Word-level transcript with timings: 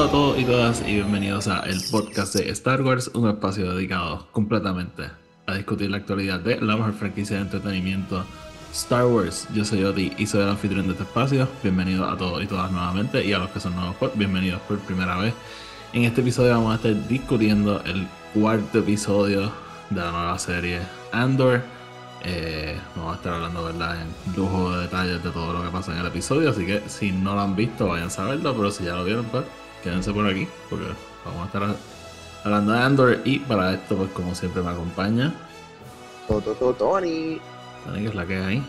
Saludos 0.00 0.14
a 0.14 0.18
todos 0.18 0.38
y 0.38 0.44
todas 0.46 0.80
y 0.88 0.94
bienvenidos 0.94 1.46
a 1.46 1.60
el 1.66 1.78
podcast 1.90 2.34
de 2.34 2.48
Star 2.52 2.80
Wars, 2.80 3.10
un 3.12 3.28
espacio 3.28 3.74
dedicado 3.74 4.26
completamente 4.32 5.10
a 5.46 5.54
discutir 5.54 5.90
la 5.90 5.98
actualidad 5.98 6.40
de 6.40 6.58
la 6.58 6.76
mejor 6.76 6.94
franquicia 6.94 7.36
de 7.36 7.42
entretenimiento 7.42 8.24
Star 8.72 9.04
Wars. 9.04 9.46
Yo 9.52 9.62
soy 9.62 9.84
Oti 9.84 10.14
y 10.16 10.24
soy 10.24 10.40
el 10.40 10.48
anfitrión 10.48 10.86
de 10.86 10.92
este 10.92 11.02
espacio. 11.02 11.46
Bienvenidos 11.62 12.10
a 12.10 12.16
todos 12.16 12.42
y 12.42 12.46
todas 12.46 12.72
nuevamente 12.72 13.22
y 13.22 13.34
a 13.34 13.40
los 13.40 13.50
que 13.50 13.60
son 13.60 13.76
nuevos, 13.76 13.94
pues, 14.00 14.12
bienvenidos 14.14 14.62
por 14.62 14.78
primera 14.78 15.18
vez. 15.18 15.34
En 15.92 16.04
este 16.04 16.22
episodio 16.22 16.52
vamos 16.52 16.72
a 16.72 16.76
estar 16.76 17.06
discutiendo 17.06 17.82
el 17.84 18.08
cuarto 18.32 18.78
episodio 18.78 19.52
de 19.90 20.00
la 20.00 20.12
nueva 20.12 20.38
serie 20.38 20.80
Andor. 21.12 21.60
Eh, 22.24 22.74
vamos 22.96 23.12
a 23.12 23.16
estar 23.16 23.34
hablando 23.34 23.64
¿verdad? 23.64 23.98
en 24.00 24.34
lujo 24.34 24.72
de 24.72 24.82
detalles 24.84 25.22
de 25.22 25.30
todo 25.30 25.52
lo 25.52 25.62
que 25.62 25.68
pasa 25.68 25.92
en 25.92 25.98
el 25.98 26.06
episodio, 26.06 26.48
así 26.48 26.64
que 26.64 26.82
si 26.86 27.12
no 27.12 27.34
lo 27.34 27.42
han 27.42 27.54
visto 27.54 27.88
vayan 27.88 28.08
a 28.16 28.24
verlo, 28.24 28.56
pero 28.56 28.70
si 28.70 28.84
ya 28.84 28.94
lo 28.94 29.04
vieron, 29.04 29.26
pues 29.26 29.44
quédense 29.82 30.12
por 30.12 30.26
aquí, 30.26 30.46
porque 30.68 30.86
vamos 31.24 31.42
a 31.42 31.46
estar 31.46 31.76
hablando 32.44 32.72
de 32.72 32.78
Andor 32.78 33.20
y 33.24 33.38
para 33.40 33.74
esto, 33.74 33.96
pues 33.96 34.10
como 34.12 34.34
siempre 34.34 34.62
me 34.62 34.70
acompaña 34.70 35.34
Tony. 36.78 37.40
Tony, 37.84 38.02
que 38.02 38.08
es 38.08 38.14
la 38.14 38.26
que 38.26 38.36
hay. 38.36 38.62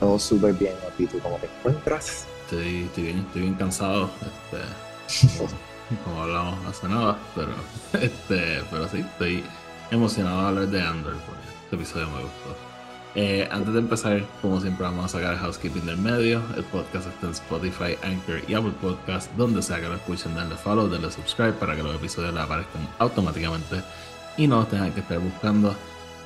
Todo 0.00 0.18
súper 0.18 0.54
bien, 0.54 0.74
¿y 0.98 1.06
tú 1.06 1.18
cómo 1.20 1.36
te 1.36 1.46
encuentras? 1.46 2.26
Estoy, 2.44 2.84
estoy 2.84 3.04
bien, 3.04 3.18
estoy 3.18 3.42
bien 3.42 3.54
cansado, 3.54 4.10
este, 4.20 5.38
como, 5.38 5.50
como 6.04 6.22
hablamos 6.22 6.66
hace 6.66 6.88
nada, 6.88 7.18
pero 7.34 7.52
este, 7.92 8.62
pero 8.70 8.88
sí, 8.88 8.98
estoy 8.98 9.44
emocionado 9.90 10.40
de 10.40 10.48
hablar 10.48 10.68
de 10.68 10.82
Andor, 10.82 11.14
porque 11.26 11.42
este 11.64 11.76
episodio 11.76 12.06
me 12.08 12.22
gustó. 12.22 12.71
Eh, 13.14 13.46
antes 13.50 13.74
de 13.74 13.80
empezar, 13.80 14.24
como 14.40 14.60
siempre, 14.60 14.84
vamos 14.84 15.04
a 15.04 15.08
sacar 15.08 15.36
housekeeping 15.36 15.84
del 15.84 15.98
medio. 15.98 16.40
El 16.56 16.64
podcast 16.64 17.06
está 17.08 17.26
en 17.26 17.32
Spotify, 17.32 17.96
Anchor 18.02 18.40
y 18.48 18.54
Apple 18.54 18.72
Podcast, 18.80 19.30
donde 19.36 19.60
sea 19.62 19.80
que 19.80 19.88
lo 19.88 19.94
escuchen, 19.96 20.34
denle 20.34 20.56
follow, 20.56 20.88
denle 20.88 21.10
subscribe 21.10 21.52
para 21.52 21.76
que 21.76 21.82
los 21.82 21.94
episodios 21.94 22.34
aparezcan 22.36 22.88
automáticamente 22.98 23.82
y 24.38 24.46
no 24.46 24.56
los 24.60 24.68
tengan 24.70 24.92
que 24.92 25.00
estar 25.00 25.18
buscando. 25.18 25.74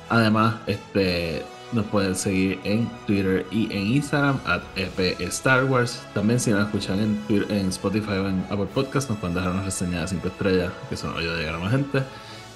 Además, 0.09 0.55
este, 0.67 1.43
nos 1.73 1.85
pueden 1.87 2.15
seguir 2.15 2.61
en 2.63 2.89
Twitter 3.05 3.45
y 3.51 3.65
en 3.75 3.87
Instagram 3.87 4.39
at 4.45 4.61
EP 4.77 5.19
Star 5.27 5.65
Wars. 5.65 6.01
También 6.13 6.39
si 6.39 6.51
nos 6.51 6.65
escuchan 6.65 6.99
en, 7.01 7.17
Twitter- 7.27 7.51
en 7.51 7.67
Spotify 7.67 8.11
o 8.13 8.29
en 8.29 8.45
Apple 8.49 8.67
Podcast, 8.73 9.09
nos 9.09 9.19
pueden 9.19 9.35
dejar 9.35 9.51
una 9.51 9.63
reseña 9.63 9.99
de 10.01 10.07
5 10.07 10.27
estrellas, 10.29 10.71
que 10.87 10.95
eso 10.95 11.07
nos 11.07 11.17
ayuda 11.17 11.33
a 11.33 11.37
llegar 11.37 11.55
a 11.55 11.59
más 11.59 11.71
gente. 11.71 12.03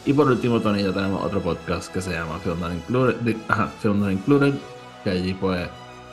Y 0.05 0.13
por 0.13 0.27
último, 0.27 0.59
Tony 0.59 0.79
y 0.79 0.83
yo 0.83 0.93
tenemos 0.93 1.23
otro 1.23 1.41
podcast 1.41 1.93
que 1.93 2.01
se 2.01 2.11
llama 2.11 2.39
Film 2.39 2.59
Not 2.59 2.73
Included, 2.73 3.15
de- 3.17 3.37
ajá, 3.47 3.67
Film 3.81 3.99
Not 3.99 4.11
Included, 4.11 4.53
que 5.03 5.09
allí 5.11 5.33
pues 5.35 5.69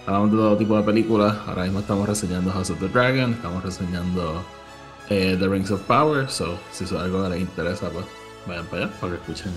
hablamos 0.07 0.31
de 0.31 0.37
todo 0.37 0.57
tipo 0.57 0.77
de 0.77 0.83
películas. 0.83 1.37
Ahora 1.47 1.65
mismo 1.65 1.81
estamos 1.81 2.07
reseñando 2.09 2.51
House 2.53 2.71
of 2.71 2.79
the 2.81 2.89
Dragon, 2.89 3.33
estamos 3.33 3.63
reseñando 3.65 4.43
eh, 5.09 5.37
The 5.41 5.49
Rings 5.49 5.71
of 5.71 5.81
Power, 5.83 6.29
so 6.29 6.59
si 6.71 6.85
eso 6.85 6.97
es 6.97 7.03
algo 7.03 7.23
que 7.25 7.31
les 7.31 7.41
interesa, 7.41 7.89
pues 7.89 8.05
vayan 8.47 8.67
para 8.67 8.85
allá 8.85 8.93
para 9.01 9.13
que 9.15 9.19
escuchen 9.21 9.53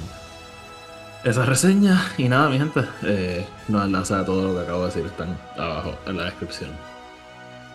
esa 1.26 1.46
reseña. 1.46 2.02
Y 2.18 2.30
nada, 2.30 2.50
mi 2.50 2.58
gente, 2.58 2.86
eh, 3.04 3.46
los 3.68 3.84
enlaces 3.84 4.16
a 4.18 4.26
todo 4.26 4.48
lo 4.48 4.56
que 4.56 4.62
acabo 4.64 4.80
de 4.82 4.86
decir 4.88 5.06
están 5.06 5.38
abajo 5.58 5.94
en 6.06 6.16
la 6.18 6.24
descripción. 6.26 6.70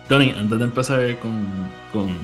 Tony, 0.09 0.31
antes 0.31 0.57
de 0.57 0.65
empezar 0.65 1.19
con, 1.19 1.47
con 1.93 2.17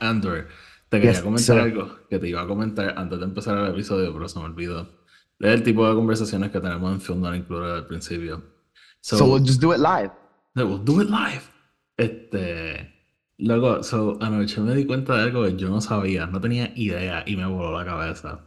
Andor, 0.00 0.46
te 0.94 1.00
quería 1.00 1.12
Yes, 1.12 1.22
comentar 1.22 1.44
sir. 1.56 1.58
algo 1.60 1.98
que 2.08 2.18
te 2.18 2.28
iba 2.28 2.42
a 2.42 2.46
comentar 2.46 2.94
antes 2.96 3.18
de 3.18 3.24
empezar 3.24 3.58
el 3.58 3.70
episodio, 3.70 4.12
pero 4.12 4.28
se 4.28 4.38
me 4.38 4.44
olvidó. 4.46 4.88
Es 5.38 5.50
el 5.52 5.62
tipo 5.62 5.88
de 5.88 5.94
conversaciones 5.94 6.50
que 6.50 6.60
tenemos 6.60 6.92
en 6.92 7.00
Film 7.00 7.20
Not 7.20 7.34
Included 7.36 7.72
al 7.74 7.86
principio. 7.86 8.42
So, 9.00 9.18
So, 9.18 9.24
we'll 9.26 9.42
just 9.44 9.60
do 9.60 9.72
it 9.72 9.78
live. 9.80 10.10
no, 10.54 10.66
we'll 10.66 10.84
do 10.84 11.00
it 11.02 11.08
live. 11.10 11.42
Este. 11.96 12.90
Luego, 13.38 13.82
so, 13.82 14.16
anoche 14.20 14.60
me 14.60 14.74
di 14.74 14.84
cuenta 14.86 15.16
de 15.16 15.22
algo 15.24 15.44
que 15.44 15.56
yo 15.56 15.68
no 15.68 15.80
sabía, 15.80 16.26
no 16.26 16.40
tenía 16.40 16.72
idea 16.76 17.24
y 17.26 17.36
me 17.36 17.46
voló 17.46 17.76
la 17.78 17.84
cabeza. 17.84 18.46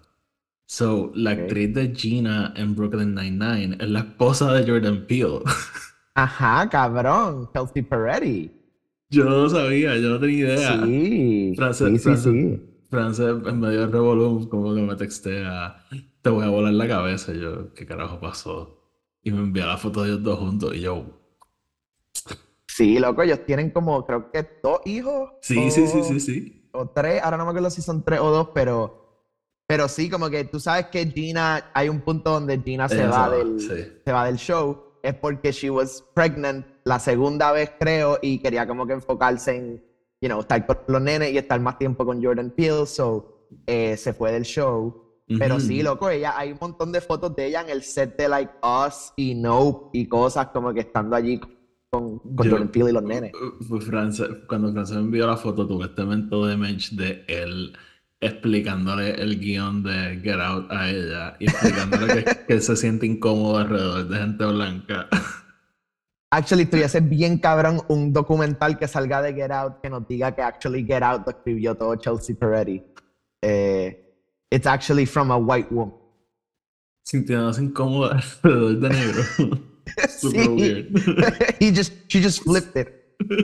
So, 0.66 1.12
la 1.16 1.34
Ok. 1.34 1.40
actriz 1.40 1.74
de 1.76 1.94
Gina 1.96 2.54
en 2.56 2.76
Brooklyn 2.76 3.14
Nine-Nine 3.16 3.78
es 3.80 3.90
la 3.90 4.00
esposa 4.00 4.54
de 4.54 4.70
Jordan 4.70 5.06
Peele. 5.08 5.42
Ajá, 6.16 6.68
cabrón. 6.70 7.50
Kelsey 7.54 7.82
Peretti. 7.84 8.52
Yo 9.10 9.24
no 9.26 9.50
sabía, 9.50 9.96
yo 9.98 10.10
no 10.10 10.20
tenía 10.20 10.38
idea. 10.38 10.86
Sí. 10.86 11.54
Frances- 11.56 12.02
sí, 12.02 12.18
sí, 12.18 12.30
en 12.30 13.60
medio 13.60 13.82
del 13.82 13.92
revolú, 13.92 14.48
como 14.50 14.74
que 14.74 14.82
me 14.82 14.96
textea, 14.96 15.84
te 16.22 16.30
voy 16.30 16.46
a 16.46 16.50
volar 16.50 16.74
la 16.74 16.88
cabeza. 16.88 17.34
Y 17.34 17.40
yo, 17.42 17.74
¿qué 17.74 17.86
carajo 17.86 18.20
pasó? 18.20 18.74
Y 19.24 19.32
me 19.32 19.40
envía 19.40 19.66
la 19.66 19.78
foto 19.78 20.04
de 20.04 20.10
ellos 20.10 20.24
dos 20.24 20.40
juntos 20.40 20.76
y 20.76 20.82
yo, 20.82 21.06
Sí, 22.68 23.00
loco, 23.00 23.24
ellos 23.24 23.44
tienen 23.46 23.72
como, 23.72 24.06
creo 24.06 24.30
que 24.32 24.48
dos 24.62 24.80
hijos. 24.86 25.32
sí, 25.42 25.68
o, 25.68 25.72
sí, 25.72 25.88
sí, 25.88 26.04
sí, 26.04 26.20
sí. 26.20 26.70
O 26.74 26.88
tres, 26.90 27.22
ahora 27.24 27.38
no 27.38 27.46
me 27.46 27.50
acuerdo 27.50 27.70
si 27.72 27.82
son 27.82 28.04
tres 28.04 28.20
o 28.20 28.30
dos, 28.30 28.50
pero, 28.54 29.26
pero 29.66 29.88
sí, 29.88 30.10
como 30.10 30.30
que 30.30 30.44
tú 30.46 30.60
sabes 30.60 30.88
que 30.88 31.06
Gina, 31.08 31.72
hay 31.74 31.90
un 31.90 32.02
punto 32.02 32.32
donde 32.32 32.60
Gina 32.62 32.88
se 32.88 33.08
va 33.08 33.30
del, 33.32 33.60
sí. 33.60 33.92
se 34.06 34.12
va 34.12 34.26
del 34.26 34.38
show, 34.38 34.84
es 35.02 35.16
porque 35.16 35.52
she 35.52 35.70
was 35.72 36.04
pregnant 36.14 36.66
la 36.88 37.00
segunda 37.00 37.52
vez, 37.52 37.72
creo, 37.80 38.18
y 38.22 38.40
quería 38.40 38.66
como 38.68 38.88
que 38.88 38.94
enfocarse 38.94 39.56
en, 39.56 39.84
you 40.22 40.28
know, 40.30 40.40
estar 40.40 40.66
con 40.66 40.78
los 40.88 41.02
nenes 41.02 41.32
y 41.34 41.38
estar 41.38 41.60
más 41.60 41.78
tiempo 41.78 42.06
con 42.06 42.24
Jordan 42.24 42.52
Peele, 42.52 42.86
so 42.86 43.48
eh, 43.66 43.98
se 43.98 44.14
fue 44.14 44.32
del 44.32 44.44
show. 44.44 45.04
Pero 45.38 45.56
Ujú. 45.58 45.66
sí, 45.66 45.84
loco, 45.84 46.10
ella, 46.10 46.38
hay 46.38 46.54
un 46.54 46.58
montón 46.62 46.94
de 46.94 47.02
fotos 47.02 47.36
de 47.36 47.48
ella 47.48 47.60
en 47.62 47.70
el 47.70 47.84
set 47.84 48.16
de 48.18 48.30
Like 48.30 48.54
Us 48.64 49.12
y 49.18 49.36
Nope 49.36 49.90
y 50.00 50.08
cosas 50.08 50.48
como 50.48 50.74
que 50.74 50.80
estando 50.80 51.18
allí 51.18 51.38
con, 51.90 52.20
con 52.20 52.46
Yo- 52.46 52.52
Jordan 52.52 52.70
Peele 52.70 52.90
y 52.92 52.94
los 52.94 53.04
nenes. 53.04 53.32
Pues 53.68 53.84
Frances- 53.86 54.46
cuando 54.48 54.72
Frances 54.72 54.96
me 54.96 55.02
envió 55.04 55.28
la 55.28 55.36
foto, 55.36 55.68
tuve 55.68 55.88
este 55.88 56.06
mental 56.06 56.54
image 56.54 56.96
de 56.96 57.26
él 57.28 57.74
explicándole 58.22 59.12
el 59.22 59.38
guion 59.40 59.84
de 59.84 60.20
Get 60.24 60.40
Out 60.40 60.72
a 60.72 60.90
ella 60.90 61.36
y 61.40 61.46
explicándole 61.46 62.24
que, 62.24 62.36
que 62.48 62.54
él 62.54 62.62
se 62.62 62.76
siente 62.78 63.06
incómodo 63.06 63.58
alrededor 63.58 64.08
de 64.08 64.18
gente 64.18 64.46
blanca. 64.46 65.08
Actually, 66.30 66.64
estuviese 66.64 67.00
bien 67.00 67.38
cabrón 67.40 67.82
un 67.88 68.12
documental 68.12 68.78
que 68.78 68.88
salga 68.88 69.22
de 69.22 69.34
Get 69.34 69.52
Out 69.52 69.82
que 69.82 69.90
nos 69.90 70.06
diga 70.08 70.36
que 70.36 70.42
actually 70.42 70.86
Get 70.86 71.02
Out 71.02 71.24
lo 71.26 71.32
escribió 71.32 71.76
todo 71.76 71.96
Chelsea 71.96 72.36
Peretti. 72.36 72.84
Eh, 73.42 74.14
it's 74.52 74.68
actually 74.68 75.06
from 75.06 75.32
a 75.32 75.38
white 75.38 75.70
woman. 75.72 75.94
Sintiéndose 77.06 77.62
incómodo 77.64 78.12
alrededor 78.12 78.80
de 78.80 78.90
negro. 78.90 79.24
Super 80.10 80.42
Sí. 80.44 80.48
weird. 80.50 81.56
He 81.62 81.72
just, 81.72 81.94
she 82.10 82.22
just 82.22 82.44
flipped 82.44 82.76
it. 82.76 82.90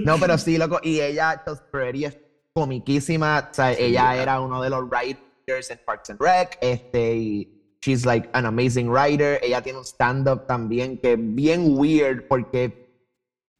No, 0.03 0.17
pero 0.19 0.37
sí, 0.37 0.57
loco. 0.57 0.79
Y 0.83 0.99
ella, 0.99 1.41
Chelsea 1.45 1.63
Peretti, 1.71 2.05
es 2.05 2.17
comiquísima. 2.53 3.47
O 3.49 3.53
sea, 3.53 3.73
Sí, 3.73 3.83
ella 3.83 4.21
era 4.21 4.41
uno 4.41 4.61
de 4.61 4.69
los 4.69 4.83
writers 4.89 5.71
en 5.71 5.79
Parks 5.85 6.09
and 6.09 6.19
Rec. 6.21 6.57
Este, 6.61 7.15
y 7.15 7.62
she's 7.83 8.05
like 8.05 8.29
an 8.33 8.45
amazing 8.45 8.89
writer. 8.89 9.37
Ella 9.43 9.61
tiene 9.61 9.77
un 9.77 9.83
stand-up 9.85 10.47
también 10.47 10.97
que 11.01 11.13
es 11.13 11.19
bien 11.19 11.75
weird 11.77 12.27
porque 12.29 12.71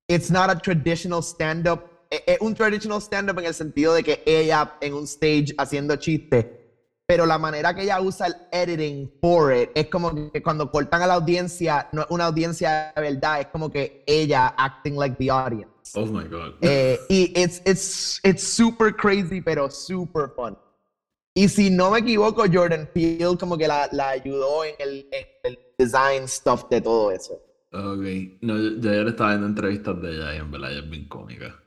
it's 0.08 0.32
not 0.32 0.50
a 0.50 0.56
traditional 0.56 1.22
stand-up. 1.22 1.82
e- 2.10 2.24
Es 2.28 2.38
un 2.42 2.54
traditional 2.56 3.02
stand-up 3.02 3.38
en 3.40 3.46
el 3.46 3.54
sentido 3.54 3.94
de 3.94 4.04
que 4.04 4.24
ella 4.26 4.76
en 4.82 4.94
un 4.94 5.04
stage 5.06 5.54
haciendo 5.58 5.96
chistes, 5.98 6.46
pero 7.06 7.26
la 7.26 7.38
manera 7.38 7.74
que 7.74 7.82
ella 7.84 8.00
usa 8.00 8.28
el 8.28 8.36
editing 8.52 9.12
for 9.20 9.52
it 9.54 9.70
es 9.76 9.88
como 9.90 10.32
que 10.32 10.42
cuando 10.42 10.72
cortan 10.72 11.02
a 11.02 11.08
la 11.08 11.16
audiencia, 11.16 11.90
no 11.92 12.04
es 12.04 12.08
una 12.10 12.26
audiencia 12.26 12.94
de 12.96 13.02
verdad, 13.02 13.42
es 13.42 13.48
como 13.48 13.70
que 13.70 14.04
ella 14.08 14.54
acting 14.58 14.96
like 14.96 15.18
the 15.18 15.30
audience. 15.30 15.70
Oh 15.96 16.06
my 16.06 16.24
god. 16.30 16.54
Eh, 16.62 16.98
y 17.10 17.34
it's, 17.36 17.62
it's, 17.66 18.20
it's 18.24 18.42
super 18.44 18.96
crazy, 18.96 19.42
pero 19.42 19.70
super 19.70 20.30
fun. 20.34 20.56
Y 21.36 21.50
si 21.50 21.70
no 21.72 21.90
me 21.92 22.00
equivoco, 22.00 22.44
Jordan 22.52 22.90
Peele 22.94 23.38
como 23.40 23.58
que 23.58 23.68
la, 23.68 23.90
la 23.92 24.10
ayudó 24.10 24.64
en 24.66 24.76
el, 24.80 25.08
en 25.12 25.26
el 25.44 25.60
design 25.78 26.28
stuff 26.28 26.66
de 26.70 26.80
todo 26.82 27.12
eso. 27.12 27.34
Ok. 27.72 28.06
No, 28.42 28.56
yo, 28.58 28.80
yo 28.80 28.92
ayer 28.92 29.08
estaba 29.08 29.30
viendo 29.32 29.48
entrevistas 29.48 30.00
de 30.02 30.12
ella 30.12 30.36
y 30.36 30.38
en 30.38 30.52
verdad 30.52 30.72
ella 30.72 30.82
es 30.84 30.90
bien 30.90 31.08
cómica. 31.08 31.60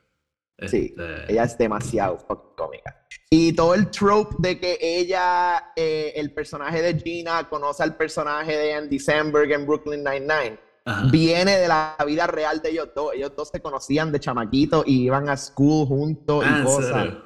Sí, 0.69 0.95
Este, 0.97 1.33
ella 1.33 1.45
es 1.45 1.59
demasiado 1.59 2.17
cómica. 2.57 3.07
Y 3.29 3.53
todo 3.55 3.75
el 3.75 3.91
trope 3.91 4.37
de 4.39 4.61
que 4.61 4.79
ella, 4.81 5.73
eh, 5.75 6.13
el 6.15 6.33
personaje 6.33 6.81
de 6.81 6.99
Gina, 6.99 7.49
conoce 7.49 7.83
al 7.83 7.97
personaje 7.97 8.57
de 8.57 8.73
Andy 8.75 8.99
Samberg 9.01 9.51
en 9.53 9.67
Brooklyn 9.67 10.03
Nine-Nine, 10.05 10.59
viene 11.11 11.59
de 11.59 11.67
la 11.69 11.97
vida 12.07 12.29
real 12.29 12.63
de 12.63 12.71
ellos 12.71 12.89
dos. 12.95 13.13
Ellos 13.15 13.33
dos 13.37 13.49
se 13.49 13.61
conocían 13.61 14.13
de 14.13 14.21
chamaquitos 14.21 14.85
y 14.87 15.03
iban 15.07 15.29
a 15.29 15.37
school 15.37 15.87
juntos 15.89 16.45
Ah, 16.47 16.55
y 16.55 16.59
¿en 16.61 16.65
cosas. 16.65 17.03
serio? 17.03 17.23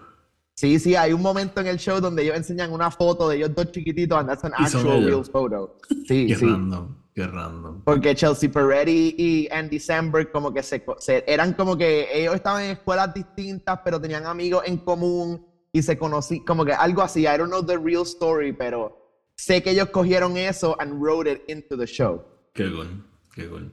Sí, 0.61 0.79
sí, 0.79 0.95
hay 0.95 1.15
un 1.15 1.23
momento 1.23 1.59
en 1.63 1.69
el 1.69 1.79
show 1.79 2.01
donde 2.03 2.23
ellos 2.23 2.37
enseñan 2.37 2.71
una 2.71 2.91
foto 2.91 3.31
de 3.31 3.37
ellos 3.37 3.55
dos 3.55 3.73
chiquititos 3.73 4.19
and 4.19 4.29
that's 4.29 4.45
an 4.45 4.53
actual 4.55 5.03
real 5.07 5.25
photo. 5.25 5.79
Sí, 6.07 6.27
Qué 6.27 6.37
sí. 6.37 6.45
random, 6.45 6.97
qué 7.15 7.27
random. 7.27 7.83
Porque 7.83 8.15
Chelsea 8.15 8.51
Peretti 8.53 9.15
y 9.17 9.49
Andy 9.51 9.81
Samberg 9.81 10.31
como 10.31 10.53
que 10.53 10.63
se, 10.63 10.85
se- 10.99 11.25
eran 11.27 11.55
como 11.55 11.79
que 11.79 12.09
ellos 12.13 12.35
estaban 12.35 12.63
en 12.65 12.71
escuelas 12.73 13.15
distintas, 13.15 13.81
pero 13.83 13.99
tenían 13.99 14.27
amigos 14.27 14.63
en 14.67 14.77
común 14.77 15.47
y 15.73 15.81
se 15.81 15.97
conocían, 15.97 16.45
como 16.45 16.63
que 16.67 16.75
algo 16.75 17.01
así. 17.01 17.23
I 17.23 17.39
don't 17.39 17.49
know 17.49 17.65
the 17.65 17.79
real 17.79 18.03
story, 18.03 18.53
pero 18.53 18.99
sé 19.37 19.63
que 19.63 19.71
ellos 19.71 19.89
cogieron 19.89 20.37
eso 20.37 20.77
and 20.79 21.01
wrote 21.03 21.27
it 21.33 21.41
into 21.49 21.75
the 21.79 21.87
show. 21.87 22.23
Qué 22.53 22.71
cool, 22.71 23.03
qué 23.35 23.49
cool. 23.49 23.73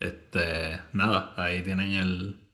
Este, 0.00 0.80
nada, 0.94 1.34
ahí 1.36 1.62
tienen 1.62 1.92
el, 1.92 2.45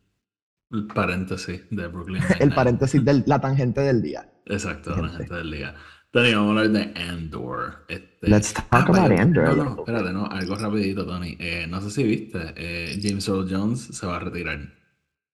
el 0.73 0.87
paréntesis 0.87 1.63
de 1.71 1.87
Brooklyn 1.87 2.23
El 2.41 2.55
paréntesis 2.55 3.05
de 3.05 3.23
la 3.27 3.41
tangente 3.41 3.81
del 3.83 4.03
día. 4.03 4.29
Exacto, 4.47 4.97
la 4.97 5.09
gente 5.09 5.35
del 5.35 5.51
día. 5.51 5.75
Tony, 6.11 6.35
vamos 6.35 6.57
a 6.57 6.61
hablar 6.61 6.71
de 6.71 7.01
Andor. 7.01 7.87
Este... 7.89 8.29
Let's 8.29 8.53
talk 8.53 8.67
Ah, 8.71 8.85
about 8.87 9.19
Andor 9.19 9.57
No, 9.57 9.65
no, 9.65 9.77
espérate, 9.79 10.13
no, 10.13 10.27
algo 10.27 10.57
rapidito, 10.57 11.07
Tony. 11.07 11.37
Eh, 11.39 11.67
no 11.67 11.81
sé 11.81 11.91
si 11.91 12.05
viste, 12.05 12.53
eh, 12.57 12.99
James 13.03 13.27
Earl 13.29 13.49
Jones 13.51 13.81
se 13.81 14.07
va 14.07 14.17
a 14.17 14.19
retirar. 14.19 14.59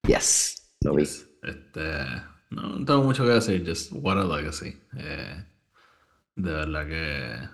Yes, 0.07 0.77
lo 0.83 0.95
vi. 0.95 1.03
Yes. 1.03 1.29
Este, 1.43 1.83
no, 2.51 2.79
no 2.79 2.85
tengo 2.85 3.03
mucho 3.03 3.25
que 3.25 3.31
decir, 3.31 3.65
just 3.67 3.91
what 3.93 4.19
a 4.19 4.25
legacy. 4.25 4.77
Eh, 4.97 5.45
de 6.37 6.53
verdad 6.53 6.87
que... 6.87 7.49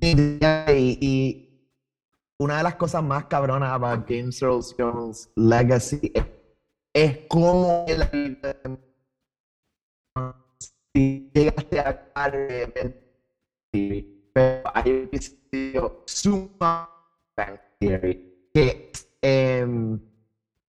Y, 0.00 0.98
y 1.04 1.48
una 2.38 2.58
de 2.58 2.62
las 2.62 2.76
cosas 2.76 3.02
más 3.02 3.24
cabronas 3.24 3.70
about 3.72 4.06
James 4.08 4.40
Earl 4.40 4.62
Jones' 4.78 5.28
legacy 5.34 6.12
es, 6.14 6.24
es 6.94 7.18
cómo 7.28 7.84
él 7.88 8.02
si 10.94 11.30
llegaste 11.32 11.80
a 11.80 12.10
pero 14.32 14.62
hay 14.74 14.90
un 14.90 15.02
episodio 15.04 16.02
suma 16.06 16.88
que 18.54 18.90
em, 19.22 20.00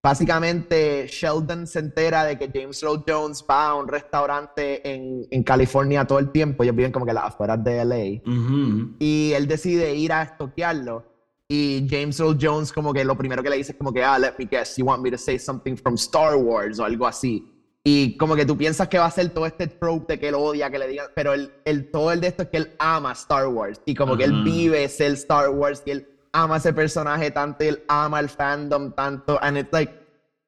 básicamente 0.04 1.07
Sheldon 1.07 1.66
se 1.66 1.80
entera 1.80 2.24
de 2.25 2.38
que 2.38 2.50
James 2.54 2.81
Earl 2.83 3.04
Jones 3.07 3.44
va 3.50 3.69
a 3.69 3.75
un 3.75 3.88
restaurante 3.88 4.88
en, 4.88 5.25
en 5.30 5.44
California 5.44 6.06
todo 6.06 6.19
el 6.19 6.31
tiempo, 6.31 6.63
ellos 6.63 6.75
viven 6.75 6.92
como 6.92 7.06
que 7.06 7.13
las 7.13 7.25
afueras 7.25 7.63
de 7.63 7.86
LA 7.86 8.31
Ujú. 8.31 8.95
y 9.00 9.31
él 9.33 9.48
decide 9.48 9.95
ir 9.95 10.13
a 10.13 10.24
estoquearlo 10.24 11.09
y 11.51 11.88
James 11.90 12.19
Earl 12.19 12.38
Jones 12.40 12.72
como 12.72 12.94
que 12.94 13.04
lo 13.04 13.18
primero 13.18 13.42
que 13.42 13.50
le 13.50 13.57
dice 13.57 13.72
es 13.72 13.78
como 13.78 13.92
que 13.92 14.04
ah 14.04 14.19
let 14.19 14.34
me 14.38 14.46
guess 14.46 14.78
you 14.78 14.86
want 14.86 15.01
me 15.01 15.10
to 15.10 15.18
say 15.18 15.40
something 15.40 15.75
from 15.75 15.96
Star 15.96 16.36
Wars 16.36 16.80
o 16.80 16.86
algo 16.86 17.07
así. 17.07 17.56
Y 17.84 18.18
como 18.18 18.36
que 18.36 18.46
tú 18.46 18.56
piensas 18.56 18.88
que 18.88 19.00
va 19.00 19.06
a 19.06 19.12
ser 19.12 19.30
todo 19.30 19.46
este 19.46 19.66
trope 19.66 20.13
de 20.13 20.19
que 20.19 20.28
él 20.28 20.36
odia 20.36 20.69
que 20.69 20.78
le 20.78 20.88
digan 20.88 21.07
pero 21.16 21.34
el, 21.34 21.51
el 21.66 21.90
todo 21.90 22.12
el 22.12 22.22
de 22.22 22.28
esto 22.28 22.44
es 22.44 22.50
que 22.50 22.57
él 22.57 22.75
ama 22.78 23.13
Star 23.13 23.48
Wars 23.48 23.81
y 23.86 23.96
como 23.96 24.16
que 24.16 24.25
él 24.25 24.44
vive 24.44 24.88
ser 24.90 25.13
Star 25.13 25.50
Wars 25.50 25.81
y 25.86 25.92
él 25.92 26.07
ama 26.34 26.57
ese 26.57 26.72
personaje 26.74 27.31
tanto 27.31 27.63
y 27.63 27.69
él 27.69 27.84
ama 27.88 28.19
el 28.19 28.30
fandom 28.30 28.94
tanto. 28.94 29.40
And 29.42 29.57
it's 29.57 29.74
like 29.74 29.94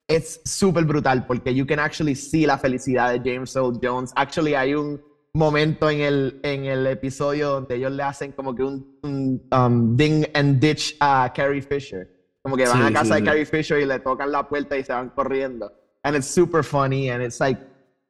it's 0.08 0.40
súper 0.46 0.84
brutal 0.86 1.26
porque 1.26 1.54
you 1.54 1.66
can 1.66 1.80
actually 1.80 2.16
see 2.16 2.46
la 2.46 2.58
felicidad 2.58 3.12
de 3.12 3.20
James 3.20 3.56
Earl 3.56 3.80
Jones. 3.82 4.12
Actually, 4.16 4.54
hay 4.54 4.76
un 4.76 5.02
momento 5.34 5.90
en 5.90 6.02
el, 6.02 6.40
en 6.44 6.66
el 6.66 6.86
episodio 6.88 7.50
donde 7.52 7.76
ellos 7.76 7.92
le 7.92 8.04
hacen 8.04 8.32
como 8.34 8.54
que 8.54 8.64
un, 8.64 9.00
un, 9.04 9.42
um, 9.52 9.96
ding 9.96 10.26
and 10.34 10.60
ditch 10.60 10.96
a 11.00 11.32
Carrie 11.34 11.62
Fisher. 11.62 12.10
Como 12.42 12.58
que 12.58 12.68
van 12.68 12.78
Sí, 12.78 12.84
a 12.84 12.94
casa 12.94 13.16
sí, 13.16 13.22
de. 13.22 13.26
Carrie 13.26 13.46
Fisher 13.46 13.80
y 13.80 13.86
le 13.86 14.00
tocan 14.00 14.32
la 14.32 14.48
puerta 14.48 14.78
y 14.78 14.84
se 14.84 14.92
van 14.94 15.10
corriendo. 15.10 15.72
And 16.04 16.16
it's 16.16 16.28
super 16.28 16.64
funny 16.64 17.10
and 17.10 17.22
it's 17.24 17.40
like 17.40 17.62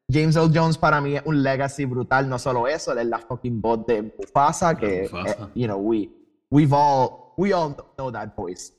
James 0.09 0.35
Earl 0.35 0.49
Jones 0.53 0.77
para 0.77 1.01
mí 1.01 1.15
es 1.17 1.21
un 1.25 1.43
legacy 1.43 1.85
brutal. 1.85 2.27
No 2.29 2.39
solo 2.39 2.67
eso, 2.67 2.93
él 2.93 2.99
es 2.99 3.05
la 3.07 3.19
fucking 3.19 3.61
voz 3.61 3.85
de 3.85 4.01
Mufasa 4.03 4.75
que, 4.77 5.03
Mufasa. 5.11 5.43
eh, 5.43 5.47
you 5.55 5.67
know, 5.67 5.77
we, 5.77 6.09
we've 6.49 6.73
all, 6.73 7.33
we 7.37 7.53
all 7.53 7.75
know 7.97 8.11
that 8.11 8.35
voice. 8.35 8.73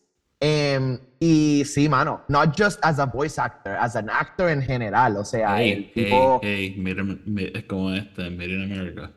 Em, 0.45 0.99
y 1.21 1.65
sí, 1.65 1.89
mano, 1.89 2.25
not 2.27 2.53
just 2.59 2.81
as 2.85 2.99
a 2.99 3.07
voice 3.07 3.39
actor, 3.41 3.77
as 3.79 3.95
an 3.95 4.11
actor 4.11 4.49
en 4.49 4.61
general, 4.61 5.17
o 5.19 5.25
sea, 5.25 5.57
Hey, 5.59 5.71
el 5.71 5.79
hey, 5.79 5.93
tipo 5.95 6.41
hey, 6.43 6.75
mira, 6.79 7.05
mi- 7.05 7.49
es 7.55 7.63
como 7.65 7.93
este, 7.93 8.29
Made 8.29 8.49
in 8.51 8.63
America. 8.73 9.13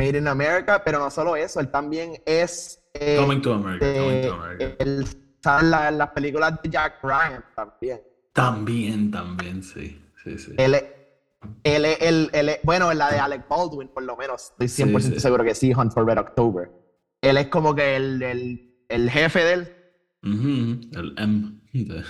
Made 0.00 0.18
in 0.18 0.26
America, 0.26 0.82
pero 0.84 0.98
no 0.98 1.10
solo 1.12 1.36
eso, 1.36 1.60
él 1.60 1.68
también 1.70 2.14
es 2.26 2.82
eh, 2.94 3.16
Coming 3.20 3.40
to 3.40 3.52
America, 3.54 3.86
coming 3.86 4.16
eh, 4.16 4.26
to 4.26 4.34
America. 4.34 4.76
él 4.80 5.06
sale 5.40 5.64
en 5.64 5.70
la- 5.70 5.88
en 5.90 5.98
las 5.98 6.10
películas 6.10 6.60
de 6.60 6.68
Jack 6.70 6.94
Ryan 7.04 7.44
también. 7.54 8.00
También, 8.32 9.10
también, 9.12 9.62
sí. 9.62 10.02
Sí, 10.24 10.38
sí. 10.38 10.54
Él 10.58 10.74
es, 10.74 10.84
él 11.62 11.84
es- 11.84 11.98
él- 12.00 12.30
él 12.32 12.48
es- 12.48 12.58
bueno, 12.64 12.90
en 12.90 12.98
la 12.98 13.12
de 13.12 13.18
Alec 13.20 13.46
Baldwin, 13.48 13.86
por 13.94 14.02
lo 14.02 14.16
menos, 14.16 14.50
estoy 14.58 14.66
100% 14.66 15.14
sí. 15.14 15.20
seguro 15.20 15.44
que 15.44 15.54
sí, 15.54 15.72
Hunt 15.72 15.92
for 15.92 16.04
Red 16.04 16.18
October. 16.18 16.68
Él 17.22 17.36
es 17.36 17.46
como 17.46 17.76
que 17.76 17.94
el, 17.94 18.20
el, 18.22 18.84
el 18.88 19.08
jefe 19.08 19.44
de 19.44 19.77
Ujú, 20.22 20.80
El 20.92 21.14
M. 21.16 21.60
de- 21.72 22.04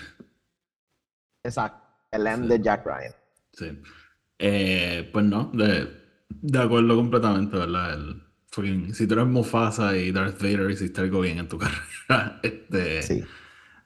exacto, 1.45 1.87
el 2.11 2.27
M 2.27 2.43
Sí. 2.45 2.49
de 2.49 2.63
Jack 2.63 2.87
Ryan. 2.87 3.13
Sí. 3.53 3.83
Eh, 4.39 5.11
pues 5.13 5.25
no, 5.25 5.51
de, 5.55 5.89
de 6.29 6.59
acuerdo 6.59 6.97
completamente, 6.97 7.57
¿verdad? 7.57 7.95
El, 7.95 8.23
fucking- 8.51 8.93
si 8.95 9.07
tú 9.07 9.15
eres 9.15 9.27
Mufasa 9.27 9.97
y 9.97 10.13
Darth 10.13 10.41
Vader 10.41 10.71
hiciste 10.71 11.01
algo 11.01 11.21
bien 11.21 11.39
en 11.39 11.49
tu 11.49 11.59
carrera. 12.09 12.41
Este, 12.43 13.03
Sí. 13.03 13.25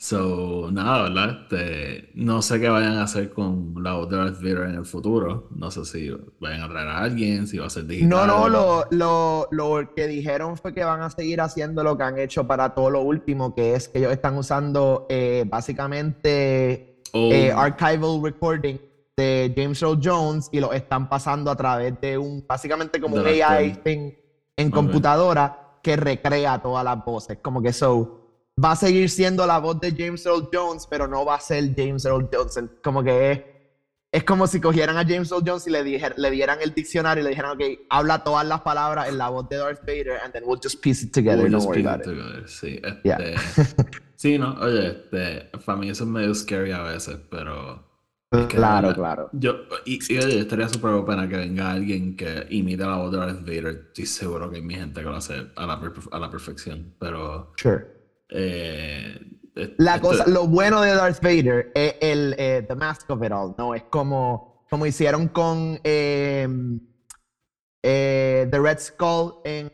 So, 0.02 0.68
nada, 0.72 1.04
¿verdad? 1.04 1.42
Este, 1.42 2.10
no 2.14 2.42
sé 2.42 2.58
qué 2.58 2.68
vayan 2.68 2.94
a 2.96 3.04
hacer 3.04 3.30
con 3.30 3.72
la 3.80 3.92
voz 3.92 4.08
de 4.08 4.16
Darth 4.16 4.34
Vader 4.42 4.68
en 4.70 4.74
el 4.74 4.84
futuro. 4.84 5.46
No 5.50 5.70
sé 5.70 5.84
si 5.84 6.10
vayan 6.40 6.62
a 6.62 6.68
traer 6.68 6.88
a 6.88 6.98
alguien, 6.98 7.46
si 7.46 7.58
va 7.58 7.66
a 7.66 7.70
ser 7.70 7.86
digital. 7.86 8.08
No, 8.08 8.26
no, 8.26 8.48
lo, 8.48 8.84
lo, 8.90 9.46
lo 9.52 9.84
que 9.94 10.08
dijeron 10.08 10.56
fue 10.56 10.74
que 10.74 10.82
van 10.82 11.02
a 11.02 11.10
seguir 11.10 11.40
haciendo 11.40 11.84
lo 11.84 11.96
que 11.96 12.02
han 12.02 12.18
hecho 12.18 12.44
para 12.44 12.70
todo 12.70 12.90
lo 12.90 13.02
último, 13.02 13.52
que 13.54 13.74
es 13.76 13.88
que 13.88 14.00
ellos 14.00 14.10
están 14.12 14.36
usando 14.36 15.06
eh, 15.08 15.44
básicamente 15.46 16.82
eh, 17.12 17.52
archival 17.54 18.20
recording 18.24 18.78
de 19.16 19.52
James 19.56 19.80
Earl 19.82 20.00
Jones 20.02 20.48
y 20.50 20.58
lo 20.58 20.72
están 20.72 21.06
pasando 21.06 21.48
a 21.48 21.54
través 21.54 21.94
de 22.00 22.18
un, 22.18 22.42
básicamente 22.48 22.98
como 23.00 23.18
un 23.18 23.24
AI 23.24 23.40
actor. 23.42 23.82
en, 23.84 24.12
en 24.56 24.72
Ok. 24.72 24.74
computadora 24.74 25.52
que 25.80 25.94
recrea 25.94 26.58
todas 26.58 26.84
las 26.84 26.96
voces. 27.04 27.38
Como 27.40 27.62
que 27.62 27.72
so, 27.72 28.21
va 28.62 28.72
a 28.72 28.76
seguir 28.76 29.08
siendo 29.10 29.46
la 29.46 29.58
voz 29.58 29.80
de 29.80 29.92
James 29.96 30.24
Earl 30.26 30.48
Jones, 30.52 30.86
pero 30.88 31.08
no 31.08 31.24
va 31.24 31.36
a 31.36 31.40
ser 31.40 31.74
James 31.76 32.04
Earl 32.04 32.28
Jones. 32.32 32.56
En- 32.56 32.70
Como 32.82 33.02
que 33.02 33.32
es, 33.32 33.40
es 34.12 34.24
como 34.24 34.46
si 34.46 34.60
cogieran 34.60 34.96
a 34.98 35.04
James 35.06 35.30
Earl 35.32 35.42
Jones 35.46 35.66
y 35.66 35.70
le, 35.70 35.82
dijer- 35.82 36.14
le 36.18 36.30
dieran 36.30 36.58
el 36.60 36.72
diccionario 36.74 37.22
y 37.22 37.24
le 37.24 37.30
dijeran, 37.30 37.52
ok, 37.52 37.62
habla 37.88 38.22
todas 38.22 38.46
las 38.46 38.60
palabras 38.60 39.08
en 39.08 39.18
la 39.18 39.28
voz 39.30 39.48
de 39.48 39.56
Darth 39.56 39.80
Vader 39.80 40.18
and 40.22 40.32
then 40.32 40.42
we'll 40.46 40.60
just 40.62 40.80
piece 40.82 41.04
it 41.04 41.12
together. 41.12 41.42
We'll 41.42 41.52
just 41.54 41.70
piece 41.70 41.88
it 41.88 42.02
together, 42.02 42.48
Sí, 42.48 42.80
este, 42.82 43.00
Yeah. 43.04 43.18
sí, 44.16 44.38
no, 44.38 44.54
oye, 44.60 44.88
este, 44.88 45.48
para 45.64 45.78
mí 45.78 45.88
eso 45.88 46.04
es 46.04 46.10
medio 46.10 46.34
scary 46.34 46.72
a 46.72 46.82
veces, 46.82 47.16
pero 47.30 47.90
es 48.30 48.46
que, 48.46 48.56
Claro, 48.56 48.88
¿verdad? 48.88 48.94
claro. 49.02 49.30
Yo, 49.32 49.54
y, 49.86 49.98
y, 50.12 50.18
oye, 50.18 50.40
estaría 50.40 50.68
súper 50.68 51.04
pena 51.04 51.28
que 51.28 51.36
venga 51.38 51.70
alguien 51.72 52.14
que 52.16 52.46
imite 52.50 52.84
la 52.84 52.96
voz 52.96 53.10
de 53.12 53.18
Darth 53.18 53.40
Vader. 53.40 53.86
Estoy 53.88 54.06
seguro 54.06 54.50
que 54.50 54.56
hay 54.56 54.62
mi 54.62 54.74
gente 54.74 55.00
que 55.00 55.06
lo 55.06 55.16
hace 55.16 55.48
a 55.56 55.66
la, 55.66 55.80
a 56.12 56.18
la 56.18 56.30
perfección, 56.30 56.94
pero 56.98 57.52
Sure. 57.56 58.01
Eh, 58.30 59.18
es- 59.54 59.70
La 59.78 59.96
esto- 59.96 60.08
cosa, 60.08 60.26
lo 60.26 60.46
bueno 60.46 60.80
de 60.80 60.94
Darth 60.94 61.20
Vader 61.22 61.70
es 61.74 61.94
el 62.00 62.34
eh, 62.38 62.62
The 62.66 62.74
Mask 62.74 63.08
of 63.10 63.22
It 63.22 63.32
All, 63.32 63.54
¿no? 63.58 63.74
Es 63.74 63.82
como, 63.90 64.64
como 64.70 64.86
hicieron 64.86 65.28
con 65.28 65.78
eh, 65.84 66.46
eh, 67.82 68.46
The 68.50 68.58
Red 68.60 68.78
Skull 68.78 69.34
en 69.44 69.68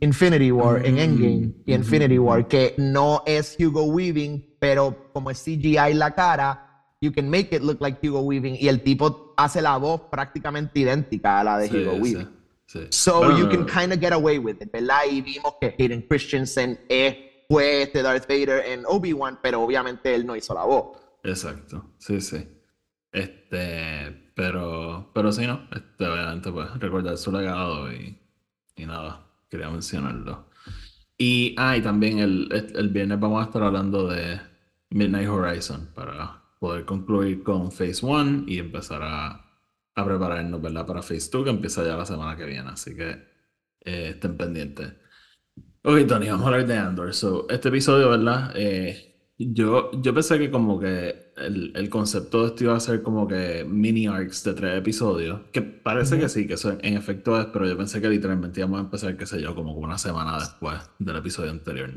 Infinity 0.00 0.50
War, 0.52 0.84
en 0.84 0.94
Mm, 0.94 0.98
Endgame 0.98 1.50
y 1.66 1.74
Infinity 1.74 2.18
ujú, 2.18 2.28
War, 2.28 2.40
ujú. 2.40 2.48
que 2.48 2.74
no 2.76 3.22
es 3.24 3.56
Hugo 3.58 3.84
Weaving, 3.84 4.56
pero 4.58 4.94
como 5.12 5.30
es 5.30 5.38
CGI 5.38 5.94
la 5.94 6.10
cara, 6.10 6.60
you 7.00 7.10
can 7.12 7.28
make 7.30 7.54
it 7.54 7.62
look 7.62 7.78
like 7.80 7.98
Hugo 8.06 8.20
Weaving 8.20 8.56
y 8.60 8.68
el 8.68 8.82
tipo 8.82 9.34
hace 9.36 9.62
la 9.62 9.76
voz 9.78 10.02
prácticamente 10.10 10.80
idéntica 10.80 11.40
a 11.40 11.44
la 11.44 11.58
de 11.58 11.68
Sí, 11.68 11.76
Hugo 11.78 11.94
sí, 11.94 12.00
Weaving. 12.00 12.28
sí. 12.66 12.80
So 12.90 13.20
Bueno, 13.20 13.38
you 13.38 13.48
can 13.48 13.64
kind 13.66 13.92
of 13.92 14.00
get 14.00 14.12
away 14.12 14.38
with 14.38 14.56
it, 14.60 14.70
¿verdad? 14.72 15.00
Y 15.10 15.20
vimos 15.22 15.54
que 15.60 15.74
Hayden 15.78 16.02
Christensen 16.08 16.78
es, 16.88 17.16
fue 17.54 17.82
este 17.82 18.02
Darth 18.02 18.26
Vader 18.28 18.66
en 18.66 18.82
Obi-Wan, 18.84 19.38
pero 19.40 19.62
obviamente 19.62 20.12
él 20.12 20.26
no 20.26 20.34
hizo 20.34 20.54
la 20.54 20.64
voz. 20.64 20.98
Exacto, 21.22 21.92
sí, 21.98 22.20
sí. 22.20 22.48
Este, 23.12 24.32
pero, 24.34 25.12
pero 25.14 25.30
sí, 25.30 25.46
¿no? 25.46 25.68
Este, 25.70 26.04
obviamente, 26.04 26.50
pues, 26.50 26.76
recordar 26.80 27.16
su 27.16 27.30
legado 27.30 27.92
y, 27.92 28.18
y 28.74 28.86
nada, 28.86 29.24
quería 29.48 29.70
mencionarlo. 29.70 30.50
Y, 31.16 31.54
ah, 31.56 31.76
y 31.76 31.82
también 31.82 32.18
el, 32.18 32.48
el 32.74 32.88
viernes 32.88 33.20
vamos 33.20 33.40
a 33.40 33.46
estar 33.46 33.62
hablando 33.62 34.08
de 34.08 34.40
Midnight 34.90 35.28
Horizon 35.28 35.90
para 35.94 36.42
poder 36.58 36.84
concluir 36.84 37.44
con 37.44 37.70
Phase 37.70 38.04
1 38.04 38.44
y 38.48 38.58
empezar 38.58 39.00
a, 39.04 39.28
a 39.94 40.04
prepararnos, 40.04 40.60
¿verdad? 40.60 40.84
Para 40.84 41.02
Phase 41.02 41.30
2 41.30 41.44
que 41.44 41.50
empieza 41.50 41.84
ya 41.84 41.96
la 41.96 42.04
semana 42.04 42.36
que 42.36 42.46
viene, 42.46 42.68
así 42.70 42.96
que 42.96 43.10
eh, 43.84 44.08
estén 44.14 44.36
pendientes. 44.36 44.92
Ok, 45.86 46.06
Tony, 46.08 46.28
vamos 46.28 46.46
a 46.46 46.48
hablar 46.48 46.66
de 46.66 46.76
Andor. 46.78 47.14
So, 47.14 47.46
este 47.50 47.68
episodio, 47.68 48.10
¿verdad? 48.10 48.52
Eh, 48.56 49.10
Yo, 49.38 49.90
yo 50.00 50.14
pensé 50.14 50.38
que 50.38 50.50
como 50.50 50.78
que 50.80 51.32
el, 51.36 51.72
el 51.76 51.90
concepto 51.90 52.42
de 52.42 52.46
esto 52.48 52.64
iba 52.64 52.76
a 52.76 52.80
ser 52.80 53.02
como 53.02 53.26
que 53.28 53.64
mini 53.68 54.06
arcs 54.06 54.44
de 54.44 54.54
tres 54.54 54.78
episodios, 54.78 55.40
que 55.52 55.60
parece 55.62 56.18
que 56.18 56.28
sí, 56.28 56.46
que 56.46 56.54
eso 56.54 56.70
en 56.80 56.96
efecto 56.96 57.38
es, 57.40 57.46
pero 57.46 57.66
yo 57.66 57.76
pensé 57.76 58.00
que 58.00 58.08
literalmente 58.08 58.60
íbamos 58.60 58.78
a 58.78 58.82
empezar, 58.84 59.16
qué 59.16 59.26
sé 59.26 59.42
yo, 59.42 59.54
como 59.54 59.74
una 59.74 59.98
semana 59.98 60.38
después 60.38 60.80
del 60.98 61.16
episodio 61.16 61.50
anterior. 61.50 61.90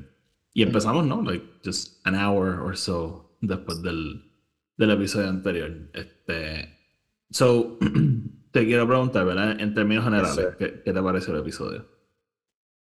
Y 0.54 0.64
empezamos, 0.64 1.06
¿no? 1.06 1.22
Like 1.22 1.46
just 1.64 2.06
an 2.06 2.16
hour 2.16 2.60
or 2.60 2.76
so 2.76 3.38
después 3.42 3.82
del, 3.84 4.32
del 4.78 4.92
episodio 4.92 5.30
anterior. 5.30 5.72
Este, 5.94 6.78
so, 7.30 7.78
te 8.52 8.66
quiero 8.66 8.88
preguntar, 8.88 9.26
¿verdad? 9.26 9.60
En 9.62 9.74
términos 9.74 10.04
generales, 10.06 10.56
¿qué, 10.58 10.82
¿qué 10.84 10.94
te 10.94 11.02
pareció 11.04 11.34
el 11.34 11.42
episodio? 11.42 11.97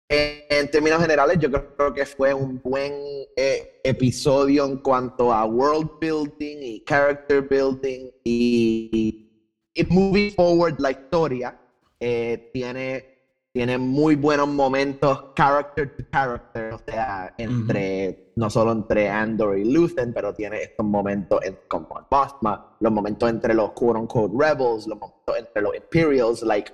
En 0.07 0.69
términos 0.69 1.01
generales, 1.01 1.39
yo 1.39 1.51
creo 1.51 1.93
que 1.93 2.05
fue 2.05 2.31
un 2.33 2.61
buen 2.61 2.93
eh, 3.35 3.81
episodio 3.83 4.65
en 4.65 4.77
cuanto 4.77 5.33
a 5.33 5.45
world 5.45 5.89
building 5.99 6.57
y 6.61 6.83
character 6.85 7.41
building 7.41 8.11
y, 8.23 9.31
y 9.73 9.83
moving 9.89 10.31
forward 10.31 10.79
la 10.79 10.91
historia. 10.91 11.59
Eh, 11.99 12.51
tiene, 12.53 13.03
tiene 13.51 13.79
muy 13.79 14.15
buenos 14.15 14.47
momentos 14.47 15.33
character 15.35 15.95
to 15.97 16.03
character, 16.11 16.73
o 16.73 16.79
sea, 16.85 17.33
entre, 17.39 18.31
no 18.35 18.51
solo 18.51 18.73
entre 18.73 19.09
Andor 19.09 19.57
y 19.57 19.65
Luthen, 19.65 20.13
pero 20.13 20.35
tiene 20.35 20.61
estos 20.61 20.85
momentos 20.85 21.39
en, 21.43 21.57
como 21.67 22.05
Bosma, 22.11 22.77
los 22.79 22.91
momentos 22.91 23.27
entre 23.27 23.55
los 23.55 23.71
quote 23.71 24.01
unquote 24.01 24.35
rebels, 24.37 24.85
los 24.85 24.99
momentos 24.99 25.35
entre 25.35 25.61
los 25.63 25.75
Imperials, 25.75 26.43
like, 26.43 26.71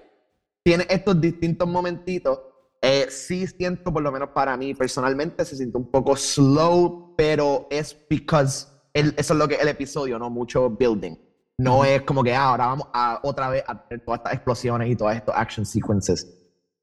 tiene 0.63 0.85
estos 0.89 1.21
distintos 1.21 1.67
momentitos 1.67 2.39
eh, 2.81 3.07
sí 3.09 3.45
siento, 3.47 3.93
por 3.93 4.01
lo 4.01 4.11
menos 4.11 4.29
para 4.29 4.57
mí 4.57 4.73
personalmente, 4.73 5.45
se 5.45 5.55
siente 5.55 5.77
un 5.77 5.89
poco 5.89 6.15
slow, 6.15 7.13
pero 7.15 7.67
es 7.69 7.95
because 8.09 8.67
eso 8.93 9.33
es 9.33 9.39
lo 9.39 9.47
que 9.47 9.55
el 9.55 9.67
episodio, 9.67 10.19
no 10.19 10.29
mucho 10.29 10.69
building. 10.69 11.15
No 11.57 11.85
es 11.85 12.01
como 12.01 12.23
que 12.23 12.33
ah, 12.33 12.49
ahora 12.49 12.67
vamos 12.67 12.87
a 12.93 13.19
otra 13.23 13.49
vez 13.49 13.63
a 13.67 13.87
tener 13.87 14.03
todas 14.03 14.19
estas 14.19 14.33
explosiones 14.33 14.89
y 14.89 14.95
todas 14.95 15.15
estos 15.15 15.35
action 15.35 15.65
sequences. 15.65 16.27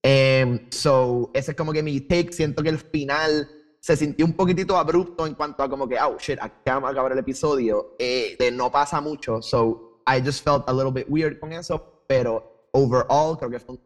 Um, 0.04 0.70
so, 0.70 1.30
ese 1.34 1.50
es 1.50 1.56
como 1.56 1.72
que 1.72 1.82
mi 1.82 2.00
take. 2.00 2.32
Siento 2.32 2.62
que 2.62 2.68
el 2.68 2.78
final 2.78 3.48
se 3.80 3.96
sintió 3.96 4.24
un 4.24 4.34
poquitito 4.34 4.76
abrupto 4.76 5.26
en 5.26 5.34
cuanto 5.34 5.62
a 5.62 5.68
como 5.68 5.88
que, 5.88 5.98
oh 6.00 6.16
shit, 6.18 6.38
acabamos 6.40 6.90
de 6.90 6.92
acabar 6.92 7.12
el 7.12 7.18
episodio. 7.18 7.96
Eh, 7.98 8.36
de 8.38 8.50
no 8.52 8.70
pasa 8.70 9.00
mucho. 9.00 9.42
So, 9.42 10.02
I 10.06 10.22
just 10.24 10.44
felt 10.44 10.68
a 10.68 10.72
little 10.72 10.92
bit 10.92 11.06
weird 11.08 11.40
con 11.40 11.52
eso. 11.52 12.04
Pero 12.06 12.68
overall, 12.72 13.36
creo 13.36 13.50
que 13.50 13.58
fue 13.58 13.74
un 13.74 13.80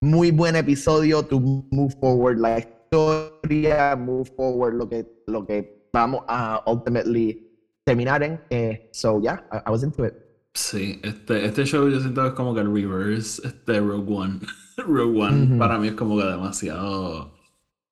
muy 0.00 0.30
buen 0.30 0.56
episodio 0.56 1.22
to 1.24 1.40
move 1.70 1.94
forward 2.00 2.38
la 2.38 2.58
historia, 2.58 3.96
move 3.96 4.30
forward 4.36 4.74
lo 4.74 4.88
que, 4.88 5.06
lo 5.26 5.44
que 5.44 5.88
vamos 5.92 6.22
a 6.28 6.62
ultimately 6.66 7.48
terminar 7.84 8.22
en. 8.22 8.40
Eh, 8.50 8.88
so, 8.92 9.20
yeah, 9.20 9.40
I, 9.50 9.70
was 9.70 9.82
into 9.82 10.04
it. 10.04 10.14
Sí, 10.54 11.00
este, 11.02 11.44
este 11.44 11.64
show 11.64 11.88
yo 11.88 12.00
siento 12.00 12.22
que 12.22 12.28
es 12.28 12.34
como 12.34 12.54
que 12.54 12.60
el 12.60 12.72
reverse, 12.72 13.40
este 13.46 13.80
Rogue 13.80 14.08
One. 14.08 14.40
Rogue 14.76 15.20
One 15.20 15.58
para 15.58 15.78
mí 15.78 15.88
es 15.88 15.94
como 15.94 16.16
que 16.16 16.24
demasiado 16.24 17.34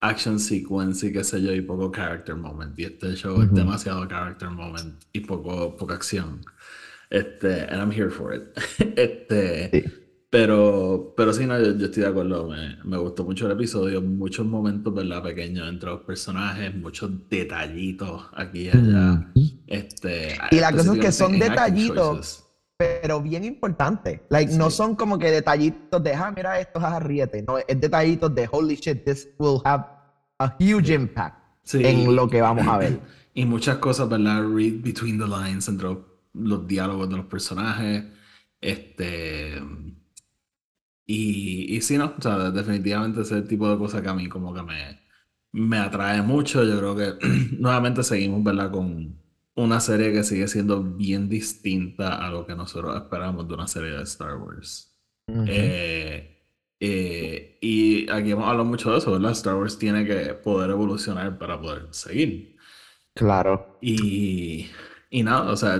action 0.01 0.39
sequence 0.39 1.07
y 1.07 1.13
qué 1.13 1.25
sé 1.25 1.43
yo, 1.43 1.53
y 1.53 1.61
poco 1.61 1.91
character 1.91 2.37
moment. 2.37 2.79
Y 2.79 2.85
este 2.85 3.15
show 3.15 3.41
es 3.43 3.53
demasiado 3.53 4.07
character 4.07 4.51
moment 4.51 5.03
y 5.13 5.21
poco, 5.21 5.77
poca 5.77 5.95
acción. 5.95 6.43
Este, 7.11 7.63
and 7.63 7.81
I'm 7.81 7.91
here 7.91 8.11
for 8.11 8.35
it. 8.35 8.43
este, 8.97 10.06
pero, 10.29 11.15
pero 11.17 11.33
sí, 11.33 11.47
no, 11.47 11.59
yo, 11.59 11.71
estoy 11.71 12.03
de 12.03 12.09
acuerdo. 12.09 12.49
Me, 12.49 12.77
me, 12.85 12.99
gustó 12.99 13.25
mucho 13.25 13.47
el 13.47 13.53
episodio. 13.53 14.03
Muchos 14.03 14.45
momentos, 14.45 14.93
¿verdad? 14.93 15.23
Pequeños 15.23 15.69
entre 15.69 15.91
los 15.91 16.01
personajes, 16.01 16.75
muchos 16.75 17.11
detallitos 17.29 18.27
aquí 18.35 18.63
y 18.63 18.69
allá. 18.71 19.33
Este, 19.67 20.37
y 20.51 20.57
la 20.57 20.73
cosa 20.73 20.95
es 20.95 20.99
que 20.99 21.13
son 21.13 21.39
detallitos, 21.39 22.45
pero 22.77 23.23
bien 23.23 23.45
importantes. 23.45 24.23
Like, 24.29 24.53
No 24.55 24.71
son 24.71 24.97
como 24.97 25.17
que 25.19 25.31
detallitos 25.31 26.03
de, 26.03 26.15
ah, 26.15 26.33
mira 26.35 26.59
esto, 26.59 26.81
es 26.81 27.03
riete. 27.03 27.43
No, 27.43 27.59
es 27.59 27.81
detallitos 27.81 28.35
de, 28.35 28.49
holy 28.51 28.75
shit, 28.75 29.05
this 29.05 29.29
will 29.39 29.61
have 29.65 29.85
a 30.39 30.57
huge 30.59 30.93
impact 30.93 31.39
en 31.73 32.17
lo 32.17 32.29
que 32.29 32.41
vamos 32.41 32.67
a 32.67 32.79
ver. 32.79 33.01
Y 33.37 33.45
muchas 33.45 33.77
cosas, 33.77 34.09
¿verdad? 34.09 34.45
Read 34.49 34.83
between 34.83 35.19
the 35.19 35.27
lines 35.27 35.69
entre 35.69 35.89
los, 35.89 35.99
los 36.33 36.67
diálogos 36.67 37.11
de 37.11 37.17
los 37.19 37.27
personajes. 37.27 38.05
Este 38.63 39.61
y, 41.07 41.77
y 41.77 41.81
sí, 41.83 41.97
no, 41.99 42.15
o 42.19 42.23
sea, 42.23 42.51
definitivamente 42.51 43.23
ese 43.23 43.43
tipo 43.43 43.71
de 43.71 43.79
cosas 43.79 44.03
que 44.03 44.09
a 44.09 44.15
mí 44.15 44.29
como 44.29 44.53
que 44.53 44.63
me, 44.63 45.01
me 45.53 45.79
atrae 45.79 46.23
mucho. 46.23 46.65
Yo 46.65 46.79
creo 46.79 46.97
que 46.97 47.27
nuevamente 47.59 48.03
seguimos, 48.03 48.43
¿verdad? 48.45 48.71
Con 48.71 49.17
una 49.55 49.81
serie 49.81 50.13
que 50.13 50.23
sigue 50.23 50.49
siendo 50.49 50.83
bien 50.83 51.29
distinta 51.29 52.27
a 52.27 52.31
lo 52.31 52.47
que 52.47 52.55
nosotros 52.55 52.95
esperamos 52.97 53.49
de 53.49 53.55
una 53.55 53.67
serie 53.67 53.93
de 53.93 54.03
Star 54.03 54.37
Wars. 54.37 54.93
Eh, 55.29 56.45
eh, 56.79 57.59
y 57.61 58.11
aquí 58.11 58.31
hemos 58.31 58.47
hablado 58.47 58.65
mucho 58.65 58.93
de 58.93 58.99
eso, 58.99 59.13
¿verdad? 59.13 59.33
Star 59.33 59.55
Wars 59.55 59.79
tiene 59.79 60.05
que 60.05 60.35
poder 60.35 60.71
evolucionar 60.71 61.39
para 61.39 61.61
poder 61.61 61.89
seguir. 61.91 62.57
Claro. 63.15 63.79
Y 63.81 64.67
y 65.17 65.23
nada, 65.23 65.51
o 65.51 65.57
sea, 65.57 65.79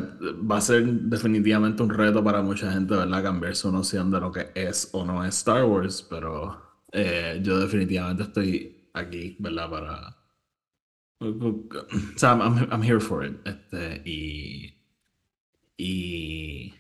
va 0.51 0.57
a 0.57 0.61
ser 0.63 0.83
definitivamente 0.87 1.83
un 1.83 1.91
reto 1.91 2.25
para 2.25 2.41
mucha 2.41 2.73
gente, 2.73 2.97
¿verdad? 2.97 3.23
Cambiar 3.23 3.55
su 3.55 3.71
noción 3.71 4.11
de 4.11 4.19
lo 4.19 4.33
que 4.33 4.51
es 4.55 4.89
o 4.95 5.05
no 5.05 5.23
es 5.23 5.37
Star 5.37 5.63
Wars, 5.67 6.07
pero 6.09 6.59
eh, 6.91 7.39
yo 7.43 7.59
definitivamente 7.59 8.23
estoy 8.23 8.89
aquí, 8.95 9.37
¿verdad? 9.39 9.69
Para... 9.71 10.17
O 11.21 11.67
sea, 12.17 12.31
I'm, 12.31 12.83
here 12.83 12.99
for 12.99 13.27
it. 13.27 13.37
Este, 13.45 14.01
y... 14.07 14.75
Y... 15.77 16.75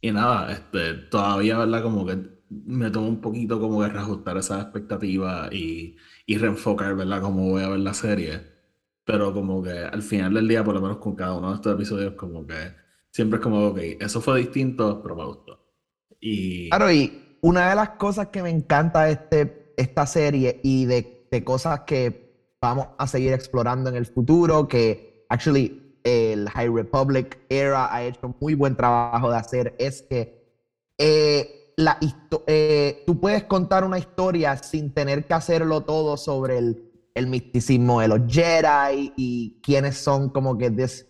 Y 0.00 0.12
nada, 0.12 0.52
este, 0.52 0.94
todavía, 1.10 1.58
¿verdad? 1.58 1.82
Como 1.82 2.06
que 2.06 2.16
me 2.48 2.92
tomo 2.92 3.08
un 3.08 3.20
poquito 3.20 3.58
como 3.58 3.80
que 3.80 3.88
reajustar 3.88 4.36
esa 4.36 4.60
expectativa 4.62 5.48
y, 5.52 5.96
y 6.26 6.38
reenfocar, 6.38 6.94
¿verdad? 6.94 7.22
Cómo 7.22 7.50
voy 7.50 7.64
a 7.64 7.70
ver 7.70 7.80
la 7.80 7.94
serie. 7.94 8.57
Pero 9.08 9.32
como 9.32 9.62
que 9.62 9.70
al 9.70 10.02
final 10.02 10.34
del 10.34 10.46
día, 10.46 10.62
por 10.62 10.74
lo 10.74 10.82
menos 10.82 10.98
con 10.98 11.16
cada 11.16 11.34
uno 11.34 11.48
de 11.48 11.54
estos 11.54 11.72
episodios, 11.72 12.12
como 12.12 12.46
que 12.46 12.74
siempre 13.10 13.38
es 13.38 13.42
como, 13.42 13.68
ok, 13.68 13.78
eso 14.00 14.20
fue 14.20 14.40
distinto, 14.40 15.00
pero 15.02 15.16
me 15.16 15.24
gustó. 15.24 15.58
Y... 16.20 16.68
Claro, 16.68 16.92
y 16.92 17.38
una 17.40 17.70
de 17.70 17.74
las 17.74 17.88
cosas 17.92 18.26
que 18.26 18.42
me 18.42 18.50
encanta 18.50 19.04
de 19.04 19.12
este, 19.12 19.72
esta 19.78 20.04
serie 20.04 20.60
y 20.62 20.84
de, 20.84 21.26
de 21.30 21.42
cosas 21.42 21.80
que 21.86 22.52
vamos 22.60 22.88
a 22.98 23.06
seguir 23.06 23.32
explorando 23.32 23.88
en 23.88 23.96
el 23.96 24.04
futuro, 24.04 24.68
que 24.68 25.24
actually 25.30 25.96
el 26.04 26.46
High 26.50 26.68
Republic 26.68 27.38
era 27.48 27.90
ha 27.90 28.04
hecho 28.04 28.36
muy 28.40 28.52
buen 28.52 28.76
trabajo 28.76 29.30
de 29.30 29.38
hacer, 29.38 29.74
es 29.78 30.02
que 30.02 30.52
eh, 30.98 31.72
la 31.78 31.98
eh, 32.46 33.04
tú 33.06 33.18
puedes 33.18 33.44
contar 33.44 33.84
una 33.84 33.98
historia 33.98 34.54
sin 34.58 34.92
tener 34.92 35.26
que 35.26 35.32
hacerlo 35.32 35.80
todo 35.84 36.18
sobre 36.18 36.58
el 36.58 36.87
el 37.18 37.26
misticismo 37.26 38.00
de 38.00 38.08
los 38.08 38.20
Jedi 38.26 39.12
y 39.16 39.60
quiénes 39.62 39.96
son 39.96 40.30
como 40.30 40.56
que 40.56 40.70
this, 40.70 41.06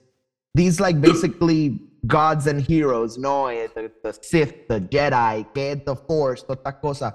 these 0.54 0.80
like 0.80 0.98
basically 1.00 1.80
gods 2.02 2.46
and 2.46 2.60
heroes, 2.60 3.18
¿no? 3.18 3.50
Eh, 3.50 3.68
the, 3.74 3.92
the 4.02 4.12
Sith, 4.12 4.66
the 4.68 4.80
Jedi, 4.80 5.46
que 5.54 5.76
the 5.76 5.94
Force, 5.94 6.42
todas 6.42 6.58
estas 6.58 6.74
cosas. 6.80 7.14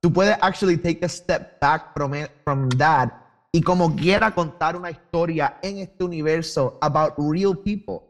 Tú 0.00 0.12
puedes 0.12 0.36
actually 0.42 0.76
take 0.76 1.02
a 1.02 1.08
step 1.08 1.58
back 1.60 1.94
from, 1.94 2.14
it, 2.14 2.30
from 2.44 2.68
that 2.70 3.10
y 3.52 3.62
como 3.62 3.94
quiera 3.94 4.34
contar 4.34 4.76
una 4.76 4.90
historia 4.90 5.58
en 5.62 5.78
este 5.78 6.04
universo 6.04 6.76
about 6.82 7.14
real 7.16 7.56
people. 7.56 8.00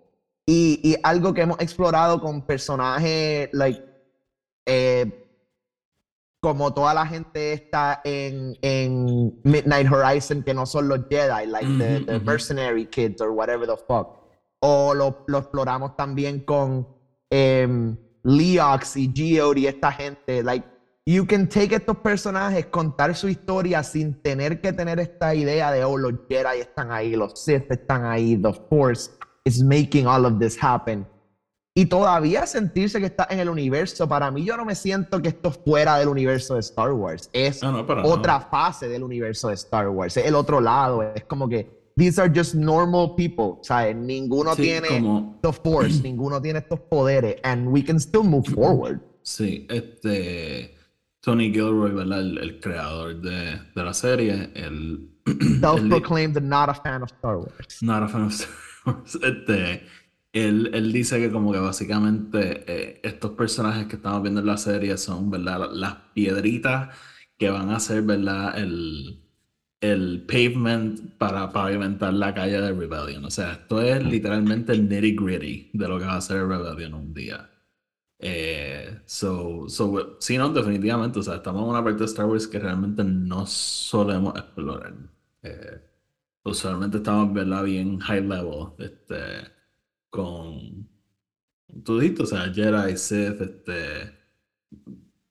Y, 0.46 0.80
y 0.82 0.96
algo 1.02 1.32
que 1.32 1.42
hemos 1.42 1.60
explorado 1.60 2.20
con 2.20 2.42
personajes 2.46 3.48
like 3.52 3.82
eh, 4.66 5.23
como 6.44 6.74
toda 6.74 6.92
la 6.92 7.06
gente 7.06 7.54
está 7.54 8.02
en, 8.04 8.54
en 8.60 9.40
Midnight 9.44 9.90
Horizon, 9.90 10.42
que 10.42 10.52
no 10.52 10.66
son 10.66 10.88
los 10.88 11.00
Jedi, 11.08 11.46
like 11.46 11.66
the, 11.78 12.20
mercenary 12.20 12.84
kids 12.84 13.22
or 13.22 13.30
whatever 13.30 13.66
the 13.66 13.78
fuck. 13.88 14.28
O 14.60 14.92
lo, 14.92 15.24
lo 15.26 15.38
exploramos 15.38 15.96
también 15.96 16.40
con 16.40 16.86
um, 17.30 17.96
Leox 18.24 18.94
y 18.98 19.10
Geode 19.14 19.60
y 19.60 19.66
esta 19.68 19.90
gente. 19.90 20.42
Like, 20.42 20.66
you 21.06 21.26
can 21.26 21.48
take 21.48 21.74
estos 21.74 21.96
personajes, 21.96 22.66
contar 22.66 23.14
su 23.14 23.30
historia 23.30 23.82
sin 23.82 24.20
tener 24.20 24.60
que 24.60 24.74
tener 24.74 25.00
esta 25.00 25.34
idea 25.34 25.72
de, 25.72 25.82
oh, 25.82 25.96
los 25.96 26.12
Jedi 26.28 26.60
están 26.60 26.92
ahí, 26.92 27.16
los 27.16 27.42
Sith 27.42 27.70
están 27.70 28.04
ahí, 28.04 28.36
the 28.36 28.52
Force 28.68 29.12
is 29.46 29.62
making 29.62 30.06
all 30.06 30.26
of 30.26 30.38
this 30.38 30.62
happen 30.62 31.06
y 31.76 31.86
todavía 31.86 32.46
sentirse 32.46 33.00
que 33.00 33.06
está 33.06 33.26
en 33.28 33.40
el 33.40 33.48
universo. 33.48 34.08
Para 34.08 34.30
mí, 34.30 34.44
yo 34.44 34.56
no 34.56 34.64
me 34.64 34.76
siento 34.76 35.20
que 35.20 35.28
esto 35.28 35.50
fuera 35.50 35.98
del 35.98 36.08
universo 36.08 36.54
de 36.54 36.60
Star 36.60 36.92
Wars. 36.92 37.28
Es 37.32 37.62
otra 37.64 38.40
fase 38.40 38.88
del 38.88 39.02
universo 39.02 39.48
de 39.48 39.54
Star 39.54 39.88
Wars. 39.88 40.16
Es 40.16 40.24
el 40.24 40.36
otro 40.36 40.60
lado. 40.60 41.02
Es 41.02 41.24
como 41.24 41.48
que 41.48 41.90
these 41.96 42.20
are 42.20 42.32
just 42.32 42.54
normal 42.54 43.16
people. 43.16 43.58
¿Sabes? 43.62 43.96
Ninguno 43.96 44.54
tiene 44.54 45.36
the 45.42 45.52
force, 45.52 46.00
ninguno 46.02 46.40
tiene 46.40 46.60
estos 46.60 46.78
poderes. 46.78 47.36
And 47.42 47.66
we 47.66 47.82
can 47.82 47.98
still 47.98 48.22
move 48.22 48.48
forward. 48.54 49.00
Sí, 49.22 49.66
este. 49.68 50.72
Tony 51.22 51.50
Gilroy, 51.50 51.90
¿verdad? 51.92 52.20
El, 52.20 52.38
el 52.38 52.60
creador 52.60 53.18
de, 53.22 53.58
de, 53.74 53.82
la 53.82 53.94
serie, 53.94 54.50
el... 54.54 55.08
Self-proclaimed 55.60 56.42
not 56.42 56.68
a 56.68 56.74
fan 56.74 57.02
of 57.02 57.10
Star 57.10 57.38
Wars. 57.38 57.78
Not 57.80 58.02
a 58.02 58.08
fan 58.08 58.26
of 58.26 58.32
Star 58.32 58.50
Wars. 58.84 59.18
Este, 59.22 59.82
él, 60.34 60.70
él 60.74 60.92
dice 60.92 61.18
que 61.20 61.30
como 61.30 61.52
que 61.52 61.58
básicamente 61.58 62.64
eh, 62.66 63.00
estos 63.02 63.32
personajes 63.32 63.86
que 63.86 63.96
estamos 63.96 64.22
viendo 64.22 64.40
en 64.40 64.46
la 64.46 64.56
serie 64.58 64.96
son, 64.98 65.30
¿verdad? 65.30 65.70
Las 65.72 65.96
piedritas 66.14 66.96
que 67.38 67.50
van 67.50 67.70
a 67.70 67.80
ser, 67.80 68.02
¿verdad? 68.02 68.58
El, 68.58 69.22
el 69.80 70.24
pavement 70.26 71.16
para 71.18 71.52
pavimentar 71.52 72.14
la 72.14 72.34
calle 72.34 72.60
de 72.60 72.72
Rebellion. 72.72 73.24
O 73.24 73.30
sea, 73.30 73.52
esto 73.52 73.80
es 73.82 74.04
literalmente 74.04 74.72
el 74.72 74.88
nitty 74.88 75.16
gritty 75.16 75.70
de 75.72 75.88
lo 75.88 75.98
que 75.98 76.06
va 76.06 76.16
a 76.16 76.20
ser 76.20 76.46
Rebellion 76.46 76.94
un 76.94 77.14
día. 77.14 77.50
Eh, 78.18 79.02
so, 79.06 79.68
so, 79.68 80.16
sí, 80.20 80.38
no, 80.38 80.50
definitivamente. 80.50 81.18
O 81.20 81.22
sea, 81.22 81.36
estamos 81.36 81.62
en 81.64 81.70
una 81.70 81.84
parte 81.84 82.00
de 82.00 82.04
Star 82.06 82.26
Wars 82.26 82.48
que 82.48 82.58
realmente 82.58 83.04
no 83.04 83.46
solemos 83.46 84.34
explorar. 84.36 84.94
Eh, 85.42 85.80
usualmente 86.44 86.98
estamos, 86.98 87.32
¿verdad? 87.34 87.64
Bien 87.64 87.98
high 88.00 88.22
level. 88.22 88.68
Este, 88.78 89.53
con. 90.14 90.88
Tú 91.82 91.98
dijiste, 91.98 92.22
o 92.22 92.26
sea, 92.26 92.52
Jedi, 92.52 92.96
Sith, 92.96 93.40
este. 93.40 94.24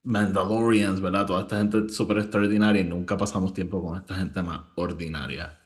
Mandalorians, 0.06 1.00
¿verdad? 1.00 1.26
Toda 1.26 1.44
esta 1.44 1.58
gente 1.60 1.88
súper 1.88 2.18
extraordinaria 2.18 2.82
y 2.82 2.84
nunca 2.84 3.16
pasamos 3.16 3.54
tiempo 3.54 3.82
con 3.82 3.98
esta 3.98 4.16
gente 4.16 4.44
más 4.44 4.60
ordinaria. 4.76 5.58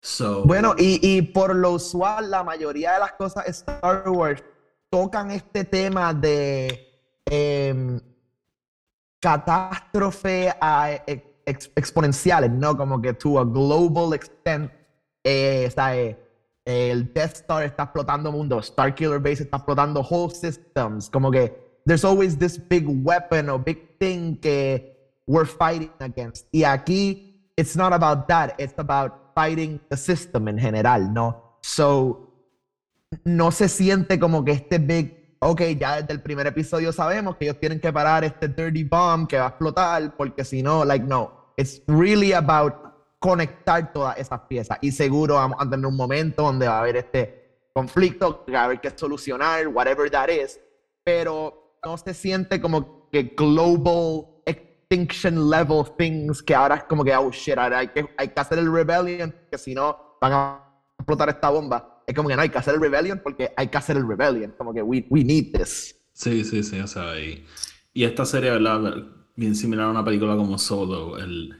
So, 0.00 0.44
bueno, 0.44 0.74
y, 0.78 0.98
y 1.02 1.20
por 1.20 1.54
lo 1.54 1.72
usual, 1.72 2.30
la 2.30 2.42
mayoría 2.42 2.94
de 2.94 3.00
las 3.00 3.12
cosas 3.12 3.46
Star 3.48 4.08
Wars 4.08 4.42
tocan 4.88 5.30
este 5.30 5.64
tema 5.64 6.14
de 6.14 6.88
eh, 7.26 8.00
catástrofe 9.20 10.54
a, 10.58 10.92
ex, 11.06 11.70
exponenciales, 11.76 12.50
¿no? 12.50 12.76
Como 12.78 13.00
que 13.02 13.12
to 13.12 13.38
a 13.38 13.44
global 13.44 14.14
extent, 14.14 14.70
eh, 15.22 15.64
está, 15.66 15.94
eh, 15.96 16.18
el 16.70 17.12
Death 17.12 17.36
Star 17.36 17.64
está 17.64 17.84
explotando 17.84 18.30
mundo, 18.32 18.62
Starkiller 18.62 19.18
Base 19.18 19.42
está 19.42 19.58
explotando 19.58 20.00
whole 20.00 20.32
systems, 20.32 21.10
como 21.10 21.30
que 21.30 21.52
there's 21.86 22.04
always 22.04 22.38
this 22.38 22.58
big 22.58 22.86
weapon 22.86 23.48
or 23.48 23.58
big 23.58 23.98
thing 23.98 24.36
que 24.36 24.96
we're 25.26 25.46
fighting 25.46 25.92
against. 26.00 26.46
Y 26.52 26.64
aquí, 26.64 27.52
it's 27.56 27.76
not 27.76 27.92
about 27.92 28.26
that, 28.28 28.54
it's 28.58 28.78
about 28.78 29.32
fighting 29.34 29.80
the 29.88 29.96
system 29.96 30.48
en 30.48 30.58
general, 30.58 31.12
¿no? 31.12 31.58
So, 31.62 32.30
no 33.24 33.50
se 33.50 33.68
siente 33.68 34.18
como 34.18 34.44
que 34.44 34.52
este 34.52 34.78
big, 34.78 35.36
ok, 35.40 35.62
ya 35.78 35.96
desde 36.00 36.12
el 36.12 36.22
primer 36.22 36.46
episodio 36.46 36.92
sabemos 36.92 37.36
que 37.36 37.46
ellos 37.46 37.58
tienen 37.58 37.80
que 37.80 37.92
parar 37.92 38.24
este 38.24 38.48
dirty 38.48 38.84
bomb 38.84 39.26
que 39.26 39.38
va 39.38 39.46
a 39.46 39.48
explotar, 39.48 40.16
porque 40.16 40.44
si 40.44 40.62
no, 40.62 40.84
like, 40.84 41.04
no, 41.04 41.52
it's 41.56 41.82
really 41.86 42.32
about 42.32 42.89
conectar 43.20 43.92
todas 43.92 44.18
esas 44.18 44.40
piezas. 44.48 44.78
Y 44.80 44.90
seguro 44.90 45.34
vamos 45.34 45.58
a 45.60 45.70
tener 45.70 45.86
un 45.86 45.96
momento 45.96 46.42
donde 46.42 46.66
va 46.66 46.78
a 46.78 46.80
haber 46.80 46.96
este 46.96 47.68
conflicto, 47.72 48.44
que 48.44 48.52
va 48.52 48.62
a 48.62 48.64
haber 48.64 48.80
que 48.80 48.90
solucionar, 48.90 49.68
whatever 49.68 50.10
that 50.10 50.28
is, 50.28 50.58
pero 51.04 51.78
no 51.84 51.96
se 51.96 52.12
siente 52.12 52.60
como 52.60 53.08
que 53.10 53.34
global 53.36 54.26
extinction 54.44 55.48
level 55.48 55.84
things, 55.96 56.42
que 56.42 56.56
ahora 56.56 56.74
es 56.76 56.84
como 56.84 57.04
que, 57.04 57.14
oh 57.14 57.30
shit, 57.30 57.56
ahora 57.56 57.78
hay 57.78 57.88
que, 57.88 58.08
hay 58.18 58.28
que 58.28 58.40
hacer 58.40 58.58
el 58.58 58.72
rebellion, 58.72 59.32
que 59.48 59.56
si 59.56 59.74
no 59.74 60.16
van 60.20 60.32
a 60.32 60.64
explotar 60.98 61.28
esta 61.28 61.48
bomba 61.48 62.00
es 62.10 62.16
como 62.16 62.28
que 62.28 62.34
no 62.34 62.42
hay 62.42 62.48
que 62.48 62.58
hacer 62.58 62.74
el 62.74 62.80
Rebellion 62.80 63.20
porque 63.22 63.52
hay 63.56 63.68
que 63.68 63.78
hacer 63.78 63.96
el 63.96 64.06
Rebellion. 64.06 64.52
Como 64.58 64.74
que 64.74 64.82
we, 64.82 65.06
we 65.10 65.22
need 65.22 65.52
this. 65.52 65.94
Sí, 66.12 66.44
sí, 66.44 66.62
sí. 66.64 66.80
O 66.80 66.86
sea, 66.88 67.18
y, 67.18 67.44
y 67.94 68.04
esta 68.04 68.24
serie, 68.24 68.50
¿verdad? 68.50 68.94
Bien 69.36 69.54
similar 69.54 69.86
a 69.86 69.90
una 69.90 70.04
película 70.04 70.36
como 70.36 70.58
Solo. 70.58 71.18
El, 71.18 71.56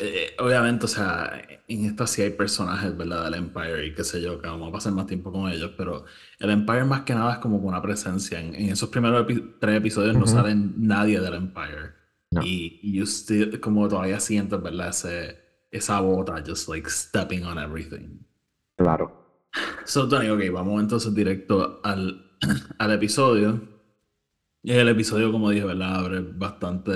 eh, 0.00 0.34
obviamente, 0.38 0.86
o 0.86 0.88
sea, 0.88 1.42
en 1.68 1.84
esta 1.84 2.06
sí 2.06 2.22
hay 2.22 2.30
personajes, 2.30 2.96
¿verdad? 2.96 3.24
Del 3.24 3.34
Empire 3.34 3.86
y 3.86 3.94
qué 3.94 4.02
sé 4.02 4.20
yo, 4.20 4.40
que 4.40 4.48
vamos 4.48 4.68
a 4.68 4.72
pasar 4.72 4.92
más 4.92 5.06
tiempo 5.06 5.30
con 5.30 5.50
ellos, 5.50 5.72
pero 5.76 6.04
el 6.38 6.50
Empire 6.50 6.84
más 6.84 7.02
que 7.02 7.14
nada 7.14 7.34
es 7.34 7.38
como 7.38 7.58
una 7.58 7.82
presencia. 7.82 8.40
En, 8.40 8.54
en 8.54 8.70
esos 8.70 8.88
primeros 8.88 9.26
tres 9.60 9.76
episodios 9.76 10.16
no 10.16 10.26
salen 10.26 10.74
nadie 10.76 11.20
del 11.20 11.34
Empire. 11.34 12.00
Y, 12.42 12.80
y 12.82 13.02
usted 13.02 13.58
como 13.60 13.88
todavía 13.88 14.20
sientes, 14.20 14.62
¿verdad? 14.62 14.88
Ese, 14.90 15.38
esa 15.70 16.00
bota, 16.00 16.42
just 16.46 16.68
like 16.68 16.88
stepping 16.88 17.44
on 17.44 17.58
everything. 17.58 18.20
Claro. 18.76 19.20
So, 19.84 20.08
Tony, 20.08 20.28
ok, 20.28 20.52
vamos 20.52 20.80
entonces 20.80 21.14
directo 21.14 21.80
al, 21.82 22.36
al 22.78 22.92
episodio. 22.92 23.60
Y 24.62 24.72
el 24.72 24.88
episodio, 24.88 25.32
como 25.32 25.50
dije, 25.50 25.64
¿verdad? 25.64 25.96
Abre 25.96 26.20
bastante 26.20 26.92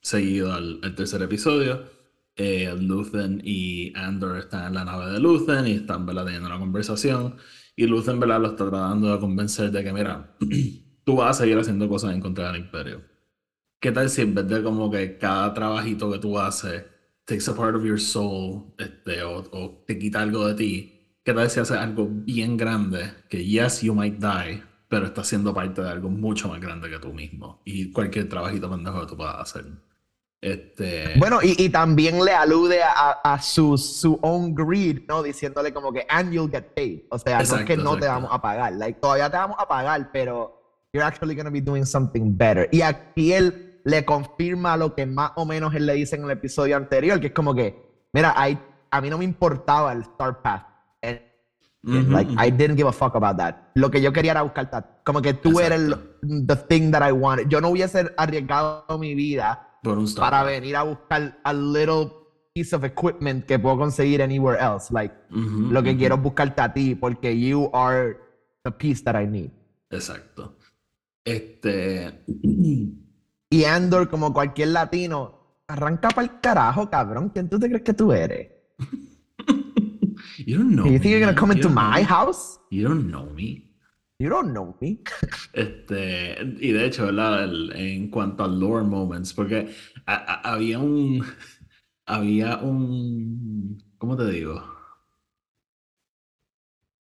seguido 0.00 0.52
al, 0.52 0.80
tercer 0.96 1.22
episodio. 1.22 1.97
Eh, 2.38 2.72
Luthen 2.80 3.42
y 3.44 3.92
Andor 3.96 4.38
están 4.38 4.68
en 4.68 4.74
la 4.74 4.84
nave 4.84 5.12
de 5.12 5.18
Luthen 5.18 5.66
y 5.66 5.72
están, 5.72 6.06
¿verdad? 6.06 6.24
Teniendo 6.24 6.48
una 6.48 6.58
conversación. 6.58 7.36
Y 7.74 7.86
Luthen, 7.86 8.20
¿verdad? 8.20 8.40
Lo 8.40 8.48
está 8.48 8.68
tratando 8.70 9.12
de 9.12 9.18
convencer 9.18 9.72
de 9.72 9.82
que, 9.82 9.92
mira, 9.92 10.36
tú 11.04 11.16
vas 11.16 11.30
a 11.36 11.42
seguir 11.42 11.58
haciendo 11.58 11.88
cosas 11.88 12.14
en 12.14 12.20
contra 12.20 12.52
del 12.52 12.62
Imperio. 12.62 13.02
¿Qué 13.80 13.92
tal 13.92 14.08
si 14.08 14.22
en 14.22 14.34
vez 14.34 14.46
de 14.48 14.62
como 14.62 14.90
que 14.90 15.18
cada 15.18 15.52
trabajito 15.52 16.10
que 16.12 16.18
tú 16.18 16.38
haces 16.38 16.84
takes 17.24 17.50
a 17.50 17.54
part 17.54 17.76
of 17.76 17.84
your 17.84 18.00
soul 18.00 18.74
este, 18.78 19.22
o, 19.22 19.38
o 19.52 19.84
te 19.86 19.98
quita 19.98 20.22
algo 20.22 20.46
de 20.46 20.54
ti? 20.54 20.94
¿Qué 21.24 21.34
tal 21.34 21.50
si 21.50 21.60
haces 21.60 21.76
algo 21.76 22.08
bien 22.08 22.56
grande? 22.56 23.14
Que 23.28 23.44
yes, 23.44 23.82
you 23.82 23.94
might 23.94 24.18
die, 24.18 24.62
pero 24.88 25.06
está 25.06 25.24
siendo 25.24 25.52
parte 25.52 25.82
de 25.82 25.90
algo 25.90 26.08
mucho 26.08 26.48
más 26.48 26.60
grande 26.60 26.88
que 26.88 26.98
tú 27.00 27.12
mismo. 27.12 27.62
Y 27.64 27.92
cualquier 27.92 28.28
trabajito 28.28 28.70
pendejo 28.70 29.00
que 29.00 29.06
tú 29.08 29.16
puedas 29.16 29.36
hacer. 29.38 29.87
Este... 30.40 31.14
Bueno, 31.18 31.40
y, 31.42 31.56
y 31.58 31.68
también 31.68 32.24
le 32.24 32.32
alude 32.32 32.82
a, 32.82 33.10
a, 33.24 33.42
su, 33.42 33.76
su 33.76 34.18
own 34.22 34.54
greed, 34.54 35.02
¿no? 35.08 35.22
Diciéndole 35.22 35.72
como 35.72 35.92
que, 35.92 36.06
and 36.08 36.32
you'll 36.32 36.50
get 36.50 36.74
paid. 36.74 37.00
O 37.10 37.18
sea, 37.18 37.40
exacto, 37.40 37.56
no 37.56 37.60
es 37.60 37.66
que 37.66 37.76
no 37.76 37.98
te 37.98 38.06
vamos 38.06 38.30
a 38.32 38.40
pagar. 38.40 38.72
Like, 38.74 39.00
todavía 39.00 39.30
te 39.30 39.36
vamos 39.36 39.56
a 39.58 39.66
pagar, 39.66 40.10
pero 40.12 40.86
you're 40.92 41.06
actually 41.06 41.34
going 41.34 41.46
to 41.46 41.52
be 41.52 41.60
doing 41.60 41.84
something 41.84 42.36
better. 42.36 42.68
Y 42.70 42.82
aquí 42.82 43.32
él 43.32 43.80
le 43.84 44.04
confirma 44.04 44.76
lo 44.76 44.94
que 44.94 45.06
más 45.06 45.32
o 45.36 45.44
menos 45.44 45.74
él 45.74 45.86
le 45.86 45.94
dice 45.94 46.16
en 46.16 46.24
el 46.24 46.30
episodio 46.30 46.76
anterior, 46.76 47.18
que 47.20 47.28
es 47.28 47.32
como 47.32 47.54
que, 47.54 48.06
mira, 48.12 48.34
I, 48.48 48.58
a 48.90 49.00
mí 49.00 49.10
no 49.10 49.18
me 49.18 49.24
importaba 49.24 49.92
el 49.92 50.02
Star 50.02 50.40
Path 50.42 50.68
like, 51.82 52.30
I 52.36 52.50
didn't 52.50 52.76
give 52.76 52.88
a 52.88 52.92
fuck 52.92 53.14
about 53.14 53.36
that. 53.38 53.70
Lo 53.74 53.90
que 53.90 54.00
yo 54.00 54.12
quería 54.12 54.32
era 54.32 54.42
buscar 54.42 54.70
that. 54.70 54.84
Como 55.04 55.22
que 55.22 55.34
tú 55.34 55.60
eres 55.60 55.80
el, 55.80 56.46
the 56.46 56.56
thing 56.56 56.90
that 56.90 57.02
I 57.02 57.12
wanted. 57.12 57.48
Yo 57.48 57.60
no 57.60 57.70
hubiese 57.70 58.10
arriesgado 58.16 58.98
mi 58.98 59.14
vida 59.14 59.67
para 60.16 60.42
venir 60.42 60.76
a 60.76 60.82
buscar 60.82 61.38
a 61.42 61.52
little 61.52 62.10
piece 62.54 62.74
of 62.74 62.84
equipment 62.84 63.44
que 63.46 63.58
puedo 63.58 63.78
conseguir 63.78 64.22
anywhere 64.22 64.58
else. 64.60 64.92
Like, 64.92 65.14
lo 65.30 65.82
que 65.82 65.96
quiero 65.96 66.16
es 66.16 66.22
buscarte 66.22 66.62
a 66.62 66.72
ti 66.72 66.94
porque 66.94 67.38
you 67.38 67.70
are 67.72 68.16
the 68.64 68.70
piece 68.72 69.02
that 69.04 69.20
I 69.20 69.26
need. 69.26 69.50
Exacto. 69.90 70.56
Este. 71.24 72.24
Y 73.50 73.64
Andor, 73.64 74.10
como 74.10 74.34
cualquier 74.34 74.68
latino, 74.68 75.62
arranca 75.68 76.10
para 76.10 76.22
el 76.22 76.38
carajo, 76.40 76.90
cabrón. 76.90 77.30
¿Quién 77.30 77.48
tú 77.48 77.58
te 77.58 77.68
crees 77.68 77.82
que 77.82 77.94
tú 77.94 78.12
eres? 78.12 78.50
You 80.38 80.58
don't 80.58 80.74
know 80.74 80.86
you 80.86 80.98
think 80.98 81.12
you're 81.12 81.20
gonna 81.20 81.34
come 81.34 81.52
into 81.52 81.68
my 81.68 82.02
house? 82.02 82.58
You 82.70 82.88
don't 82.88 83.10
know 83.10 83.26
me. 83.34 83.67
You 84.20 84.30
don't 84.30 84.50
know 84.52 84.76
me. 84.80 85.00
este, 85.52 86.36
y 86.60 86.72
de 86.72 86.86
hecho, 86.86 87.06
¿verdad? 87.06 87.44
En 87.76 88.10
cuanto 88.10 88.42
a 88.44 88.48
lore 88.48 88.84
moments, 88.84 89.32
porque 89.32 89.72
había 90.06 90.78
un. 90.80 91.24
Había 92.06 92.58
un. 92.58 93.82
¿Cómo 93.98 94.16
te 94.16 94.26
digo? 94.30 94.64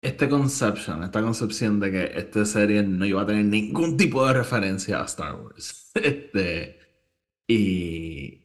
Este 0.01 0.29
conception, 0.29 1.03
esta 1.05 1.23
concepción 1.23 1.79
de 1.81 1.91
que 1.93 2.05
esta 2.19 2.45
serie 2.45 2.83
no 2.83 3.05
iba 3.07 3.23
a 3.23 3.27
tener 3.27 3.45
ningún 3.45 3.97
tipo 3.97 4.27
de 4.27 4.35
referencia 4.35 5.01
a 5.01 5.05
Star 5.05 5.35
Wars. 5.37 5.91
Este. 5.95 6.79
Y. 7.49 8.41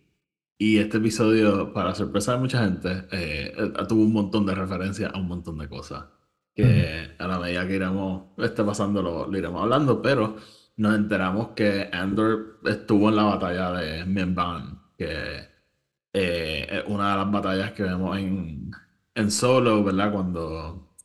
Y 0.59 0.77
este 0.79 0.97
episodio, 0.97 1.71
para 1.73 1.93
sorpresa 1.95 2.33
de 2.33 2.39
mucha 2.39 2.63
gente, 2.63 2.89
eh, 3.11 3.53
eh, 3.55 3.71
tuvo 3.87 4.03
un 4.03 4.13
montón 4.13 4.45
de 4.47 4.55
referencias 4.55 5.13
a 5.13 5.19
un 5.19 5.27
montón 5.27 5.57
de 5.59 5.69
cosas. 5.69 6.05
Que 6.57 7.11
a 7.19 7.27
la 7.27 7.39
medida 7.39 7.67
que 7.67 7.75
iremos 7.75 8.23
esté 8.39 8.63
pasando 8.63 9.01
lo, 9.01 9.37
iremos 9.37 9.61
hablando, 9.61 10.01
pero 10.01 10.37
nos 10.77 10.95
enteramos 10.95 11.49
que 11.49 11.87
Andor 11.93 12.59
estuvo 12.65 13.09
en 13.09 13.15
la 13.15 13.23
batalla 13.23 13.71
de 13.73 14.05
Mimban, 14.05 14.81
que 14.97 15.47
eh, 16.13 16.67
es 16.69 16.83
una 16.87 17.11
de 17.11 17.17
las 17.17 17.31
batallas 17.31 17.71
que 17.73 17.83
vemos 17.83 18.17
en, 18.17 18.71
en 19.13 19.31
Solo, 19.31 19.83
¿verdad? 19.83 20.11
Cuando. 20.11 20.95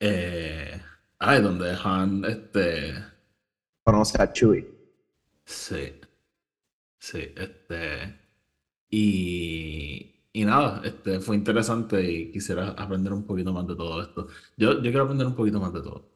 Eh, 0.00 0.80
ay, 1.18 1.42
donde 1.42 1.76
Han 1.84 2.24
este. 2.24 2.94
Conoce 3.84 4.22
a 4.22 4.32
Chewie. 4.32 4.66
Sí. 5.44 6.00
Sí, 6.98 7.34
este. 7.36 8.18
Y, 8.90 10.19
y 10.32 10.44
nada, 10.44 10.80
este, 10.84 11.20
fue 11.20 11.36
interesante 11.36 12.02
y 12.02 12.30
quisiera 12.30 12.68
aprender 12.70 13.12
un 13.12 13.24
poquito 13.24 13.52
más 13.52 13.66
de 13.66 13.74
todo 13.74 14.00
esto. 14.02 14.26
Yo, 14.56 14.74
yo 14.74 14.82
quiero 14.82 15.02
aprender 15.02 15.26
un 15.26 15.34
poquito 15.34 15.60
más 15.60 15.72
de 15.72 15.82
todo. 15.82 16.08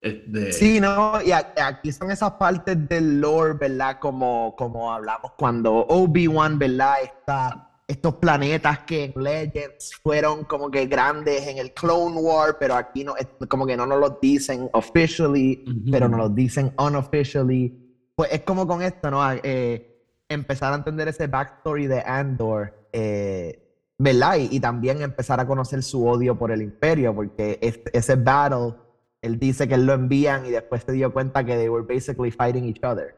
Este, 0.00 0.52
Sí, 0.52 0.80
no, 0.80 1.22
y 1.22 1.30
aquí 1.30 1.92
son 1.92 2.10
esas 2.10 2.32
partes 2.32 2.88
del 2.88 3.20
lore, 3.20 3.54
¿verdad? 3.54 3.98
Como, 4.00 4.54
como 4.56 4.92
hablamos 4.92 5.32
cuando 5.38 5.72
Obi-Wan, 5.88 6.58
¿verdad? 6.58 6.96
Está, 7.02 7.70
estos 7.86 8.16
planetas 8.16 8.80
que 8.80 9.04
en 9.04 9.22
Legends 9.22 9.94
fueron 10.02 10.44
como 10.44 10.70
que 10.70 10.86
grandes 10.86 11.46
en 11.46 11.58
el 11.58 11.72
Clone 11.72 12.16
War, 12.16 12.56
pero 12.58 12.74
aquí 12.74 13.04
no, 13.04 13.14
como 13.48 13.64
que 13.64 13.76
no 13.76 13.86
nos 13.86 14.00
los 14.00 14.20
dicen 14.20 14.68
officially, 14.72 15.64
Ujú. 15.66 15.90
pero 15.90 16.08
nos 16.08 16.18
los 16.18 16.34
dicen 16.34 16.74
unofficially. 16.78 17.78
Pues 18.14 18.32
es 18.32 18.40
como 18.42 18.66
con 18.66 18.82
esto, 18.82 19.10
¿no? 19.10 19.20
Eh, 19.42 19.88
empezar 20.28 20.72
a 20.72 20.76
entender 20.76 21.08
ese 21.08 21.26
backstory 21.28 21.86
de 21.86 22.00
Andor, 22.00 22.74
eh, 22.92 23.61
¿verdad? 24.02 24.36
Y, 24.38 24.48
y 24.56 24.60
también 24.60 25.00
empezar 25.02 25.38
a 25.40 25.46
conocer 25.46 25.82
su 25.82 26.06
odio 26.06 26.36
por 26.38 26.50
el 26.50 26.60
Imperio, 26.62 27.14
porque 27.14 27.58
ese 27.92 28.16
battle, 28.16 28.74
él 29.20 29.38
dice 29.38 29.68
que 29.68 29.74
él 29.74 29.86
lo 29.86 29.92
envían 29.92 30.44
y 30.46 30.50
después 30.50 30.82
se 30.84 30.92
dio 30.92 31.12
cuenta 31.12 31.44
que 31.44 31.54
they 31.56 31.68
were 31.68 31.86
basically 31.86 32.30
fighting 32.30 32.64
each 32.64 32.82
other. 32.84 33.14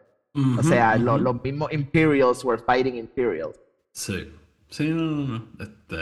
O 0.59 0.63
sea, 0.63 0.97
lo- 0.97 1.17
los 1.17 1.43
mismos 1.43 1.73
Imperials 1.73 2.45
were 2.45 2.61
fighting 2.61 2.97
Imperials. 2.97 3.59
Sí. 3.93 4.29
Sí, 4.69 4.89
no, 4.89 5.03
no, 5.03 5.27
no. 5.29 5.47
Este. 5.61 5.97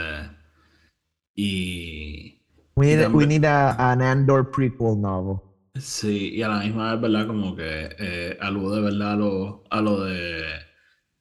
Y. 1.35 2.39
We 2.75 2.87
need, 2.95 3.07
we 3.13 3.27
need 3.27 3.45
a- 3.45 3.91
an 3.91 4.01
Andor 4.01 4.49
prequel 4.51 4.99
novel. 4.99 5.37
Sí, 5.75 6.33
y 6.35 6.41
a 6.41 6.47
la 6.49 6.59
misma 6.59 6.91
vez, 6.93 7.01
¿verdad? 7.01 7.27
Como 7.27 7.55
que 7.55 7.89
eh, 7.99 8.37
alude, 8.41 8.81
¿verdad? 8.81 9.13
A 9.13 9.15
lo, 9.15 9.63
a 9.69 9.81
lo 9.81 10.03
de 10.05 10.43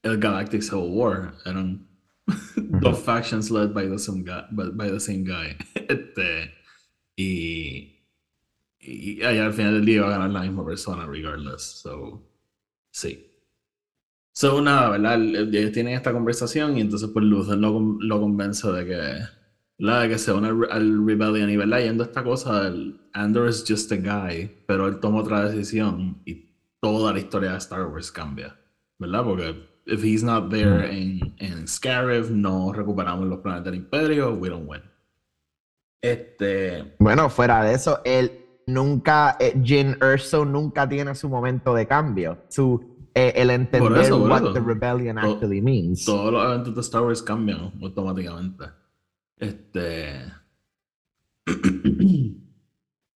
el 0.02 0.18
Galactic 0.18 0.62
Civil 0.62 0.88
War. 0.90 1.34
Eran 1.44 1.86
dos 2.80 2.98
factions 3.00 3.50
led 3.50 3.72
by 3.74 3.86
the 3.88 3.98
same 3.98 4.22
guy. 4.24 4.44
by- 4.52 4.90
the 4.90 5.00
same 5.00 5.24
guy. 5.24 5.56
Este, 5.88 6.52
y, 7.16 7.98
y 8.80 9.22
al 9.22 9.52
final 9.52 9.74
del 9.74 9.84
día 9.84 10.02
va 10.02 10.08
a 10.08 10.18
ganar 10.18 10.30
la 10.30 10.40
misma 10.42 10.64
persona, 10.64 11.06
regardless. 11.06 11.62
So, 11.82 12.22
sí. 12.90 13.28
So, 14.34 14.62
nada, 14.62 14.90
¿verdad? 14.90 15.14
El- 15.14 15.36
el- 15.36 15.54
Ellos 15.54 15.72
tienen 15.72 15.94
esta 15.94 16.12
conversación 16.12 16.78
y 16.78 16.80
entonces 16.80 17.10
pues 17.12 17.24
Luther 17.24 17.58
lo, 17.58 17.78
lo 18.00 18.20
convence 18.20 18.66
de 18.72 18.86
que, 18.86 19.18
la 19.78 20.08
que 20.08 20.16
se 20.18 20.32
une 20.32 20.48
al, 20.48 20.66
al 20.70 21.06
Rebellion 21.06 21.50
y, 21.50 21.56
¿verdad? 21.56 21.80
Yendo 21.80 22.04
esta 22.04 22.24
cosa 22.24 22.62
del 22.64 22.98
Andor 23.12 23.48
is 23.50 23.64
just 23.68 23.92
a 23.92 23.96
guy, 23.96 24.50
pero 24.66 24.88
él 24.88 25.00
toma 25.00 25.20
otra 25.20 25.50
decisión 25.50 26.22
y 26.24 26.48
toda 26.80 27.12
la 27.12 27.18
historia 27.18 27.52
de 27.52 27.58
Star 27.58 27.86
Wars 27.86 28.10
cambia, 28.10 28.58
¿verdad? 28.98 29.22
Porque 29.24 29.71
if 29.86 30.02
he's 30.02 30.22
not 30.22 30.50
there 30.50 30.84
en, 30.90 31.34
en 31.38 31.66
Scarif, 31.66 32.30
no 32.30 32.72
recuperamos 32.72 33.26
los 33.26 33.40
planetas 33.40 33.64
del 33.66 33.74
Imperio, 33.76 34.34
we 34.34 34.48
don't 34.48 34.68
win. 34.68 34.82
Este... 36.00 36.94
Bueno, 36.98 37.28
fuera 37.30 37.62
de 37.64 37.74
eso, 37.74 38.00
él 38.04 38.32
nunca, 38.66 39.36
eh, 39.40 39.54
Jin 39.62 39.96
Erso 40.00 40.44
nunca 40.44 40.88
tiene 40.88 41.14
su 41.14 41.28
momento 41.28 41.74
de 41.74 41.86
cambio. 41.86 42.38
Su, 42.48 43.08
eh, 43.14 43.32
el 43.36 43.50
entender 43.50 44.02
eso, 44.02 44.18
por 44.20 44.30
what 44.30 44.42
eso. 44.42 44.52
the 44.52 44.60
rebellion 44.60 45.16
To- 45.16 45.32
actually 45.32 45.60
means. 45.60 46.04
todos 46.04 46.32
los 46.32 46.44
eventos 46.44 46.74
de 46.74 46.80
Star 46.80 47.02
Wars 47.02 47.22
cambian 47.22 47.72
automáticamente. 47.80 48.64
Este. 49.36 50.24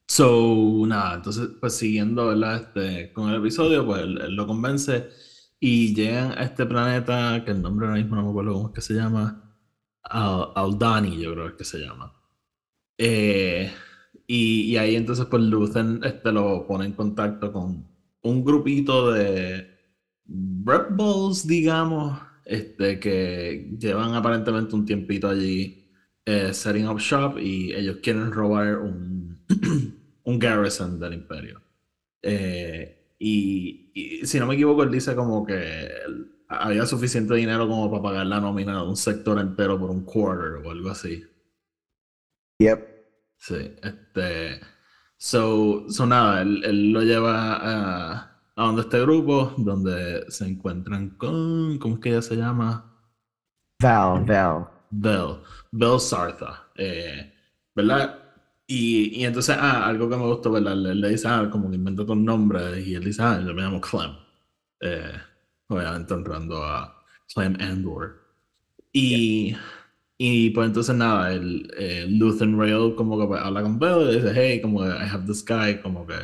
So, 0.08 0.84
nada, 0.86 1.16
entonces, 1.16 1.48
pues 1.60 1.74
siguiendo, 1.74 2.28
¿verdad? 2.28 2.56
Este, 2.62 3.12
con 3.12 3.28
el 3.28 3.40
episodio, 3.40 3.84
pues 3.84 4.02
él, 4.02 4.20
él 4.22 4.36
lo 4.36 4.46
convence 4.46 5.08
y 5.60 5.94
llegan 5.94 6.32
a 6.32 6.44
este 6.44 6.66
planeta, 6.66 7.42
que 7.44 7.52
el 7.52 7.62
nombre 7.62 7.86
ahora 7.86 7.98
mismo 8.00 8.16
no 8.16 8.24
me 8.24 8.30
acuerdo 8.30 8.52
cómo 8.54 8.68
es 8.68 8.74
que 8.74 8.80
se 8.82 8.94
llama. 8.94 9.42
Al- 10.02 10.52
Aldani, 10.54 11.20
yo 11.20 11.32
creo 11.34 11.56
que 11.56 11.64
se 11.64 11.78
llama. 11.78 12.12
Eh, 12.98 13.72
y, 14.26 14.62
y 14.72 14.76
ahí 14.78 14.96
entonces, 14.96 15.26
pues 15.26 15.42
Luthen 15.42 16.00
este, 16.04 16.32
lo 16.32 16.66
pone 16.66 16.86
en 16.86 16.92
contacto 16.92 17.52
con 17.52 17.86
un 18.22 18.44
grupito 18.44 19.12
de 19.12 19.68
Rebels, 20.64 21.46
digamos, 21.46 22.18
este, 22.44 22.98
que 23.00 23.70
llevan 23.78 24.14
aparentemente 24.14 24.74
un 24.74 24.84
tiempito 24.86 25.28
allí 25.28 25.88
eh, 26.24 26.52
setting 26.52 26.88
up 26.88 26.98
shop 26.98 27.38
y 27.38 27.72
ellos 27.74 27.98
quieren 28.02 28.32
robar 28.32 28.78
un, 28.78 29.38
un 30.24 30.38
garrison 30.38 30.98
del 30.98 31.14
imperio. 31.14 31.60
Eh, 32.22 32.95
y, 33.18 33.90
y 33.94 34.26
si 34.26 34.38
no 34.38 34.46
me 34.46 34.54
equivoco, 34.54 34.82
él 34.82 34.90
dice 34.90 35.14
como 35.14 35.44
que 35.44 35.88
había 36.48 36.86
suficiente 36.86 37.34
dinero 37.34 37.68
como 37.68 37.90
para 37.90 38.02
pagar 38.02 38.26
la 38.26 38.40
nómina 38.40 38.76
de 38.82 38.88
un 38.88 38.96
sector 38.96 39.38
entero 39.40 39.78
por 39.78 39.90
un 39.90 40.04
quarter 40.04 40.64
o 40.64 40.70
algo 40.70 40.90
así. 40.90 41.24
Yep. 42.60 42.80
Sí, 43.38 43.74
este. 43.82 44.60
So, 45.18 45.86
so 45.88 46.06
nada, 46.06 46.42
él, 46.42 46.62
él 46.64 46.92
lo 46.92 47.02
lleva 47.02 47.56
a, 47.56 48.42
a 48.56 48.64
donde 48.66 48.82
este 48.82 49.00
grupo, 49.00 49.54
donde 49.56 50.24
se 50.30 50.46
encuentran 50.46 51.10
con. 51.16 51.78
¿Cómo 51.78 51.94
es 51.96 52.00
que 52.00 52.10
ella 52.10 52.22
se 52.22 52.36
llama? 52.36 52.92
Val, 53.82 54.20
Val. 54.26 54.66
Bell. 54.90 55.42
Bell 55.72 56.00
Sartha. 56.00 56.70
eh, 56.76 57.32
¿verdad? 57.74 58.25
Y, 58.68 59.20
y 59.20 59.24
entonces, 59.24 59.56
ah, 59.58 59.86
algo 59.86 60.08
que 60.08 60.16
me 60.16 60.24
gustó, 60.26 60.50
¿verdad? 60.52 60.76
Le, 60.76 60.94
le 60.94 61.08
dice, 61.10 61.28
ah, 61.28 61.48
como 61.50 61.70
que 61.70 61.76
inventa 61.76 62.02
un 62.04 62.24
nombre, 62.24 62.80
y 62.82 62.94
él 62.94 63.04
dice, 63.04 63.22
ah, 63.22 63.40
yo 63.44 63.54
me 63.54 63.62
llamo 63.62 63.80
Clem. 63.80 64.12
Eh, 64.80 65.12
obviamente 65.68 66.14
honrando 66.14 66.62
a 66.64 67.04
Clem 67.32 67.56
Andor. 67.60 68.20
Y, 68.92 69.56
y 70.18 70.50
pues 70.50 70.68
entonces 70.68 70.96
nada, 70.96 71.32
el 71.32 72.18
Luthen 72.18 72.58
Rail 72.58 72.94
como 72.96 73.18
que 73.18 73.26
pues, 73.26 73.40
habla 73.42 73.62
con 73.62 73.78
Bell 73.78 74.10
y 74.10 74.16
dice, 74.16 74.32
hey, 74.34 74.60
como 74.60 74.80
que 74.80 74.88
I 74.88 75.08
have 75.10 75.26
this 75.26 75.44
guy, 75.44 75.80
como 75.82 76.06
que 76.06 76.14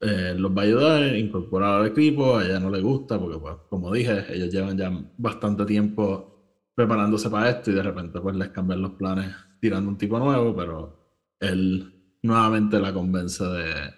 eh, 0.00 0.34
los 0.36 0.56
va 0.56 0.62
a 0.62 0.64
ayudar, 0.64 1.16
incorporar 1.16 1.80
al 1.80 1.86
equipo, 1.88 2.36
a 2.36 2.44
ella 2.44 2.60
no 2.60 2.70
le 2.70 2.80
gusta, 2.80 3.18
porque 3.18 3.38
pues, 3.38 3.54
como 3.68 3.92
dije, 3.92 4.24
ellos 4.34 4.50
llevan 4.52 4.76
ya 4.78 4.90
bastante 5.18 5.64
tiempo 5.66 6.32
preparándose 6.74 7.30
para 7.30 7.50
esto 7.50 7.70
y 7.70 7.74
de 7.74 7.82
repente 7.82 8.20
pues 8.20 8.36
les 8.36 8.50
cambian 8.50 8.82
los 8.82 8.92
planes 8.92 9.34
tirando 9.60 9.88
un 9.90 9.98
tipo 9.98 10.18
nuevo, 10.18 10.54
pero 10.54 10.95
él 11.40 12.18
nuevamente 12.22 12.78
la 12.78 12.92
convence 12.92 13.44
de, 13.44 13.94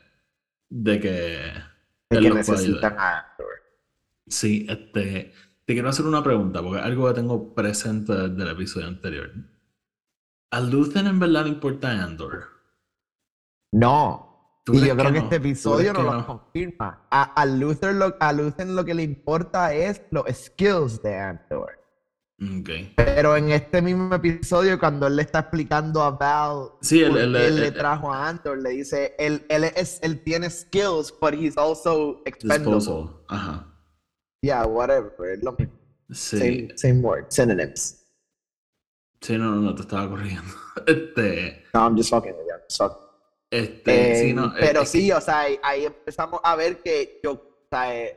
de 0.71 1.01
que 1.01 1.09
De 2.11 2.19
él 2.19 2.23
que 2.25 2.35
necesitan 2.35 2.99
a 2.99 3.19
Andor. 3.19 3.47
Sí, 4.27 4.67
este, 4.69 5.33
te 5.65 5.73
quiero 5.73 5.89
hacer 5.89 6.07
una 6.07 6.23
pregunta, 6.23 6.63
porque 6.63 6.81
algo 6.81 7.09
que 7.09 7.15
tengo 7.15 7.55
presente 7.55 8.13
desde 8.13 8.43
el 8.43 8.49
episodio 8.49 8.87
anterior. 8.87 9.31
¿A 10.51 10.61
Luthen 10.61 11.07
en 11.07 11.19
verdad 11.19 11.45
le 11.45 11.51
importa 11.51 11.91
Andor? 12.03 12.47
No. 13.73 14.63
¿Tú 14.65 14.75
Y 14.75 14.87
yo 14.87 14.97
creo 14.97 15.13
que, 15.13 15.19
no? 15.19 15.25
este 15.25 15.41
¿Tú 15.41 15.47
episodio 15.47 15.93
no 15.93 16.03
lo 16.03 16.27
confirma. 16.27 17.07
A, 17.11 17.23
a, 17.23 17.47
Luther 17.47 17.95
lo, 17.95 18.17
a 18.21 18.33
Luther 18.33 18.67
lo 18.67 18.85
que 18.85 18.95
le 18.95 19.03
importa 19.03 19.73
es 19.75 20.03
los 20.11 20.25
skills 20.31 21.03
de 21.03 21.17
Andor. 21.17 21.78
Ok. 22.41 22.71
Pero 22.97 23.37
en 23.37 23.51
este 23.51 23.83
mismo 23.83 24.15
episodio, 24.15 24.79
cuando 24.79 25.09
él 25.09 25.17
le 25.17 25.23
está 25.23 25.41
explicando 25.41 26.03
a 26.03 26.11
Val 26.13 26.69
Sí, 26.81 27.03
él- 27.03 27.33
le 27.33 27.73
trajo 27.73 28.13
a 28.13 28.29
Andor, 28.29 28.63
le 28.63 28.71
dice, 28.71 29.17
él, 29.19 29.45
él, 29.49 29.65
es, 29.65 29.99
él 30.03 30.23
tiene 30.23 30.49
skills, 30.49 31.13
but 31.21 31.35
he's 31.35 31.57
also 31.59 32.23
expendable. 32.27 32.77
Disposal. 32.77 33.25
Ajá. 33.29 33.75
Yeah, 34.41 34.65
whatever. 34.67 35.13
Lo 35.43 35.53
mismo. 35.59 35.75
Sí. 36.13 36.39
Same, 36.39 36.69
same 36.79 37.01
word, 37.01 37.27
synonyms. 37.31 38.05
Sí, 39.21 39.37
no, 39.37 39.47
no, 39.57 39.61
no, 39.61 39.75
te 39.75 39.83
estaba 39.83 40.09
corrigiendo. 40.09 40.53
Este, 40.87 41.65
No, 41.75 41.81
I'm 41.89 41.97
just 41.97 42.11
fucking 42.11 42.35
with 42.35 42.47
you. 42.47 42.89
Este, 43.51 44.15
sí, 44.15 44.31
Eh, 44.31 44.35
no. 44.35 44.53
pero 44.61 44.83
es- 44.83 44.91
sí, 44.91 45.11
o 45.11 45.21
sea, 45.21 45.41
ahí, 45.41 45.59
ahí 45.63 45.87
empezamos 45.87 46.41
a 46.45 46.55
ver 46.55 46.83
que 46.83 47.19
yo, 47.25 47.33
o 47.33 47.67
sea, 47.69 47.97
eh, 47.97 48.17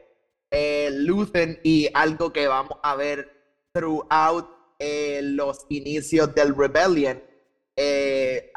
eh, 0.51 0.89
Luthen 0.93 1.59
y 1.63 1.87
algo 1.93 2.31
que 2.31 2.47
vamos 2.47 2.77
a 2.83 2.95
ver 2.95 3.30
throughout 3.73 4.47
eh, 4.79 5.21
los 5.23 5.65
inicios 5.69 6.33
del 6.33 6.55
Rebellion, 6.55 7.21
eh, 7.75 8.51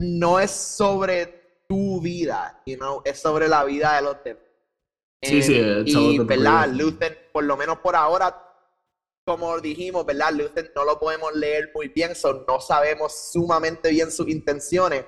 no 0.00 0.38
es 0.40 0.50
sobre 0.50 1.64
tu 1.68 2.00
vida, 2.00 2.62
you 2.66 2.76
know, 2.76 3.02
es 3.04 3.18
sobre 3.18 3.48
la 3.48 3.64
vida 3.64 3.96
de 3.96 4.02
los 4.02 4.22
demás. 4.24 4.42
Sí, 5.22 5.42
sí, 5.42 5.54
Eh, 5.56 5.82
y, 5.86 6.18
the 6.18 6.24
¿verdad? 6.24 6.68
Luthen, 6.68 7.16
por 7.32 7.44
lo 7.44 7.56
menos 7.56 7.78
por 7.78 7.94
ahora, 7.94 8.36
como 9.24 9.58
dijimos, 9.60 10.04
¿verdad? 10.04 10.32
Luthen 10.32 10.70
no 10.74 10.84
lo 10.84 10.98
podemos 10.98 11.34
leer 11.34 11.70
muy 11.74 11.88
bien, 11.88 12.14
so 12.14 12.44
no 12.46 12.60
sabemos 12.60 13.30
sumamente 13.32 13.90
bien 13.90 14.10
sus 14.10 14.28
intenciones. 14.28 15.04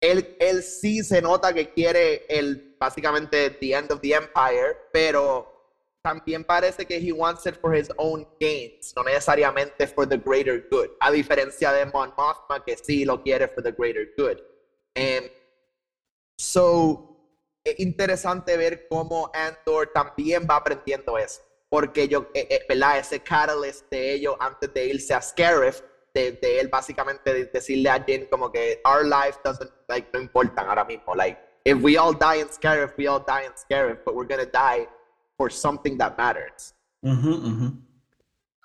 Él, 0.00 0.36
él 0.40 0.62
sí 0.62 1.04
se 1.04 1.22
nota 1.22 1.52
que 1.52 1.72
quiere 1.72 2.26
el, 2.28 2.76
básicamente, 2.78 3.50
the 3.50 3.74
end 3.74 3.92
of 3.92 4.00
the 4.00 4.14
empire, 4.14 4.76
pero 4.92 5.59
también 6.02 6.44
parece 6.44 6.86
que 6.86 6.96
he 6.98 7.12
wants 7.12 7.46
it 7.46 7.56
for 7.60 7.74
his 7.74 7.90
own 7.98 8.26
gains, 8.38 8.92
no 8.96 9.02
necesariamente 9.02 9.86
for 9.86 10.06
the 10.06 10.16
greater 10.16 10.66
good, 10.70 10.90
a 11.00 11.10
diferencia 11.10 11.72
de 11.72 11.84
Mon 11.86 12.12
Mothma, 12.16 12.64
que 12.64 12.76
sí 12.76 13.04
lo 13.04 13.22
quiere 13.22 13.48
for 13.48 13.62
the 13.62 13.72
greater 13.72 14.08
good. 14.16 14.38
Em, 14.94 15.30
so, 16.38 17.16
es 17.64 17.78
interesante 17.78 18.56
ver 18.56 18.86
cómo 18.88 19.30
Andor 19.34 19.90
también 19.92 20.46
va 20.48 20.56
aprendiendo 20.56 21.18
eso. 21.18 21.42
Porque 21.68 22.08
yo, 22.08 22.26
eh, 22.34 22.48
eh, 22.50 22.64
¿verdad? 22.68 22.98
Ese 22.98 23.20
catalyst 23.20 23.88
de 23.90 24.14
ellos 24.14 24.34
antes 24.40 24.72
de 24.74 24.86
irse 24.86 25.14
a 25.14 25.22
Scarif, 25.22 25.82
de, 26.12 26.32
de 26.32 26.58
él 26.58 26.66
básicamente 26.68 27.32
de- 27.32 27.44
decirle 27.44 27.88
a 27.90 28.02
Jin 28.02 28.26
como 28.26 28.50
que 28.50 28.80
our 28.84 29.04
life 29.04 29.38
doesn't, 29.44 29.70
like, 29.86 30.08
no 30.12 30.20
importan 30.20 30.68
ahora 30.68 30.84
mismo, 30.84 31.14
like, 31.14 31.38
if 31.64 31.80
we 31.80 31.96
all 31.96 32.12
die 32.12 32.40
in 32.40 32.48
Scarif, 32.48 32.96
we 32.98 33.06
all 33.06 33.20
die 33.24 33.44
in 33.44 33.52
Scarif, 33.52 34.02
but 34.04 34.16
we're 34.16 34.26
gonna 34.26 34.46
die 34.46 34.88
for 35.40 35.50
something 35.50 35.96
that 35.96 36.18
matters. 36.18 36.74
Ujú, 37.02 37.30
ujú. 37.50 37.66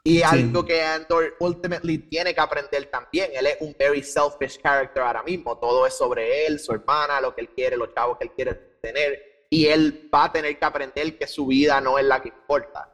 Y 0.04 0.18
Sí. 0.18 0.26
algo 0.26 0.66
que 0.66 0.82
Andor 0.84 1.36
ultimately 1.40 1.98
tiene 1.98 2.34
que 2.34 2.42
aprender 2.42 2.86
también. 2.92 3.32
Él 3.34 3.48
es 3.48 3.56
un 3.62 3.74
very 3.80 4.04
selfish 4.04 4.60
character 4.62 5.02
ahora 5.02 5.24
mismo. 5.24 5.58
Todo 5.58 5.88
es 5.88 5.98
sobre 5.98 6.46
él, 6.46 6.60
su 6.60 6.74
hermana, 6.74 7.22
lo 7.22 7.34
que 7.34 7.42
él 7.42 7.50
quiere, 7.56 7.78
los 7.78 7.94
chavos 7.94 8.18
que 8.18 8.26
él 8.26 8.32
quiere 8.36 8.54
tener. 8.82 9.18
Y 9.50 9.68
él 9.68 10.10
va 10.14 10.26
a 10.26 10.32
tener 10.32 10.60
que 10.60 10.66
aprender 10.66 11.18
que 11.18 11.26
su 11.28 11.48
vida 11.48 11.80
no 11.80 11.98
es 11.98 12.06
la 12.06 12.22
que 12.22 12.28
importa. 12.28 12.92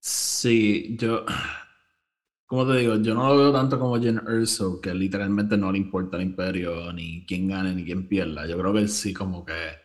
Sí, 0.00 0.96
yo, 0.98 1.24
como 2.46 2.66
te 2.66 2.78
digo, 2.78 2.96
yo 2.96 3.14
no 3.14 3.28
lo 3.28 3.38
veo 3.38 3.52
tanto 3.52 3.78
como 3.78 4.00
Jen 4.00 4.20
Erso, 4.26 4.80
que 4.80 4.92
literalmente 4.94 5.56
no 5.58 5.70
le 5.70 5.78
importa 5.78 6.16
el 6.16 6.24
imperio, 6.24 6.92
ni 6.94 7.24
quién 7.26 7.46
gane, 7.46 7.74
ni 7.74 7.84
quién 7.84 8.08
pierda. 8.08 8.46
Yo 8.46 8.58
creo 8.58 8.72
que 8.72 8.80
él 8.80 8.88
sí 8.88 9.12
como 9.12 9.44
que 9.44 9.83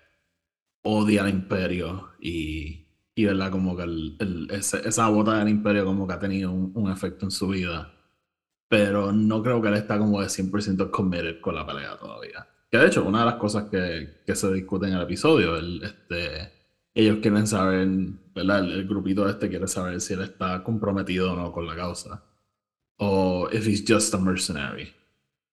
odia 0.83 1.23
al 1.23 1.29
imperio 1.29 2.11
y, 2.19 2.85
y 3.15 3.25
¿verdad? 3.25 3.51
Como 3.51 3.75
que 3.75 3.83
el- 3.83 4.15
el- 4.19 4.47
ese- 4.51 4.87
esa 4.87 5.09
bota 5.09 5.37
del 5.39 5.49
imperio 5.49 5.85
como 5.85 6.07
que 6.07 6.13
ha 6.13 6.19
tenido 6.19 6.51
un, 6.51 6.91
efecto 6.91 7.25
en 7.25 7.31
su 7.31 7.47
vida. 7.49 7.93
Pero 8.67 9.11
no 9.11 9.41
creo 9.41 9.61
que 9.61 9.67
él 9.69 9.73
está 9.75 9.97
como 9.97 10.21
de 10.21 10.29
100% 10.29 10.91
committed 10.91 11.41
con 11.41 11.55
la 11.55 11.65
pelea 11.65 11.97
todavía. 11.97 12.47
Que 12.71 12.77
de 12.77 12.87
hecho, 12.87 13.03
una 13.03 13.19
de 13.21 13.25
las 13.25 13.35
cosas 13.35 13.63
que, 13.69 14.21
que 14.25 14.35
se 14.35 14.53
discute 14.53 14.87
en 14.87 14.93
el 14.93 15.01
episodio, 15.01 15.57
el, 15.57 15.81
este, 15.83 16.51
ellos 16.93 17.17
quieren 17.21 17.47
saber, 17.47 17.87
¿verdad? 18.35 18.59
El, 18.59 18.71
el 18.73 18.87
grupito 18.87 19.27
este 19.27 19.49
quiere 19.49 19.67
saber 19.67 19.99
si 20.01 20.13
él 20.13 20.21
está 20.21 20.63
comprometido 20.63 21.33
o 21.33 21.35
no 21.35 21.51
con 21.51 21.65
la 21.65 21.75
causa. 21.75 22.23
O 22.97 23.49
if 23.51 23.65
he's 23.67 23.83
just 23.87 24.13
a 24.13 24.17
mercenary. 24.17 24.93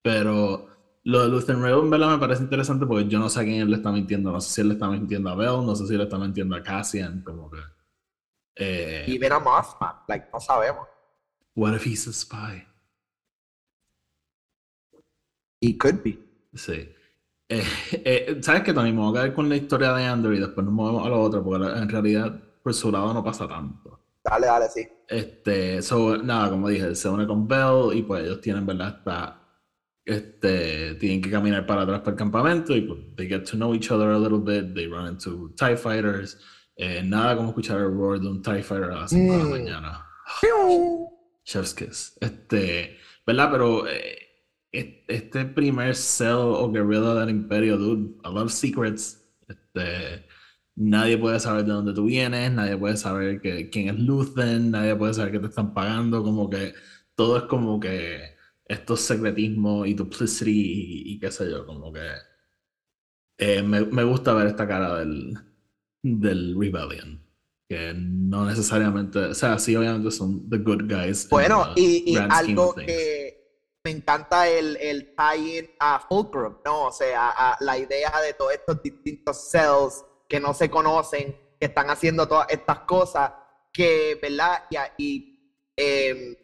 Pero 0.02 0.68
lo 1.06 1.22
de 1.22 1.28
Luthen 1.28 1.62
Rail, 1.62 1.78
en 1.84 1.90
verdad, 1.90 2.10
me 2.10 2.18
parece 2.18 2.42
interesante 2.42 2.86
porque 2.86 3.06
yo 3.08 3.18
no 3.18 3.28
sé 3.30 3.40
a 3.40 3.44
quién 3.44 3.62
él 3.62 3.70
le 3.70 3.76
está 3.78 3.92
mintiendo. 3.92 4.32
No 4.32 4.40
sé 4.40 4.50
si 4.52 4.60
él 4.60 4.68
le 4.68 4.74
está 4.74 4.88
mintiendo 4.90 5.30
a 5.30 5.34
Bell, 5.36 5.64
no 5.66 5.74
sé 5.76 5.86
si 5.86 5.96
le 5.96 6.04
está 6.04 6.18
mintiendo 6.18 6.56
a 6.56 6.62
Cassian, 6.62 7.22
como 7.22 7.50
que... 7.50 7.58
eh, 8.56 9.04
Y 9.08 9.18
ven 9.18 9.32
a 9.32 9.38
Mothman, 9.38 9.96
like, 10.08 10.28
no 10.32 10.40
sabemos. 10.40 10.86
what 11.54 11.74
if 11.74 11.86
he's 11.86 12.06
a 12.06 12.12
spy? 12.12 12.66
He 15.60 15.76
could 15.78 16.02
be. 16.02 16.18
Sí. 16.54 16.88
Eh, 17.48 17.62
eh, 17.92 18.38
¿Sabes 18.42 18.62
qué, 18.62 18.72
Tony? 18.74 18.92
Me 18.92 19.00
voy 19.00 19.10
a 19.10 19.22
quedar 19.22 19.34
con 19.34 19.48
la 19.48 19.56
historia 19.56 19.92
de 19.94 20.04
Andrew 20.04 20.32
y 20.34 20.40
después 20.40 20.64
nos 20.64 20.74
movemos 20.74 21.06
a 21.06 21.08
lo 21.08 21.20
otro, 21.22 21.42
porque 21.44 21.64
la- 21.64 21.78
en 21.82 21.88
realidad 21.88 22.40
por 22.62 22.74
su 22.74 22.90
lado 22.90 23.14
no 23.14 23.22
pasa 23.24 23.46
tanto. 23.48 24.00
Dale, 24.24 24.46
dale, 24.48 24.68
sí. 24.68 24.86
Este, 25.08 25.80
so, 25.82 26.16
nada, 26.18 26.50
como 26.50 26.68
dije, 26.68 26.94
se 26.96 27.08
une 27.08 27.26
con 27.26 27.46
Bell 27.46 27.96
y 27.96 28.02
pues 28.02 28.24
ellos 28.24 28.40
tienen, 28.40 28.66
¿verdad? 28.66 28.88
Hasta, 28.98 29.40
este, 30.06 30.94
tienen 30.94 31.20
que 31.20 31.30
caminar 31.30 31.66
para 31.66 31.82
atrás 31.82 32.00
para 32.00 32.12
el 32.12 32.16
campamento 32.16 32.74
y 32.74 32.80
pues 32.82 33.00
they 33.16 33.28
get 33.28 33.42
to 33.44 33.56
know 33.56 33.74
each 33.74 33.90
other 33.90 34.08
a 34.10 34.18
little 34.18 34.38
bit, 34.38 34.72
they 34.74 34.86
run 34.86 35.08
into 35.08 35.52
TIE 35.56 35.76
fighters. 35.76 36.38
Eh, 36.76 37.02
nada 37.04 37.36
como 37.36 37.48
escuchar 37.48 37.78
el 37.80 37.90
roar 37.92 38.20
de 38.20 38.28
un 38.28 38.40
TIE 38.42 38.62
fighter 38.62 38.90
a 38.92 39.00
las 39.00 39.10
5 39.10 39.32
de 39.32 39.38
la 39.38 39.44
Mm. 39.44 39.50
mañana. 39.50 40.06
Chef's 41.44 41.74
Kiss. 41.74 42.16
Este, 42.20 42.96
¿verdad? 43.26 43.50
Pero 43.50 43.86
eh, 43.88 44.18
este 44.72 45.44
primer 45.46 45.94
cell 45.94 46.34
o 46.36 46.70
guerrilla 46.70 47.14
del 47.14 47.30
imperio, 47.30 47.76
dude, 47.78 48.16
I 48.24 48.32
love 48.34 48.50
secrets. 48.50 49.22
Este, 49.48 50.26
nadie 50.74 51.16
puede 51.16 51.40
saber 51.40 51.64
de 51.64 51.72
dónde 51.72 51.94
tú 51.94 52.04
vienes, 52.04 52.52
nadie 52.52 52.76
puede 52.76 52.96
saber 52.96 53.40
que, 53.40 53.70
quién 53.70 53.88
es 53.88 53.98
Luthen, 53.98 54.70
nadie 54.72 54.94
puede 54.96 55.14
saber 55.14 55.32
que 55.32 55.38
te 55.38 55.46
están 55.46 55.72
pagando, 55.72 56.22
como 56.22 56.50
que 56.50 56.74
todo 57.14 57.38
es 57.38 57.42
como 57.44 57.80
que 57.80 58.35
estos 58.68 59.00
secretismos 59.00 59.86
y 59.86 59.94
duplicity 59.94 60.50
y, 60.50 61.12
y 61.14 61.18
qué 61.20 61.30
sé 61.30 61.50
yo, 61.50 61.64
como 61.66 61.92
que 61.92 62.00
eh, 63.38 63.62
me, 63.62 63.82
me 63.84 64.04
gusta 64.04 64.32
ver 64.34 64.48
esta 64.48 64.66
cara 64.66 64.96
del, 64.98 65.34
del 66.02 66.54
Rebellion. 66.58 67.22
Que 67.68 67.92
no 67.96 68.44
necesariamente, 68.46 69.18
o 69.18 69.34
sea, 69.34 69.58
sí, 69.58 69.74
obviamente 69.74 70.12
son 70.12 70.48
the 70.48 70.58
good 70.58 70.82
guys. 70.88 71.28
Bueno, 71.28 71.72
y, 71.74 72.12
y 72.12 72.16
algo 72.16 72.72
que 72.76 73.44
me 73.84 73.90
encanta 73.90 74.48
el, 74.48 74.76
el 74.76 75.14
tie-in 75.16 75.70
a 75.80 75.98
Fulcrum, 75.98 76.58
¿no? 76.64 76.84
O 76.86 76.92
sea, 76.92 77.30
a 77.30 77.56
la 77.60 77.76
idea 77.76 78.12
de 78.24 78.34
todos 78.34 78.52
estos 78.52 78.80
distintos 78.82 79.50
cells 79.50 80.04
que 80.28 80.38
no 80.38 80.54
se 80.54 80.70
conocen, 80.70 81.36
que 81.58 81.66
están 81.66 81.90
haciendo 81.90 82.28
todas 82.28 82.46
estas 82.50 82.80
cosas, 82.80 83.32
que, 83.72 84.16
¿verdad? 84.22 84.62
Y, 84.70 84.76
a- 84.76 84.94
y 84.96 85.52
em, 85.76 86.36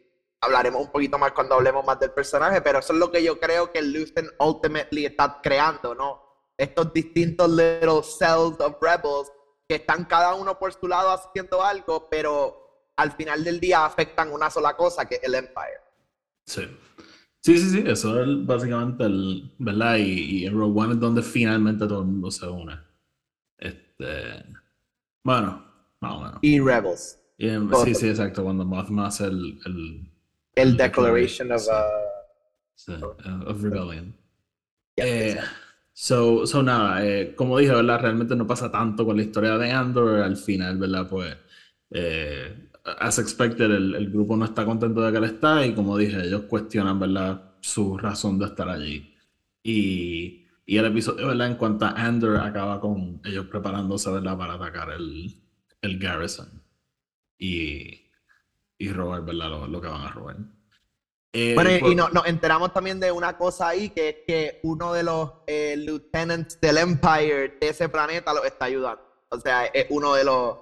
hablaremos 0.43 0.83
un 0.83 0.91
poquito 0.93 1.19
más 1.19 1.33
cuando 1.33 1.55
hablemos 1.55 1.85
más 1.87 1.99
del 2.01 2.11
personaje, 2.11 2.61
pero 2.61 2.81
eso 2.81 2.93
es 2.93 2.99
lo 2.99 3.11
que 3.11 3.23
yo 3.23 3.39
creo 3.41 3.73
que 3.73 3.81
Luthen 3.81 4.29
ultimately 4.39 5.07
está 5.07 5.41
creando, 5.43 5.95
¿no? 5.95 6.21
Estos 6.59 6.93
distintos 6.93 7.49
little 7.49 8.03
cells 8.03 8.61
of 8.61 8.77
rebels 8.81 9.31
que 9.69 9.77
están 9.77 10.05
cada 10.05 10.35
uno 10.35 10.59
por 10.59 10.73
su 10.73 10.87
lado 10.89 11.11
haciendo 11.11 11.63
algo, 11.63 12.09
pero 12.11 12.89
al 12.97 13.13
final 13.13 13.43
del 13.45 13.59
día 13.61 13.85
afectan 13.87 14.33
una 14.33 14.51
sola 14.51 14.77
cosa, 14.77 15.07
que 15.07 15.15
es 15.17 15.23
el 15.25 15.35
Empire. 15.35 15.81
Sí. 16.47 16.63
Sí, 17.45 17.59
sí, 17.59 17.71
sí, 17.71 17.85
eso 17.87 18.21
es 18.23 18.47
básicamente 18.47 19.05
el, 19.05 19.53
¿verdad? 19.59 19.97
Y, 19.97 20.43
y 20.43 20.47
en 20.47 20.57
Rogue 20.57 20.81
One 20.81 20.93
es 20.95 21.01
donde 21.01 21.23
finalmente 21.23 21.87
todo 21.87 22.01
el 22.01 22.07
mundo 22.07 22.31
se 22.31 22.47
une. 22.47 22.79
Este, 23.59 24.45
bueno, 25.25 25.65
más 26.01 26.13
o 26.15 26.21
menos. 26.21 26.39
Y 26.43 26.61
Rebels. 26.61 27.19
Y 27.39 27.49
en- 27.49 27.69
todo. 27.71 27.85
sí, 27.85 27.95
sí, 27.95 28.09
exacto, 28.09 28.45
cuando 28.45 28.65
Mothma 28.65 29.07
hace 29.07 29.25
el, 29.25 29.59
el 29.67 30.12
El 30.55 30.77
Declaration 30.77 31.53
of... 31.53 31.63
sí. 31.63 31.71
uh, 31.71 31.75
sí, 32.75 32.93
uh, 32.93 33.49
of 33.51 33.63
Rebellion. 33.63 34.15
yeah, 34.97 35.07
Eh, 35.07 35.37
so, 35.93 36.47
so 36.47 36.63
nada, 36.63 37.05
eh, 37.07 37.35
como 37.35 37.59
dije, 37.59 37.73
¿verdad? 37.75 38.01
Realmente 38.01 38.37
no 38.37 38.47
pasa 38.47 38.71
tanto 38.71 39.05
con 39.07 39.17
la 39.17 39.23
historia 39.23 39.59
de 39.59 39.71
Andor. 39.73 40.21
Al 40.23 40.37
final, 40.37 40.79
¿verdad? 40.79 41.09
Pues, 41.09 41.37
eh, 41.91 42.71
as 42.85 43.19
expected, 43.19 43.71
el, 43.71 43.95
el 43.95 44.11
grupo 44.11 44.37
no 44.37 44.45
está 44.45 44.65
contento 44.65 45.01
de 45.03 45.13
que 45.13 45.19
él 45.19 45.25
está 45.25 45.65
y 45.67 45.75
como 45.75 45.97
dije, 45.99 46.21
ellos 46.27 46.43
cuestionan, 46.45 46.99
¿verdad? 47.01 47.55
Su 47.61 47.97
razón 47.99 48.39
de 48.39 48.47
estar 48.47 48.69
allí. 48.69 49.15
Y, 49.63 50.47
y 50.67 50.77
el 50.77 50.87
episodio, 50.87 51.29
¿verdad? 51.29 51.49
En 51.49 51.57
cuanto 51.57 51.85
a 51.87 51.91
Andor, 51.91 52.39
acaba 52.39 52.81
con 52.81 53.21
ellos 53.25 53.47
preparándose, 53.47 54.11
¿verdad? 54.11 54.37
Para 54.39 54.55
atacar 54.55 54.91
el, 54.93 55.35
el 55.83 55.99
Garrison. 55.99 56.63
Y, 57.39 58.03
y 58.83 58.93
robar, 58.93 59.23
¿verdad? 59.25 59.49
Lo, 59.51 59.67
lo 59.67 59.81
que 59.81 59.87
van 59.89 60.01
a 60.03 60.11
robar. 60.11 60.37
Eh, 61.33 61.55
Bueno, 61.55 61.71
y- 61.71 61.79
por- 61.79 61.91
y 61.91 61.95
no- 61.95 62.09
nos 62.11 62.27
enteramos 62.27 62.73
también 62.73 62.99
de 63.01 63.11
una 63.13 63.37
cosa 63.39 63.69
ahí, 63.69 63.91
que 63.91 64.09
es 64.09 64.17
que 64.27 64.61
uno 64.65 64.93
de 64.93 65.03
los 65.03 65.31
eh, 65.47 65.77
lieutenants 65.79 66.61
del 66.61 66.79
Empire 66.79 67.57
de 67.61 67.69
ese 67.69 67.89
planeta 67.89 68.35
lo 68.35 68.45
está 68.45 68.67
ayudando. 68.67 69.03
O 69.31 69.41
sea, 69.41 69.67
es 69.67 69.87
uno 69.91 70.15
de 70.15 70.25
los, 70.25 70.59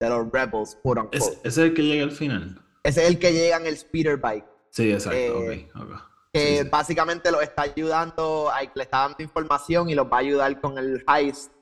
de 0.00 0.08
los 0.08 0.30
rebels, 0.32 0.78
quote 0.82 1.00
unquote. 1.00 1.16
¿Es, 1.18 1.28
ese 1.28 1.48
es 1.48 1.58
el 1.58 1.74
que 1.74 1.82
llega 1.82 2.04
al 2.04 2.12
final? 2.12 2.62
Ese 2.84 3.02
es 3.02 3.08
el 3.08 3.18
que 3.18 3.32
llega 3.32 3.56
en 3.58 3.66
el 3.66 3.76
speeder 3.76 4.16
bike. 4.16 4.46
Sí, 4.70 4.92
exacto, 4.92 5.18
Eh, 5.18 5.70
ok, 5.74 5.82
ok. 5.82 6.00
que 6.32 6.40
Sí, 6.58 6.62
sí. 6.62 6.68
básicamente 6.70 7.30
los 7.32 7.42
está 7.42 7.62
ayudando, 7.62 8.50
le 8.74 8.82
está 8.82 8.98
dando 9.00 9.22
información 9.22 9.90
y 9.90 9.94
los 9.94 10.06
va 10.06 10.18
a 10.18 10.20
ayudar 10.20 10.60
con 10.60 10.78
el 10.78 11.04
heist. 11.12 11.52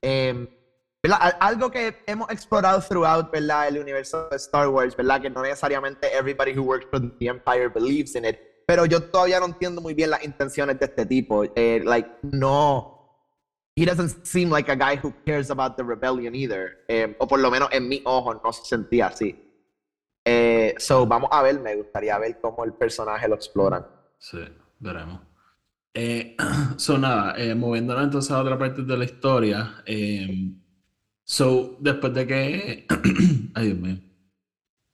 Eh, 0.00 0.48
¿verdad? 1.02 1.18
Al- 1.20 1.36
Algo 1.40 1.70
que 1.70 2.02
hemos 2.06 2.30
explorado 2.30 2.80
throughout, 2.80 3.30
¿verdad? 3.30 3.68
El 3.68 3.78
universo 3.78 4.28
de 4.30 4.36
Star 4.36 4.68
Wars, 4.68 4.96
¿verdad? 4.96 5.20
Que 5.20 5.30
no 5.30 5.42
necesariamente 5.42 6.08
everybody 6.16 6.52
who 6.56 6.62
works 6.62 6.86
for 6.90 7.00
the 7.00 7.26
Empire 7.26 7.68
believes 7.68 8.14
in 8.14 8.24
it, 8.24 8.36
pero 8.66 8.86
yo 8.86 9.02
todavía 9.02 9.40
no 9.40 9.46
entiendo 9.46 9.80
muy 9.80 9.94
bien 9.94 10.10
las 10.10 10.24
intenciones 10.24 10.78
de 10.78 10.86
este 10.86 11.04
tipo. 11.06 11.44
Eh, 11.56 11.82
like, 11.84 12.08
no, 12.22 12.98
he 13.74 13.84
doesn't 13.84 14.24
seem 14.24 14.50
like 14.50 14.70
a 14.70 14.76
guy 14.76 14.96
who 15.02 15.12
cares 15.26 15.50
about 15.50 15.76
the 15.76 15.82
rebellion 15.82 16.34
either, 16.34 16.84
Eh, 16.88 17.16
o 17.18 17.26
por 17.26 17.40
lo 17.40 17.50
menos 17.50 17.68
en 17.72 17.88
mi 17.88 18.00
ojo 18.04 18.34
no 18.42 18.52
se 18.52 18.64
sentía 18.64 19.06
así. 19.08 19.36
Eh, 20.24 20.74
so, 20.78 21.04
vamos 21.04 21.30
a 21.32 21.42
ver, 21.42 21.58
me 21.58 21.74
gustaría 21.74 22.16
ver 22.18 22.38
cómo 22.40 22.64
el 22.64 22.74
personaje 22.74 23.26
lo 23.26 23.34
exploran. 23.34 23.84
Sí, 24.18 24.38
veremos. 24.78 25.20
Eh, 25.94 26.36
so, 26.76 26.96
nada, 26.96 27.34
eh, 27.36 27.54
moviéndonos 27.56 28.04
entonces 28.04 28.30
a 28.30 28.40
otra 28.40 28.56
parte 28.56 28.82
de 28.82 28.96
la 28.96 29.04
historia. 29.04 29.82
eh, 29.84 30.52
so, 31.32 31.76
después 31.80 32.12
de 32.14 32.26
que. 32.26 32.86
Ay, 33.54 33.66
Dios 33.66 33.78
mío. 33.78 33.98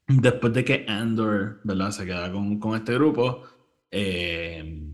Después 0.06 0.52
de 0.54 0.64
que 0.64 0.84
Andor, 0.88 1.60
¿verdad? 1.64 1.90
Se 1.90 2.06
queda 2.06 2.32
con, 2.32 2.58
con 2.58 2.74
este 2.76 2.94
grupo, 2.94 3.42
eh, 3.90 4.90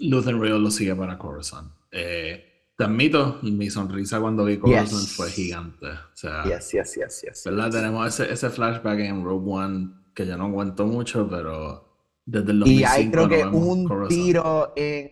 Luthen 0.00 0.40
Rail 0.40 0.62
lo 0.62 0.70
sigue 0.70 0.94
para 0.94 1.16
Coruscant. 1.16 1.72
Eh, 1.90 2.44
te 2.76 2.84
admito, 2.84 3.38
mi 3.42 3.70
sonrisa 3.70 4.20
cuando 4.20 4.44
vi 4.44 4.58
Coruscant 4.58 4.90
Yes. 4.90 5.16
fue 5.16 5.30
gigante. 5.30 5.86
O 5.86 6.14
sea, 6.16 6.44
Yes, 6.44 6.72
yes, 6.72 6.94
yes, 6.96 7.22
yes. 7.22 7.42
¿verdad? 7.46 7.70
Tenemos 7.70 8.06
ese, 8.20 8.30
ese 8.32 8.50
flashback 8.50 8.98
en 8.98 9.24
Rogue 9.24 9.50
One 9.50 9.90
que 10.14 10.26
yo 10.26 10.36
no 10.36 10.44
aguanto 10.46 10.86
mucho, 10.86 11.26
pero 11.30 11.88
desde 12.26 12.50
el 12.52 12.58
2005 12.60 12.80
Y 12.80 12.84
hay 12.84 13.10
creo 13.10 13.22
no 13.22 13.28
que 13.28 13.44
un 13.44 13.84
Coruscant. 13.88 14.10
tiro 14.22 14.72
en. 14.76 15.10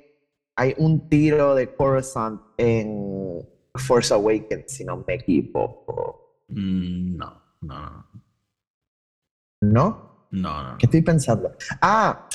Hay 0.56 0.74
un 0.76 1.08
tiro 1.08 1.54
de 1.54 1.74
Coruscant 1.74 2.40
en 2.58 3.48
Force 3.74 4.12
Awakens, 4.12 4.72
si 4.72 4.84
no 4.84 5.04
me 5.06 5.14
equivoco. 5.14 6.44
Mm, 6.48 7.16
no, 7.16 7.42
no, 7.62 7.90
no, 7.90 8.06
¿No? 9.62 10.26
no, 10.30 10.62
no, 10.72 10.78
¿Qué 10.78 10.86
estoy 10.86 11.02
pensando? 11.02 11.52
Ah, 11.80 12.28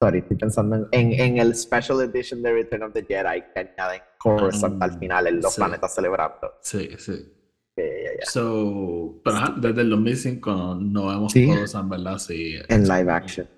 Sorry, 0.00 0.20
estoy 0.20 0.36
pensando 0.36 0.76
en, 0.76 0.86
en, 0.92 1.12
en 1.20 1.38
el 1.38 1.56
Special 1.56 2.00
Edition 2.02 2.40
de 2.40 2.52
Return 2.52 2.84
of 2.84 2.92
the 2.92 3.02
Jedi 3.04 3.42
que 3.52 3.58
añaden 3.60 4.00
Coruscant 4.18 4.80
Ah, 4.80 4.84
al 4.84 4.96
final 4.98 5.26
en 5.26 5.40
los 5.40 5.52
sí. 5.54 5.60
planetas 5.60 5.92
celebrando. 5.92 6.52
Sí, 6.62 6.88
sí. 6.98 7.34
Ya, 7.76 7.84
ya. 8.20 8.26
So, 8.30 9.20
pero 9.24 9.36
ajá, 9.38 9.54
desde 9.58 9.80
el 9.80 9.90
2005 9.90 10.76
no, 10.80 11.08
vemos 11.08 11.32
Sí. 11.32 11.48
Coruscant, 11.48 11.90
¿verdad? 11.90 12.18
Sí. 12.18 12.54
En 12.68 12.84
live 12.86 13.10
action. 13.10 13.48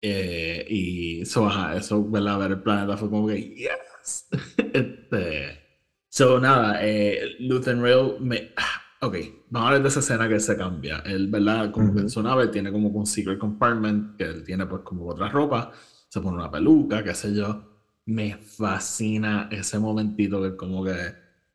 Eh, 0.00 0.64
y 0.70 1.26
so, 1.26 1.46
ajá, 1.46 1.76
eso, 1.76 2.02
¿verdad? 2.08 2.38
Ver 2.38 2.50
el 2.52 2.62
planeta 2.62 2.96
fue 2.96 3.10
como 3.10 3.28
que, 3.28 3.38
yes. 3.54 4.26
este, 4.72 5.67
so, 6.08 6.38
nada, 6.40 6.78
eh, 6.84 7.36
Luthen 7.40 7.82
Rail 7.82 8.16
me. 8.20 8.52
ah, 8.56 8.82
Ok, 9.00 9.14
vamos 9.50 9.66
a 9.66 9.68
hablar 9.68 9.82
de 9.82 9.88
esa 9.90 10.00
escena 10.00 10.28
que 10.28 10.40
se 10.40 10.56
cambia. 10.56 10.98
Él, 11.06 11.28
¿verdad? 11.28 11.70
Como 11.70 11.94
que 11.94 12.00
en 12.00 12.10
su 12.10 12.20
nave 12.20 12.48
tiene 12.48 12.72
como 12.72 12.88
un 12.88 13.06
secret 13.06 13.38
compartment 13.38 14.16
que 14.16 14.24
él 14.24 14.42
tiene, 14.42 14.66
pues, 14.66 14.82
como 14.82 15.06
otra 15.06 15.28
ropa. 15.28 15.70
Se 16.08 16.20
pone 16.20 16.36
una 16.38 16.50
peluca, 16.50 17.04
qué 17.04 17.14
sé 17.14 17.32
yo. 17.32 17.64
Me 18.06 18.36
fascina 18.38 19.48
ese 19.52 19.78
momentito 19.78 20.42
que, 20.42 20.56
como 20.56 20.82
que 20.84 20.96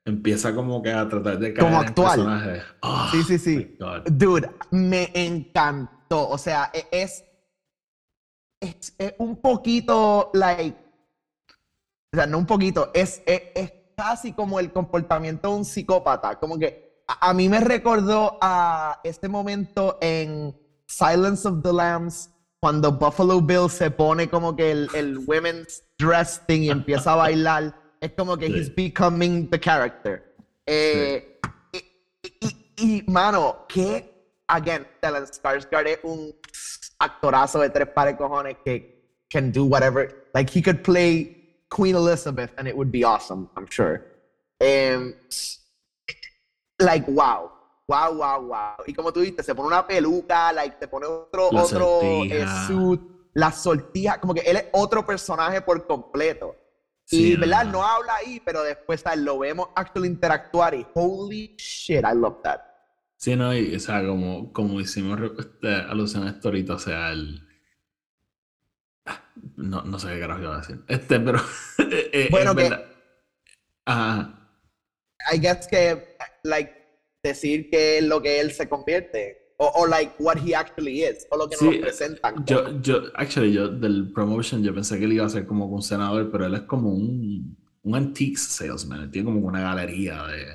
empieza 0.06 0.56
como 0.56 0.82
que 0.82 0.92
a 0.92 1.08
tratar 1.10 1.38
de 1.40 1.54
caer 1.54 1.66
Como 1.68 1.82
en 1.82 1.88
actual. 1.90 2.10
personaje. 2.20 2.62
Ah, 2.82 3.10
Sí, 3.12 3.24
sí, 3.24 3.38
sí. 3.40 3.78
Dude, 4.06 4.50
me 4.72 5.12
encantó. 5.14 6.30
O 6.30 6.38
sea, 6.38 6.72
e- 6.74 6.88
es, 6.92 7.26
es, 8.62 8.96
es 8.98 9.14
un 9.20 9.36
poquito, 9.42 10.30
like, 10.34 10.78
o 12.14 12.18
sea, 12.18 12.28
no 12.28 12.38
un 12.38 12.46
poquito, 12.46 12.92
es, 12.94 13.22
es, 13.26 13.42
es 13.56 13.74
casi 13.96 14.34
como 14.34 14.60
el 14.60 14.72
comportamiento 14.72 15.50
de 15.50 15.56
un 15.56 15.66
psicópata. 15.66 16.40
Como 16.40 16.58
que 16.60 17.02
a, 17.08 17.30
a 17.30 17.34
mí 17.34 17.50
me 17.50 17.60
recordó 17.60 18.38
a 18.42 19.00
este 19.04 19.28
momento 19.30 19.98
en 20.02 20.56
Silence 20.88 21.48
of 21.48 21.62
the 21.64 21.74
Lambs, 21.74 22.30
cuando 22.60 22.92
Buffalo 22.94 23.42
Bill 23.42 23.70
se 23.70 23.92
pone 23.92 24.30
como 24.30 24.56
que 24.56 24.72
el, 24.72 24.88
el 24.96 25.18
women's 25.28 25.84
dress 25.98 26.42
thing 26.48 26.62
y 26.62 26.70
empieza 26.70 27.14
a 27.14 27.16
bailar. 27.16 27.76
Es 28.00 28.12
como 28.14 28.38
que 28.38 28.48
Sí. 28.48 28.54
he's 28.54 28.74
becoming 28.76 29.50
the 29.50 29.60
character. 29.60 30.36
Eh, 30.66 31.40
y, 31.74 31.78
y- 32.48 32.74
y, 32.78 33.04
mano, 33.12 33.66
que, 33.68 34.38
again, 34.48 34.86
Stellan 34.98 35.26
Skarsgård 35.28 35.88
es 35.88 36.00
un 36.04 36.34
actorazo 37.00 37.60
de 37.60 37.70
tres 37.70 37.88
pares 37.90 38.16
cojones 38.18 38.56
que 38.64 39.10
can 39.30 39.52
do 39.52 39.66
whatever. 39.66 40.30
Like, 40.34 40.50
he 40.58 40.62
could 40.62 40.82
play 40.84 41.43
Queen 41.74 41.96
Elizabeth 41.96 42.52
and 42.58 42.68
it 42.68 42.76
would 42.76 42.92
be 42.92 43.04
awesome, 43.04 43.50
I'm 43.58 43.68
sure. 43.70 44.02
Em, 44.60 45.16
like, 46.80 47.08
wow. 47.08 47.52
Wow, 47.88 48.14
wow, 48.14 48.42
wow. 48.42 48.76
Y 48.86 48.94
como 48.94 49.12
tú 49.12 49.22
dices, 49.22 49.46
se 49.46 49.54
pone 49.54 49.68
una 49.68 49.86
peluca, 49.86 50.54
like, 50.54 50.78
se 50.80 50.88
pone 50.88 51.06
otro, 51.06 51.50
La 51.52 51.64
otro 51.64 52.24
eh, 52.24 52.46
suit, 52.68 53.02
la 53.34 53.52
sortija, 53.52 54.20
como 54.22 54.34
que 54.34 54.42
él 54.42 54.58
es 54.58 54.66
otro 54.72 55.06
personaje 55.06 55.62
por 55.62 55.86
completo. 55.86 56.56
Sí, 57.06 57.34
y, 57.34 57.36
¿verdad? 57.36 57.66
no. 57.66 57.84
Habla 57.84 58.16
ahí, 58.16 58.42
pero 58.46 58.64
después 58.64 59.02
¿sabes? 59.02 59.20
lo 59.20 59.40
vemos 59.40 59.68
actually 59.76 60.08
interactuar 60.08 60.74
y 60.74 60.86
holy 60.94 61.56
shit, 61.58 62.04
I 62.04 62.16
love 62.16 62.42
that. 62.44 62.62
Sí, 63.18 63.36
no, 63.36 63.54
y 63.56 63.76
o 63.76 63.80
sea, 63.80 64.06
como, 64.06 64.54
como 64.54 64.80
hicimos 64.80 65.20
este, 65.38 65.74
alusión 65.74 66.28
a 66.28 66.30
esto 66.30 66.50
ahorita, 66.50 66.76
o 66.76 66.80
sea, 66.80 67.12
el. 67.12 67.42
No, 69.56 69.82
no 69.84 70.00
sé 70.00 70.10
qué 70.14 70.20
carajo 70.20 70.42
iba 70.44 70.56
a 70.56 70.60
decir. 70.60 70.84
Este, 70.88 71.20
pero. 71.20 71.40
eh, 71.80 72.10
eh, 72.14 72.28
Bueno, 72.32 72.56
que-. 72.56 72.72
Ajá. 73.86 74.40
I 75.34 75.40
guess 75.40 75.68
que, 75.68 76.16
like, 76.44 76.74
decir 77.24 77.70
que 77.70 78.00
es 78.00 78.04
lo 78.04 78.22
que 78.22 78.40
él 78.40 78.52
se 78.52 78.68
convierte. 78.68 79.54
O, 79.58 79.68
o 79.68 79.88
like, 79.88 80.14
what 80.20 80.38
he 80.38 80.56
actually 80.56 81.04
is. 81.04 81.26
O 81.30 81.38
lo 81.38 81.50
que 81.50 81.56
Sí, 81.56 81.66
nos 81.66 81.78
presentan. 81.78 82.46
Yo, 82.46 82.82
yo, 82.82 83.04
actually, 83.16 83.54
yo 83.54 83.68
del 83.70 84.12
promotion, 84.12 84.64
yo 84.64 84.74
pensé 84.74 84.98
que 84.98 85.06
él 85.06 85.14
iba 85.14 85.26
a 85.26 85.30
ser 85.30 85.46
como 85.46 85.68
un 85.68 85.82
senador, 85.82 86.30
pero 86.32 86.46
él 86.46 86.56
es 86.56 86.62
como 86.62 86.90
un, 86.92 87.58
un 87.84 87.96
antiques 87.96 88.42
salesman. 88.42 89.02
Él 89.04 89.12
tiene 89.12 89.26
como 89.28 89.40
una 89.48 89.62
galería 89.62 90.24
de, 90.28 90.46